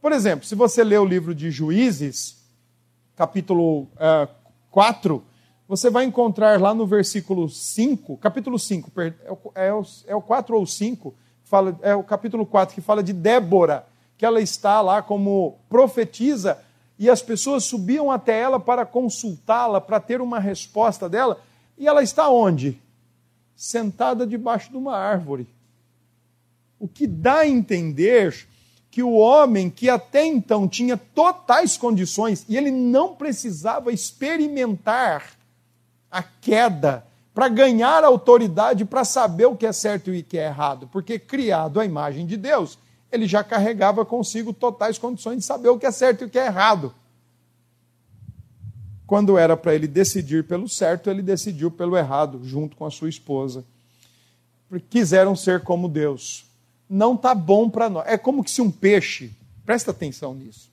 Por 0.00 0.12
exemplo, 0.12 0.46
se 0.46 0.54
você 0.54 0.84
ler 0.84 1.00
o 1.00 1.04
livro 1.04 1.34
de 1.34 1.50
Juízes, 1.50 2.36
capítulo 3.16 3.80
uh, 3.80 3.88
é, 3.98 4.28
4, 4.70 5.20
você 5.66 5.90
vai 5.90 6.04
encontrar 6.04 6.60
lá 6.60 6.72
no 6.72 6.86
versículo 6.86 7.48
5, 7.48 8.18
capítulo 8.18 8.56
5, 8.56 8.92
é 9.56 9.72
o, 9.72 9.82
é 10.06 10.14
o 10.14 10.22
4 10.22 10.54
é 10.54 10.58
ou 10.60 10.64
5, 10.64 11.12
fala, 11.42 11.76
é 11.82 11.94
o 11.96 12.04
capítulo 12.04 12.46
4 12.46 12.72
que 12.72 12.80
fala 12.80 13.02
de 13.02 13.12
Débora, 13.12 13.84
que 14.16 14.24
ela 14.24 14.40
está 14.40 14.80
lá 14.80 15.02
como 15.02 15.58
profetisa 15.68 16.64
e 16.98 17.10
as 17.10 17.20
pessoas 17.20 17.64
subiam 17.64 18.10
até 18.10 18.40
ela 18.40 18.58
para 18.58 18.86
consultá-la, 18.86 19.80
para 19.80 20.00
ter 20.00 20.20
uma 20.20 20.38
resposta 20.38 21.08
dela, 21.08 21.40
e 21.76 21.86
ela 21.86 22.02
está 22.02 22.28
onde? 22.28 22.80
Sentada 23.54 24.26
debaixo 24.26 24.70
de 24.70 24.76
uma 24.76 24.96
árvore. 24.96 25.46
O 26.78 26.88
que 26.88 27.06
dá 27.06 27.40
a 27.40 27.48
entender 27.48 28.46
que 28.90 29.02
o 29.02 29.12
homem 29.12 29.68
que 29.68 29.90
até 29.90 30.24
então 30.24 30.66
tinha 30.66 30.96
totais 30.96 31.76
condições 31.76 32.46
e 32.48 32.56
ele 32.56 32.70
não 32.70 33.14
precisava 33.14 33.92
experimentar 33.92 35.32
a 36.10 36.22
queda 36.22 37.06
para 37.34 37.48
ganhar 37.48 38.02
autoridade 38.04 38.86
para 38.86 39.04
saber 39.04 39.44
o 39.44 39.54
que 39.54 39.66
é 39.66 39.72
certo 39.72 40.10
e 40.10 40.20
o 40.20 40.24
que 40.24 40.38
é 40.38 40.46
errado, 40.46 40.88
porque 40.90 41.18
criado 41.18 41.78
à 41.78 41.84
imagem 41.84 42.24
de 42.24 42.38
Deus, 42.38 42.78
ele 43.10 43.26
já 43.26 43.42
carregava 43.44 44.04
consigo 44.04 44.52
totais 44.52 44.98
condições 44.98 45.38
de 45.38 45.44
saber 45.44 45.68
o 45.68 45.78
que 45.78 45.86
é 45.86 45.90
certo 45.90 46.22
e 46.22 46.24
o 46.26 46.30
que 46.30 46.38
é 46.38 46.46
errado. 46.46 46.94
Quando 49.06 49.38
era 49.38 49.56
para 49.56 49.74
ele 49.74 49.86
decidir 49.86 50.44
pelo 50.44 50.68
certo, 50.68 51.08
ele 51.08 51.22
decidiu 51.22 51.70
pelo 51.70 51.96
errado, 51.96 52.40
junto 52.42 52.76
com 52.76 52.84
a 52.84 52.90
sua 52.90 53.08
esposa. 53.08 53.64
Quiseram 54.90 55.36
ser 55.36 55.62
como 55.62 55.88
Deus 55.88 56.46
não 56.88 57.14
está 57.14 57.34
bom 57.34 57.68
para 57.68 57.90
nós. 57.90 58.06
É 58.06 58.16
como 58.16 58.42
que 58.42 58.50
se 58.50 58.62
um 58.62 58.70
peixe, 58.70 59.32
presta 59.64 59.90
atenção 59.90 60.34
nisso. 60.34 60.70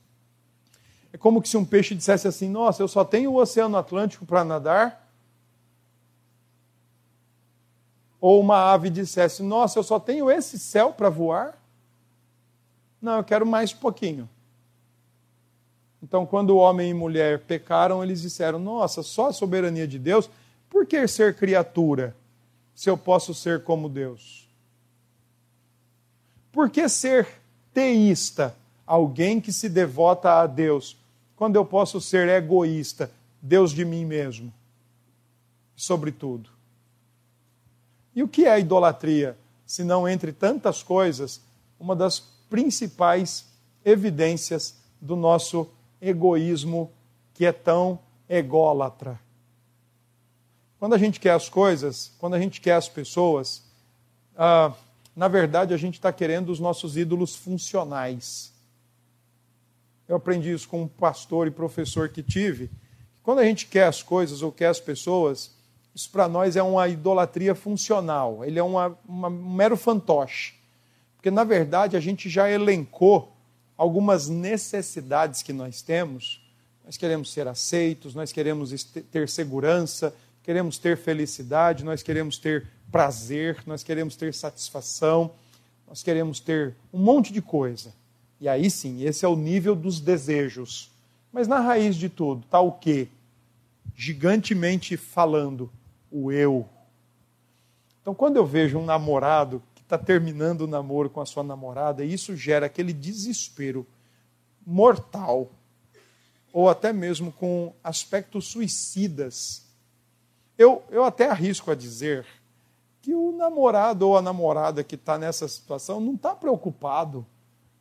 É 1.12 1.18
como 1.18 1.42
que 1.42 1.48
se 1.48 1.56
um 1.56 1.64
peixe 1.64 1.94
dissesse 1.94 2.26
assim: 2.26 2.48
Nossa, 2.48 2.82
eu 2.82 2.88
só 2.88 3.04
tenho 3.04 3.32
o 3.32 3.36
Oceano 3.36 3.76
Atlântico 3.76 4.24
para 4.24 4.44
nadar. 4.44 5.08
Ou 8.20 8.40
uma 8.40 8.72
ave 8.72 8.90
dissesse: 8.90 9.42
Nossa, 9.42 9.78
eu 9.78 9.82
só 9.82 9.98
tenho 9.98 10.30
esse 10.30 10.58
céu 10.58 10.92
para 10.92 11.08
voar. 11.08 11.60
Não, 13.04 13.18
eu 13.18 13.24
quero 13.24 13.44
mais 13.44 13.70
um 13.70 13.76
pouquinho. 13.76 14.26
Então, 16.02 16.24
quando 16.24 16.50
o 16.50 16.56
homem 16.56 16.88
e 16.88 16.94
mulher 16.94 17.40
pecaram, 17.40 18.02
eles 18.02 18.22
disseram: 18.22 18.58
Nossa, 18.58 19.02
só 19.02 19.28
a 19.28 19.32
soberania 19.34 19.86
de 19.86 19.98
Deus, 19.98 20.30
por 20.70 20.86
que 20.86 21.06
ser 21.06 21.36
criatura 21.36 22.16
se 22.74 22.88
eu 22.88 22.96
posso 22.96 23.34
ser 23.34 23.62
como 23.62 23.90
Deus? 23.90 24.48
Por 26.50 26.70
que 26.70 26.88
ser 26.88 27.28
teísta? 27.74 28.56
Alguém 28.86 29.38
que 29.38 29.52
se 29.52 29.68
devota 29.68 30.40
a 30.40 30.46
Deus, 30.46 30.96
quando 31.36 31.56
eu 31.56 31.64
posso 31.64 32.00
ser 32.00 32.26
egoísta, 32.30 33.10
Deus 33.42 33.70
de 33.72 33.84
mim 33.84 34.06
mesmo, 34.06 34.50
sobretudo. 35.76 36.48
E 38.14 38.22
o 38.22 38.28
que 38.28 38.46
é 38.46 38.58
idolatria? 38.58 39.36
Se 39.66 39.84
não, 39.84 40.08
entre 40.08 40.32
tantas 40.32 40.82
coisas, 40.82 41.42
uma 41.84 41.94
das 41.94 42.18
principais 42.48 43.44
evidências 43.84 44.74
do 44.98 45.14
nosso 45.14 45.68
egoísmo 46.00 46.90
que 47.34 47.44
é 47.44 47.52
tão 47.52 47.98
ególatra. 48.26 49.20
Quando 50.78 50.94
a 50.94 50.98
gente 50.98 51.20
quer 51.20 51.32
as 51.32 51.50
coisas, 51.50 52.10
quando 52.18 52.34
a 52.34 52.40
gente 52.40 52.58
quer 52.58 52.72
as 52.72 52.88
pessoas, 52.88 53.62
ah, 54.34 54.72
na 55.14 55.28
verdade, 55.28 55.74
a 55.74 55.76
gente 55.76 55.94
está 55.94 56.10
querendo 56.10 56.48
os 56.48 56.58
nossos 56.58 56.96
ídolos 56.96 57.36
funcionais. 57.36 58.54
Eu 60.08 60.16
aprendi 60.16 60.52
isso 60.52 60.66
com 60.66 60.84
um 60.84 60.88
pastor 60.88 61.46
e 61.46 61.50
professor 61.50 62.08
que 62.08 62.22
tive. 62.22 62.70
Quando 63.22 63.40
a 63.40 63.44
gente 63.44 63.66
quer 63.66 63.88
as 63.88 64.02
coisas 64.02 64.40
ou 64.40 64.50
quer 64.50 64.68
as 64.68 64.80
pessoas, 64.80 65.54
isso 65.94 66.10
para 66.10 66.28
nós 66.28 66.56
é 66.56 66.62
uma 66.62 66.88
idolatria 66.88 67.54
funcional, 67.54 68.42
ele 68.42 68.58
é 68.58 68.62
uma, 68.62 68.98
uma, 69.06 69.28
um 69.28 69.54
mero 69.54 69.76
fantoche. 69.76 70.63
Porque, 71.24 71.34
na 71.34 71.42
verdade, 71.42 71.96
a 71.96 72.00
gente 72.00 72.28
já 72.28 72.50
elencou 72.50 73.32
algumas 73.78 74.28
necessidades 74.28 75.40
que 75.40 75.54
nós 75.54 75.80
temos. 75.80 76.38
Nós 76.84 76.98
queremos 76.98 77.32
ser 77.32 77.48
aceitos, 77.48 78.14
nós 78.14 78.30
queremos 78.30 78.84
ter 79.10 79.26
segurança, 79.30 80.14
queremos 80.42 80.76
ter 80.76 80.98
felicidade, 80.98 81.82
nós 81.82 82.02
queremos 82.02 82.36
ter 82.36 82.66
prazer, 82.92 83.56
nós 83.66 83.82
queremos 83.82 84.16
ter 84.16 84.34
satisfação, 84.34 85.30
nós 85.88 86.02
queremos 86.02 86.40
ter 86.40 86.74
um 86.92 86.98
monte 86.98 87.32
de 87.32 87.40
coisa. 87.40 87.94
E 88.38 88.46
aí 88.46 88.70
sim, 88.70 89.02
esse 89.02 89.24
é 89.24 89.28
o 89.28 89.34
nível 89.34 89.74
dos 89.74 90.00
desejos. 90.00 90.90
Mas 91.32 91.48
na 91.48 91.58
raiz 91.58 91.96
de 91.96 92.10
tudo 92.10 92.42
está 92.44 92.60
o 92.60 92.72
quê? 92.72 93.08
Gigantemente 93.96 94.94
falando, 94.98 95.72
o 96.10 96.30
eu. 96.30 96.68
Então, 98.02 98.14
quando 98.14 98.36
eu 98.36 98.44
vejo 98.44 98.78
um 98.78 98.84
namorado 98.84 99.62
está 99.84 99.96
terminando 99.96 100.62
o 100.62 100.66
namoro 100.66 101.08
com 101.08 101.20
a 101.20 101.26
sua 101.26 101.44
namorada, 101.44 102.04
isso 102.04 102.36
gera 102.36 102.66
aquele 102.66 102.92
desespero 102.92 103.86
mortal, 104.66 105.50
ou 106.52 106.68
até 106.68 106.92
mesmo 106.92 107.30
com 107.30 107.72
aspectos 107.82 108.48
suicidas. 108.48 109.64
Eu, 110.56 110.82
eu 110.90 111.04
até 111.04 111.28
arrisco 111.28 111.70
a 111.70 111.74
dizer 111.74 112.26
que 113.02 113.14
o 113.14 113.32
namorado 113.32 114.08
ou 114.08 114.16
a 114.16 114.22
namorada 114.22 114.82
que 114.82 114.94
está 114.94 115.18
nessa 115.18 115.46
situação 115.46 116.00
não 116.00 116.14
está 116.14 116.34
preocupado 116.34 117.26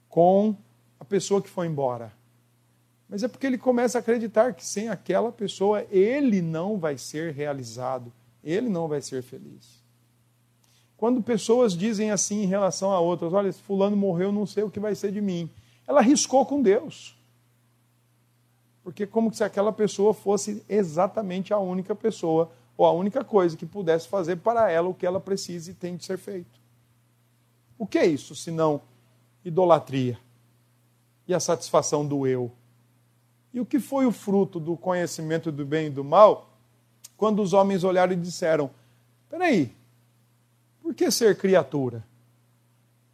com 0.10 0.56
a 0.99 1.06
pessoa 1.06 1.41
que 1.41 1.49
foi 1.49 1.68
embora. 1.68 2.12
Mas 3.08 3.24
é 3.24 3.28
porque 3.28 3.45
ele 3.45 3.58
começa 3.58 3.97
a 3.97 4.01
acreditar 4.01 4.54
que 4.54 4.66
sem 4.66 4.89
aquela 4.89 5.32
pessoa 5.32 5.86
ele 5.91 6.41
não 6.41 6.78
vai 6.78 6.97
ser 6.97 7.32
realizado, 7.32 8.12
ele 8.43 8.68
não 8.68 8.88
vai 8.88 9.01
ser 9.01 9.22
feliz. 9.22 9.83
Quando 11.04 11.22
pessoas 11.22 11.76
dizem 11.76 12.12
assim 12.12 12.43
em 12.43 12.45
relação 12.45 12.89
a 12.89 12.97
outras, 12.97 13.34
olha, 13.34 13.51
fulano 13.51 13.93
morreu, 13.93 14.32
não 14.32 14.45
sei 14.45 14.64
o 14.64 14.70
que 14.70 14.80
vai 14.80 14.95
ser 14.95 15.12
de 15.12 15.20
mim. 15.20 15.49
Ela 15.86 15.99
riscou 15.99 16.45
com 16.45 16.62
Deus. 16.62 17.14
Porque 18.82 19.06
como 19.06 19.34
se 19.34 19.43
aquela 19.43 19.74
pessoa 19.74 20.14
fosse 20.14 20.64
exatamente 20.70 21.54
a 21.54 21.60
única 21.60 21.93
pessoa 21.93 22.49
ou 22.78 22.86
a 22.86 22.93
única 22.93 23.22
coisa 23.22 23.58
que 23.58 23.66
pudesse 23.66 24.08
fazer 24.08 24.38
para 24.38 24.72
ela 24.72 24.88
o 24.88 24.93
que 24.93 25.06
ela 25.06 25.20
precisa 25.20 25.72
e 25.72 25.74
tem 25.74 25.97
de 25.97 26.06
ser 26.06 26.18
feito. 26.18 26.58
O 27.78 27.86
que 27.86 27.97
é 27.97 28.06
isso, 28.06 28.34
senão 28.34 28.80
idolatria 29.43 30.18
e 31.28 31.34
a 31.34 31.39
satisfação 31.41 32.08
do 32.08 32.26
eu? 32.26 32.49
E 33.54 33.60
o 33.60 33.66
que 33.66 33.78
foi 33.78 34.06
o 34.06 34.12
fruto 34.14 34.58
do 34.58 34.78
conhecimento 34.78 35.51
do 35.51 35.66
bem 35.66 35.88
e 35.88 35.89
do 35.89 36.01
mal 36.01 36.47
quando 37.18 37.41
os 37.41 37.51
homens 37.51 37.84
olharam 37.84 38.14
e 38.14 38.16
disseram: 38.16 38.72
peraí, 39.30 39.76
por 40.94 40.98
que 40.98 41.10
ser 41.10 41.36
criatura? 41.36 42.06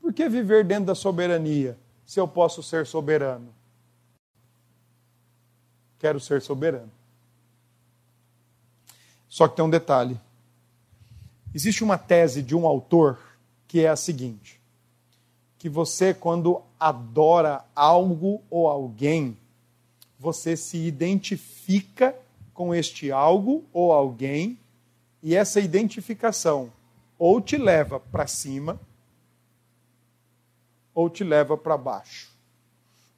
Por 0.01 0.11
que 0.11 0.27
viver 0.27 0.65
dentro 0.65 0.87
da 0.87 0.95
soberania 0.95 1.77
se 2.05 2.19
eu 2.19 2.27
posso 2.27 2.61
ser 2.61 2.85
soberano? 2.85 3.55
Quero 5.97 6.19
ser 6.19 6.41
soberano. 6.41 6.91
Só 9.29 9.47
que 9.47 9.55
tem 9.55 9.63
um 9.63 9.69
detalhe. 9.69 10.19
Existe 11.55 11.81
uma 11.81 11.97
tese 11.97 12.43
de 12.43 12.53
um 12.53 12.67
autor 12.67 13.17
que 13.65 13.79
é 13.79 13.87
a 13.87 13.95
seguinte: 13.95 14.59
que 15.57 15.69
você, 15.69 16.13
quando 16.13 16.61
adora 16.77 17.63
algo 17.73 18.41
ou 18.49 18.67
alguém, 18.67 19.37
você 20.19 20.57
se 20.57 20.77
identifica 20.77 22.13
com 22.53 22.75
este 22.75 23.09
algo 23.09 23.63
ou 23.71 23.93
alguém, 23.93 24.59
e 25.23 25.33
essa 25.33 25.61
identificação 25.61 26.77
ou 27.19 27.41
te 27.41 27.57
leva 27.57 27.99
para 27.99 28.25
cima, 28.25 28.79
ou 30.93 31.09
te 31.09 31.23
leva 31.23 31.57
para 31.57 31.77
baixo. 31.77 32.31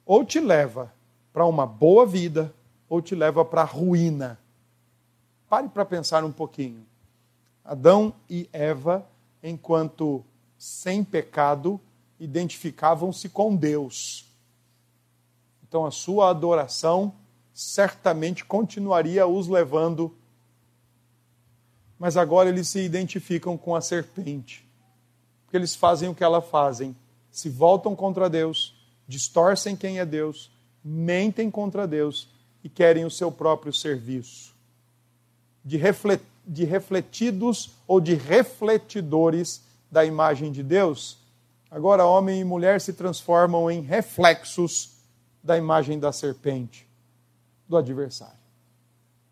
Ou 0.04 0.24
te 0.24 0.40
leva 0.40 0.92
para 1.32 1.46
uma 1.46 1.64
boa 1.64 2.04
vida, 2.04 2.52
ou 2.88 3.00
te 3.00 3.14
leva 3.14 3.44
para 3.44 3.62
a 3.62 3.64
ruína. 3.64 4.40
Pare 5.48 5.68
para 5.68 5.84
pensar 5.84 6.24
um 6.24 6.32
pouquinho. 6.32 6.84
Adão 7.64 8.12
e 8.28 8.48
Eva, 8.52 9.06
enquanto 9.40 10.24
sem 10.58 11.04
pecado, 11.04 11.80
identificavam-se 12.18 13.28
com 13.28 13.54
Deus. 13.54 14.26
Então 15.62 15.86
a 15.86 15.90
sua 15.92 16.28
adoração 16.28 17.14
certamente 17.54 18.44
continuaria 18.44 19.26
os 19.26 19.46
levando, 19.46 20.14
mas 22.02 22.16
agora 22.16 22.48
eles 22.48 22.68
se 22.68 22.80
identificam 22.80 23.56
com 23.56 23.76
a 23.76 23.80
serpente, 23.80 24.66
porque 25.44 25.56
eles 25.56 25.76
fazem 25.76 26.08
o 26.08 26.14
que 26.16 26.24
ela 26.24 26.42
fazem, 26.42 26.96
se 27.30 27.48
voltam 27.48 27.94
contra 27.94 28.28
Deus, 28.28 28.74
distorcem 29.06 29.76
quem 29.76 30.00
é 30.00 30.04
Deus, 30.04 30.50
mentem 30.84 31.48
contra 31.48 31.86
Deus 31.86 32.28
e 32.64 32.68
querem 32.68 33.04
o 33.04 33.10
seu 33.10 33.30
próprio 33.30 33.72
serviço. 33.72 34.52
De, 35.64 35.78
de 36.44 36.64
refletidos 36.64 37.70
ou 37.86 38.00
de 38.00 38.14
refletidores 38.14 39.62
da 39.88 40.04
imagem 40.04 40.50
de 40.50 40.64
Deus, 40.64 41.18
agora 41.70 42.04
homem 42.04 42.40
e 42.40 42.44
mulher 42.44 42.80
se 42.80 42.94
transformam 42.94 43.70
em 43.70 43.80
reflexos 43.80 44.94
da 45.40 45.56
imagem 45.56 46.00
da 46.00 46.10
serpente, 46.10 46.84
do 47.68 47.76
adversário. 47.76 48.42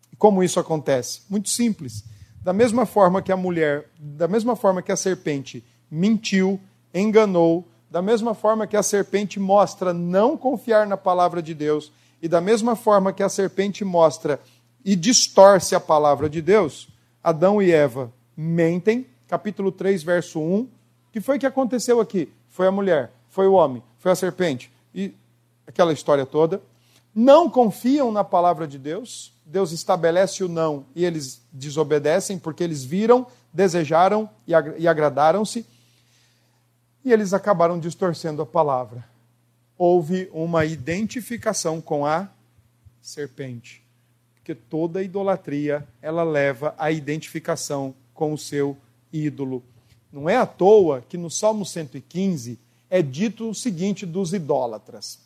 E 0.09 0.15
como 0.15 0.41
isso 0.41 0.57
acontece? 0.57 1.23
Muito 1.29 1.49
simples. 1.49 2.09
Da 2.43 2.53
mesma 2.53 2.85
forma 2.85 3.21
que 3.21 3.31
a 3.31 3.37
mulher, 3.37 3.89
da 3.99 4.27
mesma 4.27 4.55
forma 4.55 4.81
que 4.81 4.91
a 4.91 4.95
serpente 4.95 5.63
mentiu, 5.89 6.59
enganou, 6.93 7.67
da 7.89 8.01
mesma 8.01 8.33
forma 8.33 8.65
que 8.65 8.75
a 8.75 8.81
serpente 8.81 9.39
mostra 9.39 9.93
não 9.93 10.35
confiar 10.35 10.87
na 10.87 10.97
palavra 10.97 11.41
de 11.41 11.53
Deus, 11.53 11.91
e 12.21 12.27
da 12.27 12.41
mesma 12.41 12.75
forma 12.75 13.13
que 13.13 13.21
a 13.21 13.29
serpente 13.29 13.83
mostra 13.83 14.39
e 14.83 14.95
distorce 14.95 15.75
a 15.75 15.79
palavra 15.79 16.29
de 16.29 16.41
Deus, 16.41 16.87
Adão 17.23 17.61
e 17.61 17.71
Eva 17.71 18.11
mentem, 18.35 19.05
capítulo 19.27 19.71
3, 19.71 20.01
verso 20.01 20.39
1. 20.39 20.61
O 20.61 20.69
que 21.11 21.21
foi 21.21 21.37
que 21.37 21.45
aconteceu 21.45 21.99
aqui? 21.99 22.31
Foi 22.49 22.67
a 22.67 22.71
mulher, 22.71 23.11
foi 23.29 23.47
o 23.47 23.53
homem, 23.53 23.83
foi 23.99 24.11
a 24.11 24.15
serpente. 24.15 24.71
E 24.95 25.13
aquela 25.67 25.93
história 25.93 26.25
toda, 26.25 26.61
não 27.13 27.49
confiam 27.49 28.11
na 28.11 28.23
palavra 28.23 28.67
de 28.67 28.79
Deus, 28.79 29.33
Deus 29.51 29.73
estabelece 29.73 30.45
o 30.45 30.47
não 30.47 30.85
e 30.95 31.03
eles 31.03 31.41
desobedecem 31.51 32.39
porque 32.39 32.63
eles 32.63 32.85
viram, 32.85 33.27
desejaram 33.51 34.29
e 34.47 34.87
agradaram-se, 34.87 35.65
e 37.03 37.11
eles 37.11 37.33
acabaram 37.33 37.77
distorcendo 37.77 38.41
a 38.41 38.45
palavra. 38.45 39.05
Houve 39.77 40.29
uma 40.31 40.63
identificação 40.63 41.81
com 41.81 42.05
a 42.05 42.29
serpente, 43.01 43.83
porque 44.35 44.55
toda 44.55 45.03
idolatria 45.03 45.85
ela 46.01 46.23
leva 46.23 46.73
à 46.77 46.89
identificação 46.89 47.93
com 48.13 48.31
o 48.31 48.37
seu 48.37 48.77
ídolo. 49.11 49.61
Não 50.13 50.29
é 50.29 50.37
à 50.37 50.45
toa 50.45 51.03
que 51.09 51.17
no 51.17 51.29
Salmo 51.29 51.65
115 51.65 52.57
é 52.89 53.01
dito 53.01 53.49
o 53.49 53.55
seguinte 53.55 54.05
dos 54.05 54.31
idólatras: 54.31 55.19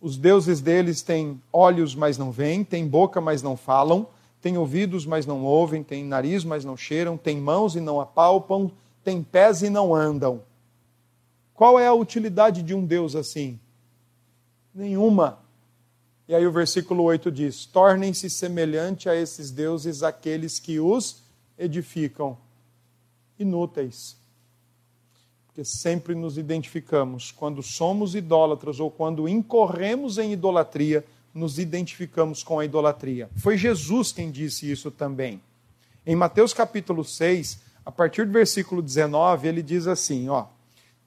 os 0.00 0.16
deuses 0.16 0.60
deles 0.60 1.02
têm 1.02 1.40
olhos, 1.52 1.94
mas 1.94 2.18
não 2.18 2.30
veem, 2.30 2.62
têm 2.62 2.86
boca, 2.86 3.20
mas 3.20 3.42
não 3.42 3.56
falam, 3.56 4.06
têm 4.40 4.58
ouvidos, 4.58 5.06
mas 5.06 5.26
não 5.26 5.44
ouvem, 5.44 5.82
têm 5.82 6.04
nariz, 6.04 6.44
mas 6.44 6.64
não 6.64 6.76
cheiram, 6.76 7.16
têm 7.16 7.40
mãos 7.40 7.74
e 7.76 7.80
não 7.80 8.00
apalpam, 8.00 8.70
têm 9.02 9.22
pés 9.22 9.62
e 9.62 9.70
não 9.70 9.94
andam. 9.94 10.42
Qual 11.54 11.80
é 11.80 11.86
a 11.86 11.94
utilidade 11.94 12.62
de 12.62 12.74
um 12.74 12.84
Deus 12.84 13.16
assim? 13.16 13.58
Nenhuma. 14.74 15.38
E 16.28 16.34
aí 16.34 16.46
o 16.46 16.52
versículo 16.52 17.04
8 17.04 17.32
diz: 17.32 17.64
Tornem-se 17.64 18.28
semelhante 18.28 19.08
a 19.08 19.14
esses 19.14 19.50
deuses 19.50 20.02
aqueles 20.02 20.58
que 20.58 20.78
os 20.78 21.22
edificam. 21.58 22.36
Inúteis 23.38 24.16
porque 25.56 25.64
sempre 25.64 26.14
nos 26.14 26.36
identificamos. 26.36 27.32
Quando 27.32 27.62
somos 27.62 28.14
idólatras 28.14 28.78
ou 28.78 28.90
quando 28.90 29.26
incorremos 29.26 30.18
em 30.18 30.34
idolatria, 30.34 31.02
nos 31.32 31.58
identificamos 31.58 32.42
com 32.42 32.58
a 32.58 32.64
idolatria. 32.66 33.30
Foi 33.36 33.56
Jesus 33.56 34.12
quem 34.12 34.30
disse 34.30 34.70
isso 34.70 34.90
também. 34.90 35.40
Em 36.04 36.14
Mateus 36.14 36.52
capítulo 36.52 37.02
6, 37.02 37.58
a 37.86 37.90
partir 37.90 38.26
do 38.26 38.32
versículo 38.32 38.82
19, 38.82 39.48
ele 39.48 39.62
diz 39.62 39.86
assim: 39.86 40.28
ó, 40.28 40.44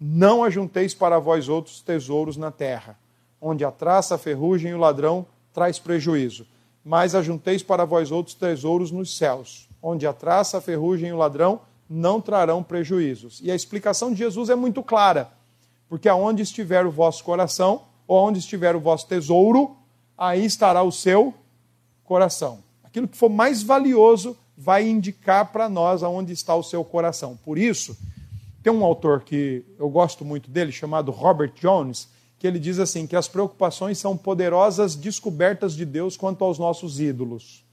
Não 0.02 0.44
ajunteis 0.44 0.96
para 0.96 1.20
vós 1.20 1.48
outros 1.48 1.80
tesouros 1.82 2.36
na 2.36 2.50
terra, 2.50 2.98
onde 3.40 3.64
a 3.64 3.70
traça, 3.70 4.16
a 4.16 4.18
ferrugem 4.18 4.72
e 4.72 4.74
o 4.74 4.80
ladrão 4.80 5.28
traz 5.54 5.78
prejuízo, 5.78 6.48
mas 6.84 7.14
ajunteis 7.14 7.62
para 7.62 7.86
vós 7.86 8.10
outros 8.10 8.34
tesouros 8.34 8.90
nos 8.90 9.16
céus, 9.16 9.70
onde 9.80 10.08
a 10.08 10.14
traça, 10.14 10.58
a 10.58 10.62
ferrugem 10.62 11.10
e 11.10 11.14
o 11.14 11.18
ladrão 11.18 11.62
não 11.90 12.22
trarão 12.22 12.62
prejuízos. 12.62 13.40
E 13.44 13.50
a 13.50 13.56
explicação 13.56 14.12
de 14.12 14.20
Jesus 14.20 14.50
é 14.50 14.56
muito 14.56 14.84
clara, 14.84 15.30
porque 15.88 16.08
aonde 16.08 16.44
estiver 16.44 16.86
o 16.86 16.92
vosso 16.92 17.24
coração, 17.24 17.82
ou 18.08 18.28
onde 18.28 18.40
estiver 18.40 18.76
o 18.76 18.80
vosso 18.80 19.08
tesouro, 19.08 19.76
aí 20.18 20.46
estará 20.46 20.84
o 20.84 20.92
seu 20.92 21.34
coração. 22.04 22.60
Aquilo 22.84 23.08
que 23.08 23.18
for 23.18 23.30
mais 23.30 23.64
valioso 23.64 24.38
vai 24.58 24.88
indicar 24.88 25.52
para 25.52 25.70
nós 25.70 26.04
aonde 26.04 26.34
está 26.34 26.56
o 26.56 26.64
seu 26.64 26.84
coração. 26.84 27.38
Por 27.46 27.58
isso, 27.58 27.98
tem 28.62 28.74
um 28.74 28.84
autor 28.84 29.22
que 29.22 29.64
eu 29.78 29.90
gosto 29.90 30.26
muito 30.26 30.50
dele, 30.50 30.72
chamado 30.72 31.12
Robert 31.12 31.54
Jones, 31.60 32.10
que 32.38 32.46
ele 32.46 32.60
diz 32.60 32.78
assim: 32.80 33.08
que 33.08 33.16
as 33.16 33.28
preocupações 33.28 33.98
são 33.98 34.18
poderosas 34.18 34.96
descobertas 34.96 35.74
de 35.76 35.86
Deus 35.86 36.18
quanto 36.18 36.44
aos 36.44 36.60
nossos 36.60 37.00
ídolos. 37.00 37.64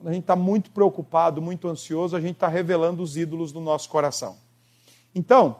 Quando 0.00 0.08
a 0.08 0.14
gente 0.14 0.22
está 0.22 0.34
muito 0.34 0.70
preocupado, 0.70 1.42
muito 1.42 1.68
ansioso, 1.68 2.16
a 2.16 2.20
gente 2.20 2.32
está 2.32 2.48
revelando 2.48 3.02
os 3.02 3.18
ídolos 3.18 3.52
do 3.52 3.60
nosso 3.60 3.86
coração. 3.90 4.38
Então, 5.14 5.56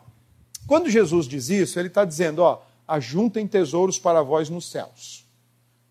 quando 0.66 0.88
Jesus 0.88 1.26
diz 1.26 1.51
isso, 1.51 1.78
ele 1.78 1.88
está 1.88 2.07
dizendo: 2.07 2.38
ó, 2.38 2.62
ajuntem 2.88 3.47
tesouros 3.47 3.99
para 3.99 4.22
vós 4.22 4.49
nos 4.49 4.70
céus. 4.70 5.26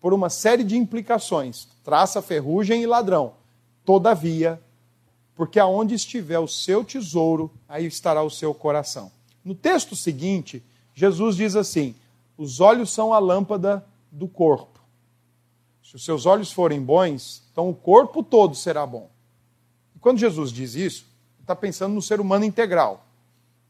Por 0.00 0.12
uma 0.12 0.28
série 0.28 0.64
de 0.64 0.76
implicações, 0.76 1.68
traça, 1.84 2.20
ferrugem 2.20 2.82
e 2.82 2.86
ladrão. 2.86 3.34
Todavia, 3.84 4.60
porque 5.36 5.60
aonde 5.60 5.94
estiver 5.94 6.40
o 6.40 6.48
seu 6.48 6.84
tesouro, 6.84 7.52
aí 7.68 7.86
estará 7.86 8.20
o 8.20 8.30
seu 8.30 8.52
coração. 8.52 9.12
No 9.44 9.54
texto 9.54 9.94
seguinte, 9.94 10.60
Jesus 10.92 11.36
diz 11.36 11.54
assim: 11.54 11.94
os 12.36 12.58
olhos 12.58 12.90
são 12.90 13.14
a 13.14 13.20
lâmpada 13.20 13.86
do 14.10 14.26
corpo. 14.26 14.69
Se 15.90 15.96
os 15.96 16.04
seus 16.04 16.24
olhos 16.24 16.52
forem 16.52 16.80
bons, 16.80 17.42
então 17.50 17.68
o 17.68 17.74
corpo 17.74 18.22
todo 18.22 18.54
será 18.54 18.86
bom. 18.86 19.10
E 19.96 19.98
quando 19.98 20.20
Jesus 20.20 20.52
diz 20.52 20.76
isso, 20.76 21.04
está 21.40 21.56
pensando 21.56 21.92
no 21.92 22.00
ser 22.00 22.20
humano 22.20 22.44
integral. 22.44 23.04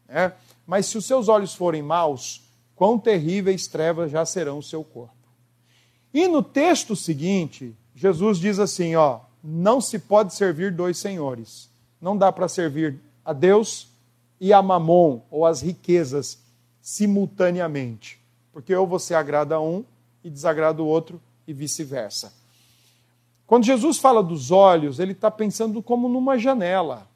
Né? 0.07 0.31
Mas 0.67 0.85
se 0.85 0.99
os 0.99 1.05
seus 1.07 1.27
olhos 1.27 1.55
forem 1.55 1.81
maus, 1.81 2.43
quão 2.75 2.99
terríveis 2.99 3.65
trevas 3.65 4.11
já 4.11 4.23
serão 4.23 4.59
o 4.59 4.63
seu 4.63 4.83
corpo. 4.83 5.15
E 6.13 6.27
no 6.27 6.43
texto 6.43 6.95
seguinte, 6.95 7.75
Jesus 7.95 8.37
diz 8.37 8.59
assim: 8.59 8.95
ó, 8.95 9.21
não 9.43 9.81
se 9.81 9.97
pode 9.97 10.35
servir 10.35 10.71
dois 10.71 10.99
senhores. 10.99 11.71
Não 11.99 12.15
dá 12.15 12.31
para 12.31 12.47
servir 12.47 12.99
a 13.25 13.33
Deus 13.33 13.87
e 14.39 14.53
a 14.53 14.61
Mamon, 14.61 15.21
ou 15.31 15.43
as 15.43 15.61
riquezas, 15.61 16.37
simultaneamente. 16.83 18.21
Porque 18.53 18.75
ou 18.75 18.85
você 18.85 19.15
agrada 19.15 19.59
um 19.59 19.83
e 20.23 20.29
desagrada 20.29 20.83
o 20.83 20.85
outro, 20.85 21.19
e 21.47 21.53
vice-versa. 21.53 22.33
Quando 23.45 23.65
Jesus 23.65 23.97
fala 23.97 24.23
dos 24.23 24.49
olhos, 24.49 24.99
ele 24.99 25.11
está 25.11 25.29
pensando 25.29 25.83
como 25.83 26.07
numa 26.07 26.37
janela. 26.37 27.07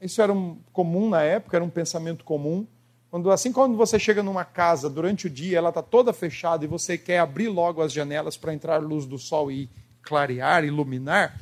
Isso 0.00 0.20
era 0.20 0.32
um, 0.32 0.58
comum 0.72 1.08
na 1.08 1.22
época, 1.22 1.56
era 1.56 1.64
um 1.64 1.70
pensamento 1.70 2.24
comum. 2.24 2.66
Quando, 3.10 3.30
assim 3.30 3.50
quando 3.50 3.76
você 3.76 3.98
chega 3.98 4.22
numa 4.22 4.44
casa 4.44 4.90
durante 4.90 5.26
o 5.26 5.30
dia, 5.30 5.58
ela 5.58 5.70
está 5.70 5.82
toda 5.82 6.12
fechada 6.12 6.64
e 6.64 6.68
você 6.68 6.98
quer 6.98 7.20
abrir 7.20 7.48
logo 7.48 7.80
as 7.80 7.92
janelas 7.92 8.36
para 8.36 8.52
entrar 8.52 8.82
luz 8.82 9.06
do 9.06 9.18
sol 9.18 9.50
e 9.50 9.70
clarear, 10.02 10.64
iluminar. 10.64 11.38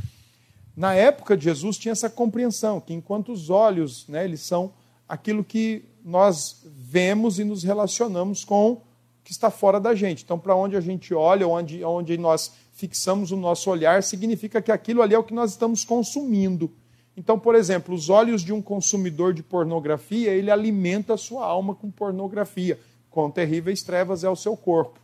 Na 0.77 0.95
época 0.95 1.37
de 1.37 1.45
Jesus 1.45 1.77
tinha 1.77 1.93
essa 1.93 2.09
compreensão 2.09 2.81
que 2.81 2.95
enquanto 2.95 3.33
os 3.33 3.51
olhos, 3.51 4.07
né, 4.07 4.25
eles 4.25 4.43
são 4.43 4.73
aquilo 5.09 5.43
que 5.43 5.85
nós 6.05 6.63
vemos 6.65 7.41
e 7.41 7.45
nos 7.45 7.65
relacionamos 7.65 8.45
com 8.45 8.81
que 9.27 9.33
está 9.33 9.51
fora 9.51 9.81
da 9.81 9.93
gente. 9.93 10.23
Então, 10.23 10.39
para 10.39 10.55
onde 10.55 10.77
a 10.77 10.81
gente 10.81 11.13
olha, 11.13 11.49
onde, 11.49 11.83
onde 11.83 12.17
nós 12.17 12.53
fixamos 12.75 13.33
o 13.33 13.37
nosso 13.37 13.69
olhar, 13.69 14.01
significa 14.05 14.63
que 14.63 14.71
aquilo 14.71 15.03
ali 15.03 15.17
é 15.17 15.19
o 15.19 15.25
que 15.25 15.35
nós 15.35 15.51
estamos 15.51 15.85
consumindo. 15.85 16.71
Então, 17.17 17.37
por 17.37 17.57
exemplo, 17.57 17.93
os 17.93 18.09
olhos 18.09 18.43
de 18.43 18.53
um 18.53 18.63
consumidor 18.63 19.35
de 19.35 19.43
pornografia, 19.43 20.31
ele 20.31 20.49
alimenta 20.49 21.15
a 21.15 21.17
sua 21.17 21.45
alma 21.45 21.75
com 21.75 21.91
pornografia. 21.91 22.79
Quão 23.11 23.29
terríveis 23.29 23.83
trevas 23.83 24.23
é 24.23 24.31
o 24.31 24.37
seu 24.37 24.57
corpo. 24.57 25.01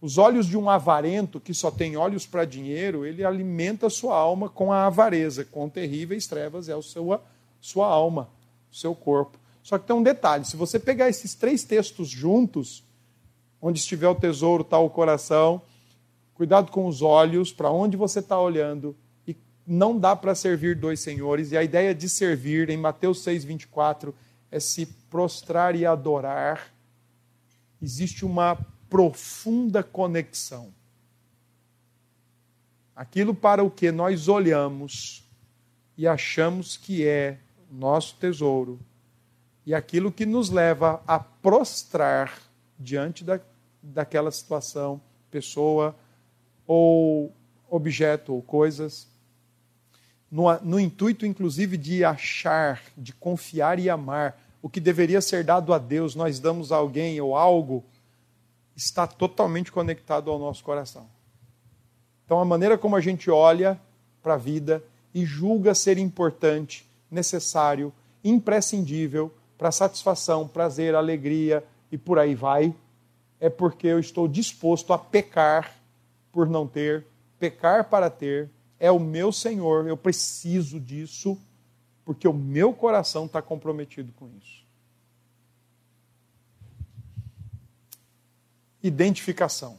Os 0.00 0.16
olhos 0.16 0.46
de 0.46 0.56
um 0.56 0.70
avarento 0.70 1.38
que 1.38 1.52
só 1.52 1.70
tem 1.70 1.98
olhos 1.98 2.26
para 2.26 2.46
dinheiro, 2.46 3.04
ele 3.04 3.22
alimenta 3.22 3.88
a 3.88 3.90
sua 3.90 4.16
alma 4.16 4.48
com 4.48 4.72
a 4.72 4.86
avareza. 4.86 5.44
Quão 5.44 5.68
terríveis 5.68 6.26
trevas 6.26 6.66
é 6.70 6.72
a 6.72 6.80
sua, 6.80 7.22
sua 7.60 7.88
alma, 7.88 8.30
o 8.72 8.74
seu 8.74 8.94
corpo. 8.94 9.38
Só 9.62 9.76
que 9.76 9.86
tem 9.86 9.94
um 9.94 10.02
detalhe: 10.02 10.46
se 10.46 10.56
você 10.56 10.78
pegar 10.78 11.10
esses 11.10 11.34
três 11.34 11.62
textos 11.62 12.08
juntos, 12.08 12.85
Onde 13.60 13.78
estiver 13.78 14.08
o 14.08 14.14
tesouro 14.14 14.62
está 14.62 14.78
o 14.78 14.90
coração. 14.90 15.62
Cuidado 16.34 16.70
com 16.70 16.86
os 16.86 17.02
olhos, 17.02 17.52
para 17.52 17.70
onde 17.70 17.96
você 17.96 18.20
está 18.20 18.38
olhando. 18.38 18.96
E 19.26 19.36
não 19.66 19.98
dá 19.98 20.14
para 20.14 20.34
servir 20.34 20.76
dois 20.76 21.00
senhores. 21.00 21.52
E 21.52 21.56
a 21.56 21.64
ideia 21.64 21.94
de 21.94 22.08
servir, 22.08 22.70
em 22.70 22.76
Mateus 22.76 23.22
6, 23.22 23.44
24, 23.44 24.14
é 24.50 24.60
se 24.60 24.86
prostrar 24.86 25.74
e 25.74 25.86
adorar. 25.86 26.72
Existe 27.80 28.24
uma 28.24 28.56
profunda 28.88 29.82
conexão. 29.82 30.72
Aquilo 32.94 33.34
para 33.34 33.62
o 33.62 33.70
que 33.70 33.90
nós 33.90 34.28
olhamos 34.28 35.26
e 35.96 36.06
achamos 36.06 36.76
que 36.76 37.06
é 37.06 37.38
nosso 37.70 38.16
tesouro, 38.16 38.78
e 39.64 39.74
aquilo 39.74 40.12
que 40.12 40.24
nos 40.24 40.50
leva 40.50 41.02
a 41.06 41.18
prostrar 41.18 42.38
diante 42.78 43.24
da, 43.24 43.40
daquela 43.82 44.30
situação, 44.30 45.00
pessoa 45.30 45.94
ou 46.66 47.32
objeto 47.68 48.34
ou 48.34 48.42
coisas, 48.42 49.08
no, 50.30 50.52
no 50.60 50.80
intuito 50.80 51.24
inclusive 51.24 51.76
de 51.76 52.04
achar, 52.04 52.82
de 52.96 53.12
confiar 53.12 53.78
e 53.78 53.88
amar 53.88 54.38
o 54.60 54.68
que 54.68 54.80
deveria 54.80 55.20
ser 55.20 55.44
dado 55.44 55.72
a 55.72 55.78
Deus, 55.78 56.14
nós 56.14 56.40
damos 56.40 56.72
a 56.72 56.76
alguém 56.76 57.20
ou 57.20 57.36
algo, 57.36 57.84
está 58.74 59.06
totalmente 59.06 59.70
conectado 59.70 60.30
ao 60.30 60.38
nosso 60.38 60.64
coração. 60.64 61.06
Então, 62.24 62.40
a 62.40 62.44
maneira 62.44 62.76
como 62.76 62.96
a 62.96 63.00
gente 63.00 63.30
olha 63.30 63.80
para 64.20 64.34
a 64.34 64.38
vida 64.38 64.82
e 65.14 65.24
julga 65.24 65.74
ser 65.74 65.98
importante, 65.98 66.84
necessário, 67.08 67.92
imprescindível 68.24 69.32
para 69.56 69.70
satisfação, 69.70 70.48
prazer, 70.48 70.94
alegria, 70.94 71.64
e 71.90 71.98
por 71.98 72.18
aí 72.18 72.34
vai, 72.34 72.74
é 73.38 73.48
porque 73.48 73.86
eu 73.86 73.98
estou 73.98 74.26
disposto 74.26 74.92
a 74.92 74.98
pecar 74.98 75.76
por 76.32 76.48
não 76.48 76.66
ter, 76.66 77.06
pecar 77.38 77.88
para 77.88 78.10
ter, 78.10 78.50
é 78.78 78.90
o 78.90 78.98
meu 78.98 79.32
Senhor, 79.32 79.86
eu 79.86 79.96
preciso 79.96 80.78
disso, 80.78 81.38
porque 82.04 82.28
o 82.28 82.32
meu 82.32 82.72
coração 82.72 83.26
está 83.26 83.40
comprometido 83.40 84.12
com 84.12 84.28
isso. 84.38 84.64
Identificação. 88.82 89.78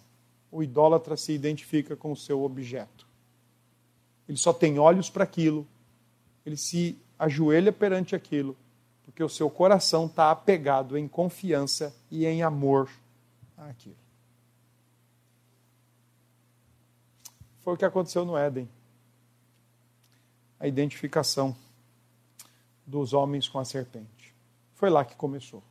O 0.51 0.63
idólatra 0.63 1.15
se 1.15 1.31
identifica 1.31 1.95
com 1.95 2.11
o 2.11 2.15
seu 2.15 2.43
objeto. 2.43 3.07
Ele 4.27 4.37
só 4.37 4.51
tem 4.51 4.79
olhos 4.79 5.09
para 5.09 5.23
aquilo, 5.23 5.65
ele 6.45 6.57
se 6.57 6.97
ajoelha 7.17 7.71
perante 7.71 8.15
aquilo, 8.15 8.57
porque 9.07 9.23
o 9.23 9.29
seu 9.29 9.49
coração 9.49 10.05
está 10.05 10.31
apegado 10.31 10.97
em 10.97 11.07
confiança 11.07 11.95
e 12.11 12.25
em 12.25 12.43
amor 12.43 12.89
àquilo. 13.57 13.95
Foi 17.61 17.73
o 17.73 17.77
que 17.77 17.85
aconteceu 17.85 18.25
no 18.25 18.37
Éden. 18.37 18.69
A 20.59 20.67
identificação 20.67 21.55
dos 22.85 23.13
homens 23.13 23.47
com 23.47 23.57
a 23.57 23.65
serpente. 23.65 24.35
Foi 24.75 24.89
lá 24.89 25.05
que 25.05 25.15
começou. 25.15 25.63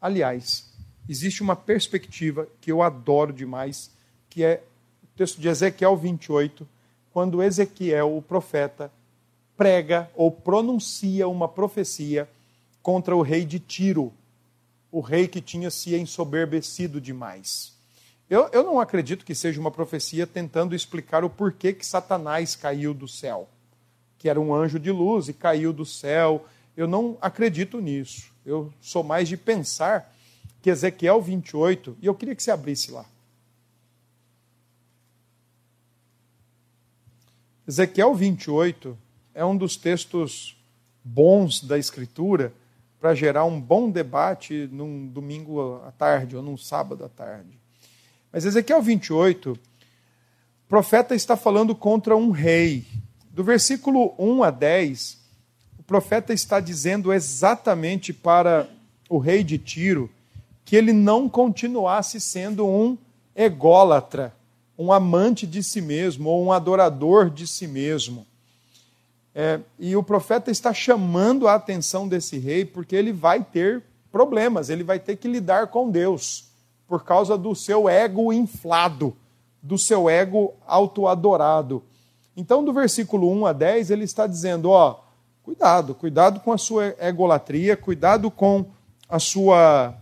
Aliás, 0.00 0.72
existe 1.06 1.42
uma 1.42 1.54
perspectiva 1.54 2.48
que 2.62 2.72
eu 2.72 2.80
adoro 2.80 3.30
demais, 3.30 3.94
que 4.30 4.42
é 4.42 4.64
o 5.04 5.06
texto 5.18 5.38
de 5.38 5.48
Ezequiel 5.48 5.96
28, 5.98 6.66
quando 7.12 7.42
Ezequiel, 7.42 8.16
o 8.16 8.22
profeta, 8.22 8.90
prega 9.54 10.10
ou 10.16 10.30
pronuncia 10.30 11.28
uma 11.28 11.46
profecia 11.46 12.26
contra 12.82 13.14
o 13.14 13.22
rei 13.22 13.44
de 13.44 13.58
Tiro, 13.58 14.12
o 14.90 15.00
rei 15.00 15.28
que 15.28 15.40
tinha 15.40 15.70
se 15.70 15.94
ensoberbecido 15.94 17.00
demais. 17.00 17.74
Eu, 18.28 18.48
eu 18.52 18.62
não 18.62 18.78
acredito 18.78 19.24
que 19.24 19.34
seja 19.34 19.60
uma 19.60 19.70
profecia 19.70 20.26
tentando 20.26 20.74
explicar 20.74 21.24
o 21.24 21.30
porquê 21.30 21.72
que 21.72 21.84
Satanás 21.84 22.54
caiu 22.54 22.94
do 22.94 23.08
céu, 23.08 23.48
que 24.18 24.28
era 24.28 24.40
um 24.40 24.54
anjo 24.54 24.78
de 24.78 24.90
luz 24.90 25.28
e 25.28 25.32
caiu 25.32 25.72
do 25.72 25.84
céu. 25.84 26.46
Eu 26.76 26.86
não 26.86 27.18
acredito 27.20 27.80
nisso. 27.80 28.30
Eu 28.46 28.72
sou 28.80 29.02
mais 29.02 29.28
de 29.28 29.36
pensar 29.36 30.14
que 30.62 30.70
Ezequiel 30.70 31.20
28, 31.20 31.96
e 32.00 32.06
eu 32.06 32.14
queria 32.14 32.34
que 32.34 32.42
você 32.42 32.50
abrisse 32.50 32.90
lá. 32.90 33.04
Ezequiel 37.66 38.14
28 38.14 38.96
é 39.34 39.44
um 39.44 39.56
dos 39.56 39.76
textos 39.76 40.56
bons 41.04 41.62
da 41.62 41.78
Escritura 41.78 42.52
para 43.00 43.14
gerar 43.14 43.46
um 43.46 43.58
bom 43.58 43.90
debate 43.90 44.68
num 44.70 45.06
domingo 45.06 45.80
à 45.86 45.90
tarde 45.90 46.36
ou 46.36 46.42
num 46.42 46.56
sábado 46.56 47.02
à 47.04 47.08
tarde. 47.08 47.58
Mas 48.30 48.44
Ezequiel 48.44 48.82
28, 48.82 49.52
o 49.52 49.58
profeta 50.68 51.14
está 51.14 51.34
falando 51.34 51.74
contra 51.74 52.14
um 52.14 52.30
rei. 52.30 52.86
Do 53.30 53.42
versículo 53.42 54.14
1 54.18 54.42
a 54.42 54.50
10, 54.50 55.18
o 55.78 55.82
profeta 55.82 56.34
está 56.34 56.60
dizendo 56.60 57.12
exatamente 57.12 58.12
para 58.12 58.68
o 59.08 59.18
rei 59.18 59.42
de 59.42 59.56
Tiro 59.56 60.10
que 60.64 60.76
ele 60.76 60.92
não 60.92 61.28
continuasse 61.28 62.20
sendo 62.20 62.66
um 62.66 62.96
ególatra, 63.34 64.32
um 64.78 64.92
amante 64.92 65.46
de 65.46 65.64
si 65.64 65.80
mesmo 65.80 66.28
ou 66.28 66.44
um 66.44 66.52
adorador 66.52 67.30
de 67.30 67.46
si 67.46 67.66
mesmo. 67.66 68.26
É, 69.34 69.60
e 69.78 69.94
o 69.96 70.02
profeta 70.02 70.50
está 70.50 70.74
chamando 70.74 71.46
a 71.46 71.54
atenção 71.54 72.08
desse 72.08 72.38
rei 72.38 72.64
porque 72.64 72.96
ele 72.96 73.12
vai 73.12 73.44
ter 73.44 73.82
problemas, 74.10 74.70
ele 74.70 74.82
vai 74.82 74.98
ter 74.98 75.16
que 75.16 75.28
lidar 75.28 75.68
com 75.68 75.90
Deus 75.90 76.50
por 76.88 77.04
causa 77.04 77.38
do 77.38 77.54
seu 77.54 77.88
ego 77.88 78.32
inflado, 78.32 79.16
do 79.62 79.78
seu 79.78 80.10
ego 80.10 80.54
autoadorado. 80.66 81.84
Então, 82.36 82.64
do 82.64 82.72
versículo 82.72 83.30
1 83.30 83.46
a 83.46 83.52
10, 83.52 83.90
ele 83.90 84.04
está 84.04 84.26
dizendo: 84.26 84.70
ó, 84.70 85.00
cuidado, 85.44 85.94
cuidado 85.94 86.40
com 86.40 86.52
a 86.52 86.58
sua 86.58 86.96
egolatria, 86.98 87.76
cuidado 87.76 88.30
com 88.30 88.66
a 89.08 89.20
sua, 89.20 89.94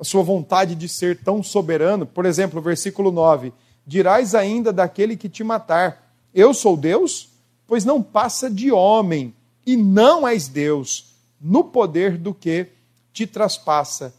a 0.00 0.04
sua 0.04 0.22
vontade 0.22 0.74
de 0.74 0.88
ser 0.88 1.22
tão 1.22 1.42
soberano. 1.42 2.06
Por 2.06 2.24
exemplo, 2.24 2.62
versículo 2.62 3.12
9: 3.12 3.52
Dirás 3.86 4.34
ainda 4.34 4.72
daquele 4.72 5.16
que 5.16 5.28
te 5.28 5.44
matar: 5.44 6.14
Eu 6.32 6.54
sou 6.54 6.76
Deus? 6.76 7.31
Pois 7.66 7.84
não 7.84 8.02
passa 8.02 8.50
de 8.50 8.70
homem, 8.70 9.34
e 9.64 9.76
não 9.76 10.26
és 10.26 10.48
Deus, 10.48 11.14
no 11.40 11.64
poder 11.64 12.18
do 12.18 12.34
que 12.34 12.68
te 13.12 13.26
traspassa. 13.26 14.14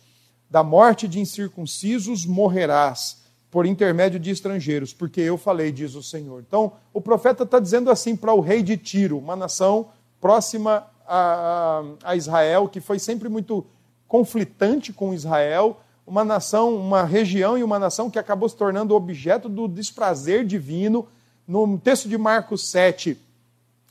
Da 0.50 0.64
morte 0.64 1.08
de 1.08 1.20
incircuncisos 1.20 2.26
morrerás, 2.26 3.24
por 3.50 3.66
intermédio 3.66 4.20
de 4.20 4.32
estrangeiros, 4.32 4.94
porque 4.94 5.22
eu 5.22 5.38
falei, 5.38 5.72
diz 5.72 5.94
o 5.94 6.02
Senhor. 6.02 6.44
Então, 6.48 6.74
o 6.92 7.00
profeta 7.00 7.44
está 7.44 7.60
dizendo 7.60 7.92
assim 7.92 8.16
para 8.16 8.34
o 8.34 8.40
rei 8.40 8.64
de 8.64 8.78
Tiro, 8.78 9.18
uma 9.20 9.36
nação 9.36 9.90
próxima 10.20 10.88
a, 11.08 11.84
a 12.04 12.16
Israel, 12.16 12.68
que 12.68 12.82
foi 12.82 12.98
sempre 12.98 13.30
muito 13.30 13.66
conflitante 14.08 14.92
com 14.92 15.14
Israel, 15.14 15.80
uma 16.06 16.24
nação, 16.24 16.76
uma 16.76 17.04
região 17.04 17.58
e 17.58 17.64
uma 17.64 17.78
nação 17.78 18.10
que 18.10 18.20
acabou 18.20 18.50
se 18.50 18.56
tornando 18.56 18.96
objeto 18.96 19.48
do 19.48 19.68
desprazer 19.68 20.46
divino. 20.46 21.08
No 21.48 21.78
texto 21.78 22.10
de 22.10 22.18
Marcos 22.18 22.68
7, 22.70 23.20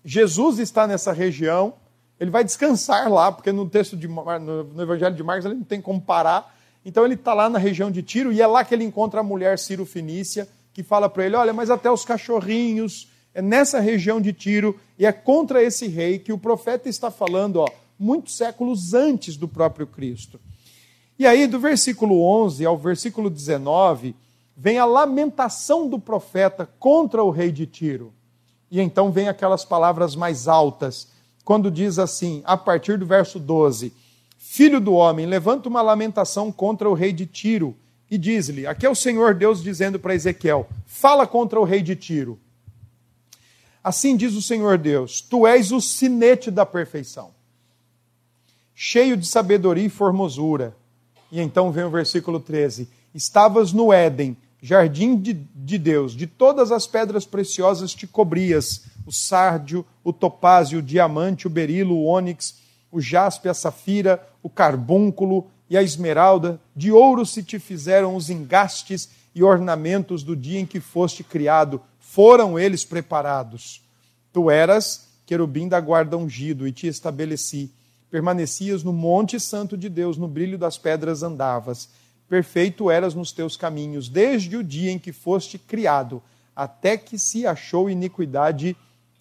Jesus 0.05 0.59
está 0.59 0.87
nessa 0.87 1.13
região, 1.13 1.75
ele 2.19 2.31
vai 2.31 2.45
descansar 2.45 3.11
lá, 3.11 3.33
porque 3.33 3.53
no 3.53 3.69
texto 3.69 3.97
de, 3.97 4.09
no, 4.09 4.83
Evangelho 4.83 5.15
de 5.15 5.23
Marcos 5.23 5.45
ele 5.45 5.57
não 5.57 5.65
tem 5.65 5.81
como 5.81 6.01
parar. 6.01 6.57
Então 6.85 7.05
ele 7.05 7.15
está 7.15 7.35
lá 7.35 7.49
na 7.49 7.59
região 7.59 7.91
de 7.91 8.03
Tiro 8.03 8.33
e 8.33 8.41
é 8.41 8.47
lá 8.47 8.65
que 8.65 8.75
ele 8.75 8.85
encontra 8.85 9.21
a 9.21 9.25
mulher 9.25 9.59
Ciro 9.59 9.85
Finícia, 9.85 10.49
que 10.73 10.83
fala 10.83 11.09
para 11.09 11.25
ele: 11.25 11.37
Olha, 11.37 11.53
mas 11.53 11.71
até 11.71 11.91
os 11.91 12.05
cachorrinhos, 12.05 13.09
é 13.35 13.41
nessa 13.41 13.81
região 13.81 14.21
de 14.21 14.33
Tiro, 14.33 14.79
e 14.99 15.07
é 15.07 15.13
contra 15.13 15.63
esse 15.63 15.87
rei 15.87 16.19
que 16.19 16.33
o 16.33 16.39
profeta 16.39 16.89
está 16.89 17.11
falando, 17.11 17.57
ó, 17.57 17.67
muitos 17.99 18.37
séculos 18.37 18.95
antes 18.95 19.37
do 19.37 19.49
próprio 19.49 19.87
Cristo. 19.87 20.41
E 21.19 21.27
aí, 21.27 21.47
do 21.47 21.61
versículo 21.61 22.23
11 22.23 22.65
ao 22.67 22.77
versículo 22.77 23.31
19, 23.31 24.15
vem 24.57 24.79
a 24.79 24.85
lamentação 24.85 25.89
do 25.89 25.99
profeta 25.99 26.69
contra 26.79 27.23
o 27.23 27.31
rei 27.31 27.53
de 27.53 27.67
Tiro. 27.67 28.13
E 28.73 28.81
então 28.81 29.13
vem 29.13 29.29
aquelas 29.29 29.67
palavras 29.67 30.17
mais 30.17 30.49
altas 30.49 31.09
quando 31.45 31.71
diz 31.71 31.99
assim, 31.99 32.41
a 32.47 32.57
partir 32.57 32.99
do 32.99 33.05
verso 33.05 33.39
12: 33.39 33.93
Filho 34.39 34.81
do 34.81 34.95
homem, 34.95 35.27
levanta 35.27 35.69
uma 35.69 35.83
lamentação 35.83 36.51
contra 36.51 36.89
o 36.89 36.95
rei 36.95 37.13
de 37.13 37.27
Tiro 37.27 37.77
e 38.11 38.17
diz-lhe: 38.17 38.67
Aqui 38.67 38.87
é 38.87 38.91
o 38.91 38.95
Senhor 38.95 39.35
Deus 39.35 39.63
dizendo 39.63 39.99
para 39.99 40.15
Ezequiel: 40.15 40.67
Fala 40.87 41.27
contra 41.27 41.61
o 41.61 41.65
rei 41.65 41.83
de 41.83 41.95
Tiro. 41.95 42.41
Assim 43.85 44.17
diz 44.17 44.35
o 44.35 44.41
Senhor 44.41 44.79
Deus: 44.79 45.21
Tu 45.21 45.47
és 45.47 45.71
o 45.71 45.79
sinete 45.79 46.51
da 46.51 46.65
perfeição, 46.65 47.31
cheio 48.75 49.19
de 49.19 49.27
sabedoria 49.27 49.85
e 49.85 49.91
formosura. 49.91 50.75
E 51.31 51.43
então 51.43 51.71
vem 51.71 51.85
o 51.85 51.91
versículo 51.91 52.41
13: 52.41 52.89
Estavas 53.15 53.71
no 53.71 53.93
Éden, 53.93 54.35
jardim 54.63 55.17
de, 55.17 55.33
de 55.33 55.77
Deus, 55.77 56.13
de 56.15 56.27
todas 56.27 56.71
as 56.71 56.87
pedras 56.87 57.27
preciosas 57.27 57.93
te 57.93 58.07
cobrias 58.07 58.85
o 59.05 59.13
sárdio, 59.13 59.85
o 60.05 60.13
topázio, 60.13 60.79
o 60.79 60.83
diamante, 60.83 61.49
o 61.49 61.51
berilo, 61.51 61.97
o 61.97 62.05
ônix, 62.05 62.61
o 62.91 63.01
jaspe, 63.01 63.49
a 63.49 63.55
safira, 63.55 64.25
o 64.41 64.49
carbúnculo 64.49 65.51
e 65.69 65.77
a 65.77 65.83
esmeralda. 65.83 66.61
De 66.75 66.93
ouro 66.93 67.27
se 67.27 67.43
te 67.43 67.59
fizeram 67.59 68.15
os 68.15 68.31
engastes 68.31 69.09
e 69.35 69.43
ornamentos 69.43 70.23
do 70.23 70.37
dia 70.37 70.61
em 70.61 70.67
que 70.67 70.79
foste 70.79 71.25
criado, 71.25 71.83
foram 71.99 72.59
eles 72.59 72.85
preparados. 72.85 73.83
Tu 74.33 74.51
eras 74.51 75.09
querubim 75.27 75.67
da 75.67 75.81
guarda 75.81 76.17
ungido 76.17 76.69
e 76.69 76.73
te 76.73 76.87
estabeleci. 76.87 77.71
Permanecias 78.11 78.85
no 78.85 78.93
monte 78.93 79.41
santo 79.41 79.77
de 79.77 79.89
Deus, 79.89 80.19
no 80.19 80.29
brilho 80.29 80.59
das 80.59 80.77
pedras 80.77 81.23
andavas. 81.23 81.89
Perfeito 82.29 82.91
eras 82.91 83.15
nos 83.15 83.33
teus 83.33 83.57
caminhos, 83.57 84.09
desde 84.09 84.57
o 84.57 84.65
dia 84.65 84.91
em 84.91 84.99
que 84.99 85.13
foste 85.13 85.59
criado, 85.59 86.23
até 86.55 86.97
que 86.97 87.19
se 87.19 87.47
achou 87.47 87.91
iniquidade 87.91 88.77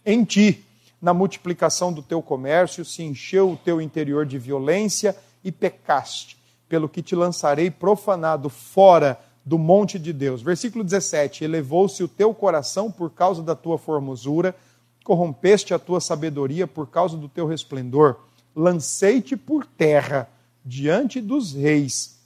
em 0.05 0.23
ti, 0.23 0.65
na 1.01 1.13
multiplicação 1.13 1.91
do 1.91 2.01
teu 2.01 2.21
comércio, 2.21 2.85
se 2.85 3.03
encheu 3.03 3.51
o 3.51 3.57
teu 3.57 3.81
interior 3.81 4.25
de 4.25 4.37
violência 4.37 5.15
e 5.43 5.51
pecaste, 5.51 6.37
pelo 6.69 6.87
que 6.87 7.01
te 7.01 7.15
lançarei 7.15 7.71
profanado 7.71 8.49
fora 8.49 9.19
do 9.43 9.57
monte 9.57 9.97
de 9.97 10.13
Deus. 10.13 10.41
Versículo 10.41 10.83
17: 10.83 11.43
Elevou-se 11.43 12.03
o 12.03 12.07
teu 12.07 12.33
coração 12.33 12.91
por 12.91 13.09
causa 13.09 13.41
da 13.41 13.55
tua 13.55 13.77
formosura, 13.77 14.55
corrompeste 15.03 15.73
a 15.73 15.79
tua 15.79 15.99
sabedoria 15.99 16.67
por 16.67 16.87
causa 16.87 17.17
do 17.17 17.27
teu 17.27 17.47
resplendor. 17.47 18.17
Lancei-te 18.55 19.35
por 19.35 19.65
terra 19.65 20.29
diante 20.63 21.19
dos 21.19 21.53
reis 21.53 22.20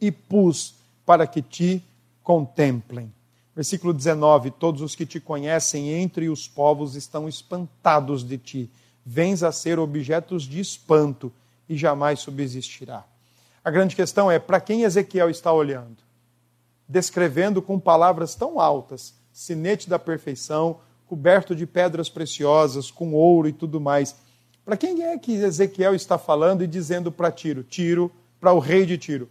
e 0.00 0.10
pus 0.10 0.74
para 1.04 1.26
que 1.26 1.42
te 1.42 1.82
contemplem. 2.22 3.12
Versículo 3.54 3.92
19: 3.92 4.50
Todos 4.52 4.82
os 4.82 4.94
que 4.94 5.04
te 5.04 5.18
conhecem 5.18 5.90
entre 5.90 6.28
os 6.28 6.46
povos 6.46 6.94
estão 6.94 7.28
espantados 7.28 8.22
de 8.22 8.38
ti. 8.38 8.70
Vens 9.04 9.42
a 9.42 9.50
ser 9.50 9.78
objetos 9.78 10.44
de 10.44 10.60
espanto 10.60 11.32
e 11.68 11.76
jamais 11.76 12.20
subsistirá. 12.20 13.04
A 13.64 13.70
grande 13.70 13.96
questão 13.96 14.30
é: 14.30 14.38
para 14.38 14.60
quem 14.60 14.82
Ezequiel 14.82 15.28
está 15.28 15.52
olhando? 15.52 15.96
Descrevendo 16.88 17.60
com 17.60 17.78
palavras 17.80 18.34
tão 18.34 18.60
altas, 18.60 19.14
sinete 19.32 19.88
da 19.88 19.98
perfeição, 19.98 20.78
coberto 21.06 21.54
de 21.56 21.66
pedras 21.66 22.08
preciosas, 22.08 22.90
com 22.90 23.12
ouro 23.12 23.48
e 23.48 23.52
tudo 23.52 23.80
mais. 23.80 24.14
Para 24.64 24.76
quem 24.76 25.02
é 25.02 25.18
que 25.18 25.32
Ezequiel 25.32 25.94
está 25.94 26.18
falando 26.18 26.62
e 26.62 26.66
dizendo 26.66 27.10
para 27.10 27.32
Tiro, 27.32 27.62
Tiro, 27.62 28.12
para 28.38 28.52
o 28.52 28.58
rei 28.58 28.84
de 28.84 28.98
Tiro, 28.98 29.28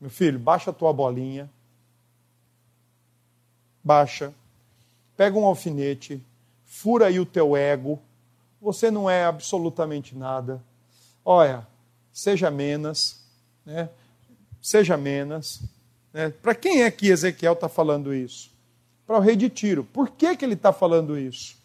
meu 0.00 0.10
filho, 0.10 0.38
baixa 0.38 0.70
a 0.70 0.74
tua 0.74 0.92
bolinha, 0.92 1.50
baixa, 3.82 4.32
pega 5.16 5.36
um 5.38 5.44
alfinete, 5.44 6.22
fura 6.64 7.06
aí 7.06 7.18
o 7.18 7.26
teu 7.26 7.56
ego, 7.56 8.00
você 8.60 8.90
não 8.90 9.08
é 9.08 9.24
absolutamente 9.24 10.16
nada. 10.16 10.62
Olha, 11.24 11.66
seja 12.12 12.50
menos, 12.50 13.20
né? 13.64 13.88
seja 14.60 14.96
menos. 14.96 15.62
Né? 16.12 16.30
Para 16.30 16.54
quem 16.54 16.82
é 16.82 16.90
que 16.90 17.08
Ezequiel 17.08 17.54
está 17.54 17.68
falando 17.68 18.14
isso? 18.14 18.50
Para 19.06 19.16
o 19.16 19.20
rei 19.20 19.36
de 19.36 19.48
Tiro. 19.48 19.84
Por 19.84 20.10
que, 20.10 20.36
que 20.36 20.44
ele 20.44 20.54
está 20.54 20.72
falando 20.72 21.18
isso? 21.18 21.56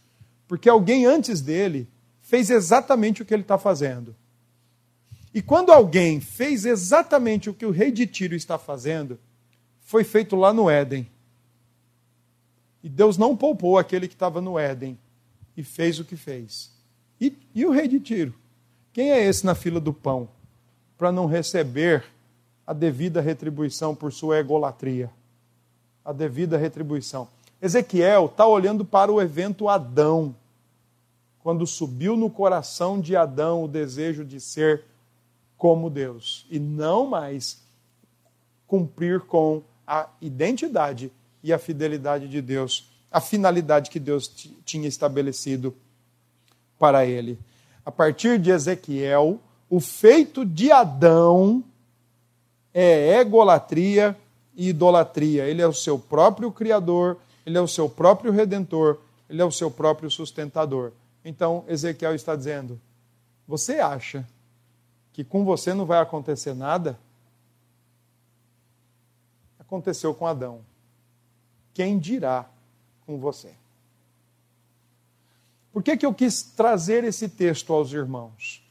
Porque 0.47 0.69
alguém 0.69 1.05
antes 1.05 1.41
dele 1.41 1.87
fez 2.21 2.49
exatamente 2.49 3.21
o 3.21 3.25
que 3.25 3.33
ele 3.33 3.43
está 3.43 3.57
fazendo. 3.57 4.15
E 5.33 5.41
quando 5.41 5.71
alguém 5.71 6.19
fez 6.19 6.63
exatamente 6.65 7.49
o 7.49 7.53
que 7.53 7.65
o 7.65 7.71
rei 7.71 7.91
de 7.91 8.05
Tiro 8.05 8.35
está 8.35 8.57
fazendo, 8.57 9.19
foi 9.81 10.03
feito 10.03 10.35
lá 10.35 10.53
no 10.53 10.69
Éden. 10.69 11.09
E 12.83 12.89
Deus 12.89 13.17
não 13.17 13.35
poupou 13.35 13.77
aquele 13.77 14.07
que 14.07 14.13
estava 14.13 14.39
no 14.39 14.59
Éden 14.59 14.97
e 15.57 15.63
fez 15.63 15.99
o 15.99 16.05
que 16.05 16.15
fez. 16.15 16.71
E, 17.19 17.35
e 17.55 17.65
o 17.65 17.71
rei 17.71 17.87
de 17.87 17.99
Tiro? 17.99 18.33
Quem 18.91 19.11
é 19.11 19.23
esse 19.23 19.45
na 19.45 19.55
fila 19.55 19.79
do 19.79 19.93
pão 19.93 20.29
para 20.97 21.11
não 21.11 21.25
receber 21.25 22.03
a 22.65 22.73
devida 22.73 23.21
retribuição 23.21 23.95
por 23.95 24.13
sua 24.13 24.37
egolatria? 24.37 25.09
A 26.05 26.13
devida 26.13 26.57
retribuição. 26.57 27.27
Ezequiel 27.61 28.25
está 28.25 28.45
olhando 28.45 28.83
para 28.85 29.11
o 29.11 29.21
evento 29.21 29.69
Adão, 29.69 30.35
quando 31.39 31.65
subiu 31.65 32.15
no 32.15 32.29
coração 32.29 32.99
de 32.99 33.15
Adão 33.15 33.63
o 33.63 33.67
desejo 33.67 34.23
de 34.23 34.39
ser 34.39 34.83
como 35.63 35.89
Deus 35.89 36.45
e 36.51 36.59
não 36.59 37.07
mais 37.07 37.63
cumprir 38.67 39.21
com 39.21 39.63
a 39.87 40.09
identidade 40.19 41.09
e 41.41 41.53
a 41.53 41.57
fidelidade 41.57 42.27
de 42.27 42.41
Deus, 42.41 42.91
a 43.09 43.21
finalidade 43.21 43.89
que 43.89 43.97
Deus 43.97 44.27
tinha 44.65 44.89
estabelecido 44.89 45.73
para 46.77 47.05
ele. 47.05 47.39
A 47.85 47.89
partir 47.89 48.37
de 48.39 48.51
Ezequiel, 48.51 49.39
o 49.69 49.79
feito 49.79 50.43
de 50.43 50.69
Adão 50.69 51.63
é 52.73 53.17
egolatria 53.21 54.17
e 54.57 54.67
idolatria. 54.67 55.45
Ele 55.45 55.61
é 55.61 55.67
o 55.67 55.71
seu 55.71 55.97
próprio 55.97 56.51
Criador, 56.51 57.15
ele 57.45 57.57
é 57.57 57.61
o 57.61 57.69
seu 57.69 57.87
próprio 57.87 58.33
Redentor, 58.33 58.99
ele 59.29 59.41
é 59.41 59.45
o 59.45 59.51
seu 59.51 59.71
próprio 59.71 60.11
sustentador. 60.11 60.91
Então, 61.23 61.63
Ezequiel 61.69 62.13
está 62.13 62.35
dizendo: 62.35 62.77
Você 63.47 63.79
acha 63.79 64.27
que 65.13 65.23
com 65.23 65.45
você 65.45 65.73
não 65.75 65.85
vai 65.85 66.01
acontecer 66.01 66.55
nada? 66.55 66.99
Aconteceu 69.59 70.13
com 70.13 70.27
Adão. 70.27 70.61
quem 71.73 71.97
dirá 71.97 72.47
com 73.05 73.17
você. 73.17 73.53
Por 75.71 75.81
que, 75.81 75.97
que 75.97 76.05
eu 76.05 76.13
quis 76.13 76.43
trazer 76.43 77.03
esse 77.03 77.27
texto 77.27 77.73
aos 77.73 77.91
irmãos? 77.91 78.63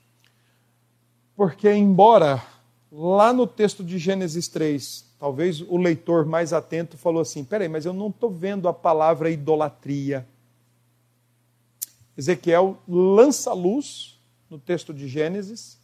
Porque, 1.34 1.72
embora 1.72 2.40
lá 2.90 3.32
no 3.32 3.45
texto 3.45 3.82
de 3.82 3.99
Gênesis 3.99 4.47
3, 4.47 5.05
talvez 5.18 5.61
o 5.61 5.76
leitor 5.76 6.24
mais 6.24 6.53
atento 6.53 6.97
falou 6.97 7.22
assim: 7.22 7.43
peraí, 7.43 7.68
mas 7.68 7.84
eu 7.84 7.93
não 7.93 8.09
estou 8.09 8.30
vendo 8.30 8.68
a 8.68 8.72
palavra 8.72 9.30
idolatria. 9.30 10.26
Ezequiel 12.16 12.78
lança 12.86 13.53
luz 13.53 14.20
no 14.49 14.59
texto 14.59 14.95
de 14.95 15.09
Gênesis 15.09 15.81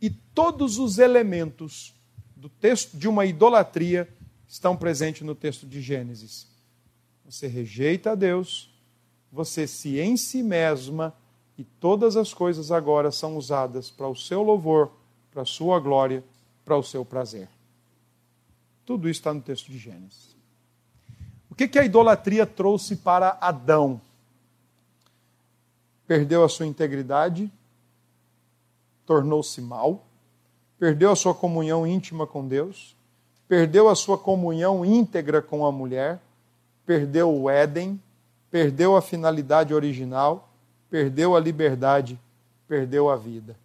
e 0.00 0.10
todos 0.10 0.78
os 0.78 0.98
elementos 0.98 1.94
do 2.34 2.48
texto 2.48 2.96
de 2.96 3.08
uma 3.08 3.24
idolatria 3.24 4.08
estão 4.46 4.76
presentes 4.76 5.22
no 5.22 5.34
texto 5.34 5.66
de 5.66 5.80
Gênesis. 5.80 6.46
Você 7.24 7.46
rejeita 7.46 8.12
a 8.12 8.14
Deus, 8.14 8.70
você 9.32 9.66
se 9.66 9.98
em 9.98 10.16
si 10.16 10.42
mesma 10.42 11.14
e 11.58 11.64
todas 11.64 12.16
as 12.16 12.32
coisas 12.32 12.70
agora 12.70 13.10
são 13.10 13.36
usadas 13.36 13.90
para 13.90 14.08
o 14.08 14.14
seu 14.14 14.42
louvor, 14.42 14.92
para 15.32 15.42
a 15.42 15.46
sua 15.46 15.80
glória, 15.80 16.22
para 16.64 16.76
o 16.76 16.82
seu 16.82 17.04
prazer. 17.04 17.48
Tudo 18.84 19.08
isso 19.08 19.20
está 19.20 19.34
no 19.34 19.40
texto 19.40 19.70
de 19.70 19.78
Gênesis. 19.78 20.36
O 21.50 21.54
que, 21.54 21.66
que 21.66 21.78
a 21.78 21.84
idolatria 21.84 22.46
trouxe 22.46 22.96
para 22.96 23.36
Adão? 23.40 24.00
Perdeu 26.06 26.44
a 26.44 26.48
sua 26.48 26.66
integridade, 26.66 27.50
tornou-se 29.06 29.60
mal, 29.60 30.04
perdeu 30.78 31.10
a 31.10 31.16
sua 31.16 31.34
comunhão 31.34 31.86
íntima 31.86 32.26
com 32.26 32.46
Deus, 32.46 32.96
perdeu 33.48 33.88
a 33.88 33.94
sua 33.94 34.18
comunhão 34.18 34.84
íntegra 34.84 35.40
com 35.40 35.64
a 35.64 35.72
mulher, 35.72 36.20
perdeu 36.84 37.32
o 37.32 37.48
Éden, 37.48 38.00
perdeu 38.50 38.96
a 38.96 39.02
finalidade 39.02 39.72
original, 39.72 40.52
perdeu 40.90 41.36
a 41.36 41.40
liberdade, 41.40 42.18
perdeu 42.66 43.08
a 43.08 43.16
vida. 43.16 43.56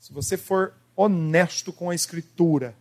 Se 0.00 0.12
você 0.12 0.36
for 0.36 0.72
honesto 0.94 1.72
com 1.72 1.90
a 1.90 1.94
Escritura 1.94 2.74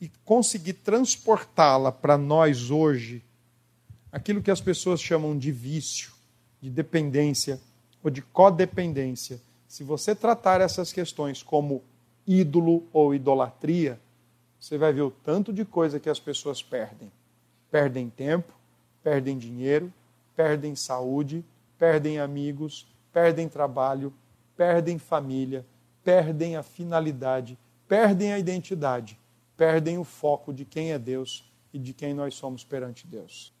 e 0.00 0.10
conseguir 0.24 0.74
transportá-la 0.74 1.92
para 1.92 2.16
nós 2.16 2.70
hoje, 2.70 3.22
aquilo 4.10 4.42
que 4.42 4.50
as 4.50 4.60
pessoas 4.60 5.00
chamam 5.00 5.36
de 5.36 5.52
vício, 5.52 6.12
de 6.60 6.70
dependência 6.70 7.60
ou 8.02 8.10
de 8.10 8.22
codependência, 8.22 9.40
se 9.68 9.84
você 9.84 10.14
tratar 10.14 10.60
essas 10.60 10.92
questões 10.92 11.42
como 11.42 11.82
ídolo 12.26 12.86
ou 12.92 13.14
idolatria, 13.14 14.00
você 14.58 14.76
vai 14.76 14.92
ver 14.92 15.02
o 15.02 15.10
tanto 15.10 15.52
de 15.52 15.64
coisa 15.64 16.00
que 16.00 16.08
as 16.08 16.18
pessoas 16.18 16.62
perdem. 16.62 17.12
Perdem 17.70 18.08
tempo, 18.08 18.52
perdem 19.02 19.38
dinheiro, 19.38 19.92
perdem 20.34 20.74
saúde, 20.74 21.44
perdem 21.78 22.18
amigos, 22.18 22.86
perdem 23.12 23.48
trabalho, 23.48 24.12
perdem 24.56 24.98
família, 24.98 25.64
perdem 26.02 26.56
a 26.56 26.62
finalidade, 26.62 27.58
perdem 27.86 28.32
a 28.32 28.38
identidade, 28.38 29.18
perdem 29.56 29.98
o 29.98 30.04
foco 30.04 30.52
de 30.52 30.64
quem 30.64 30.92
é 30.92 30.98
Deus 30.98 31.44
e 31.72 31.78
de 31.78 31.92
quem 31.92 32.14
nós 32.14 32.34
somos 32.34 32.64
perante 32.64 33.06
Deus. 33.06 33.52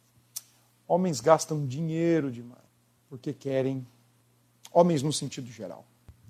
Homens 0.86 1.20
gastam 1.20 1.66
dinheiro 1.66 2.30
demais 2.30 2.68
porque 3.08 3.32
querem, 3.32 3.86
homens 4.72 5.02
no 5.02 5.12
sentido 5.12 5.50
geral. 5.50 5.84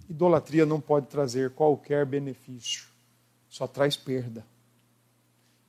Idolatria 0.08 0.64
não 0.64 0.80
pode 0.80 1.06
trazer 1.06 1.50
qualquer 1.50 2.06
benefício, 2.06 2.86
só 3.48 3.66
traz 3.66 3.96
perda, 3.96 4.46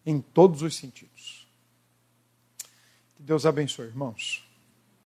em 0.05 0.19
todos 0.21 0.61
os 0.61 0.75
sentidos. 0.75 1.47
Que 3.15 3.23
Deus 3.23 3.45
abençoe, 3.45 3.87
irmãos. 3.87 4.48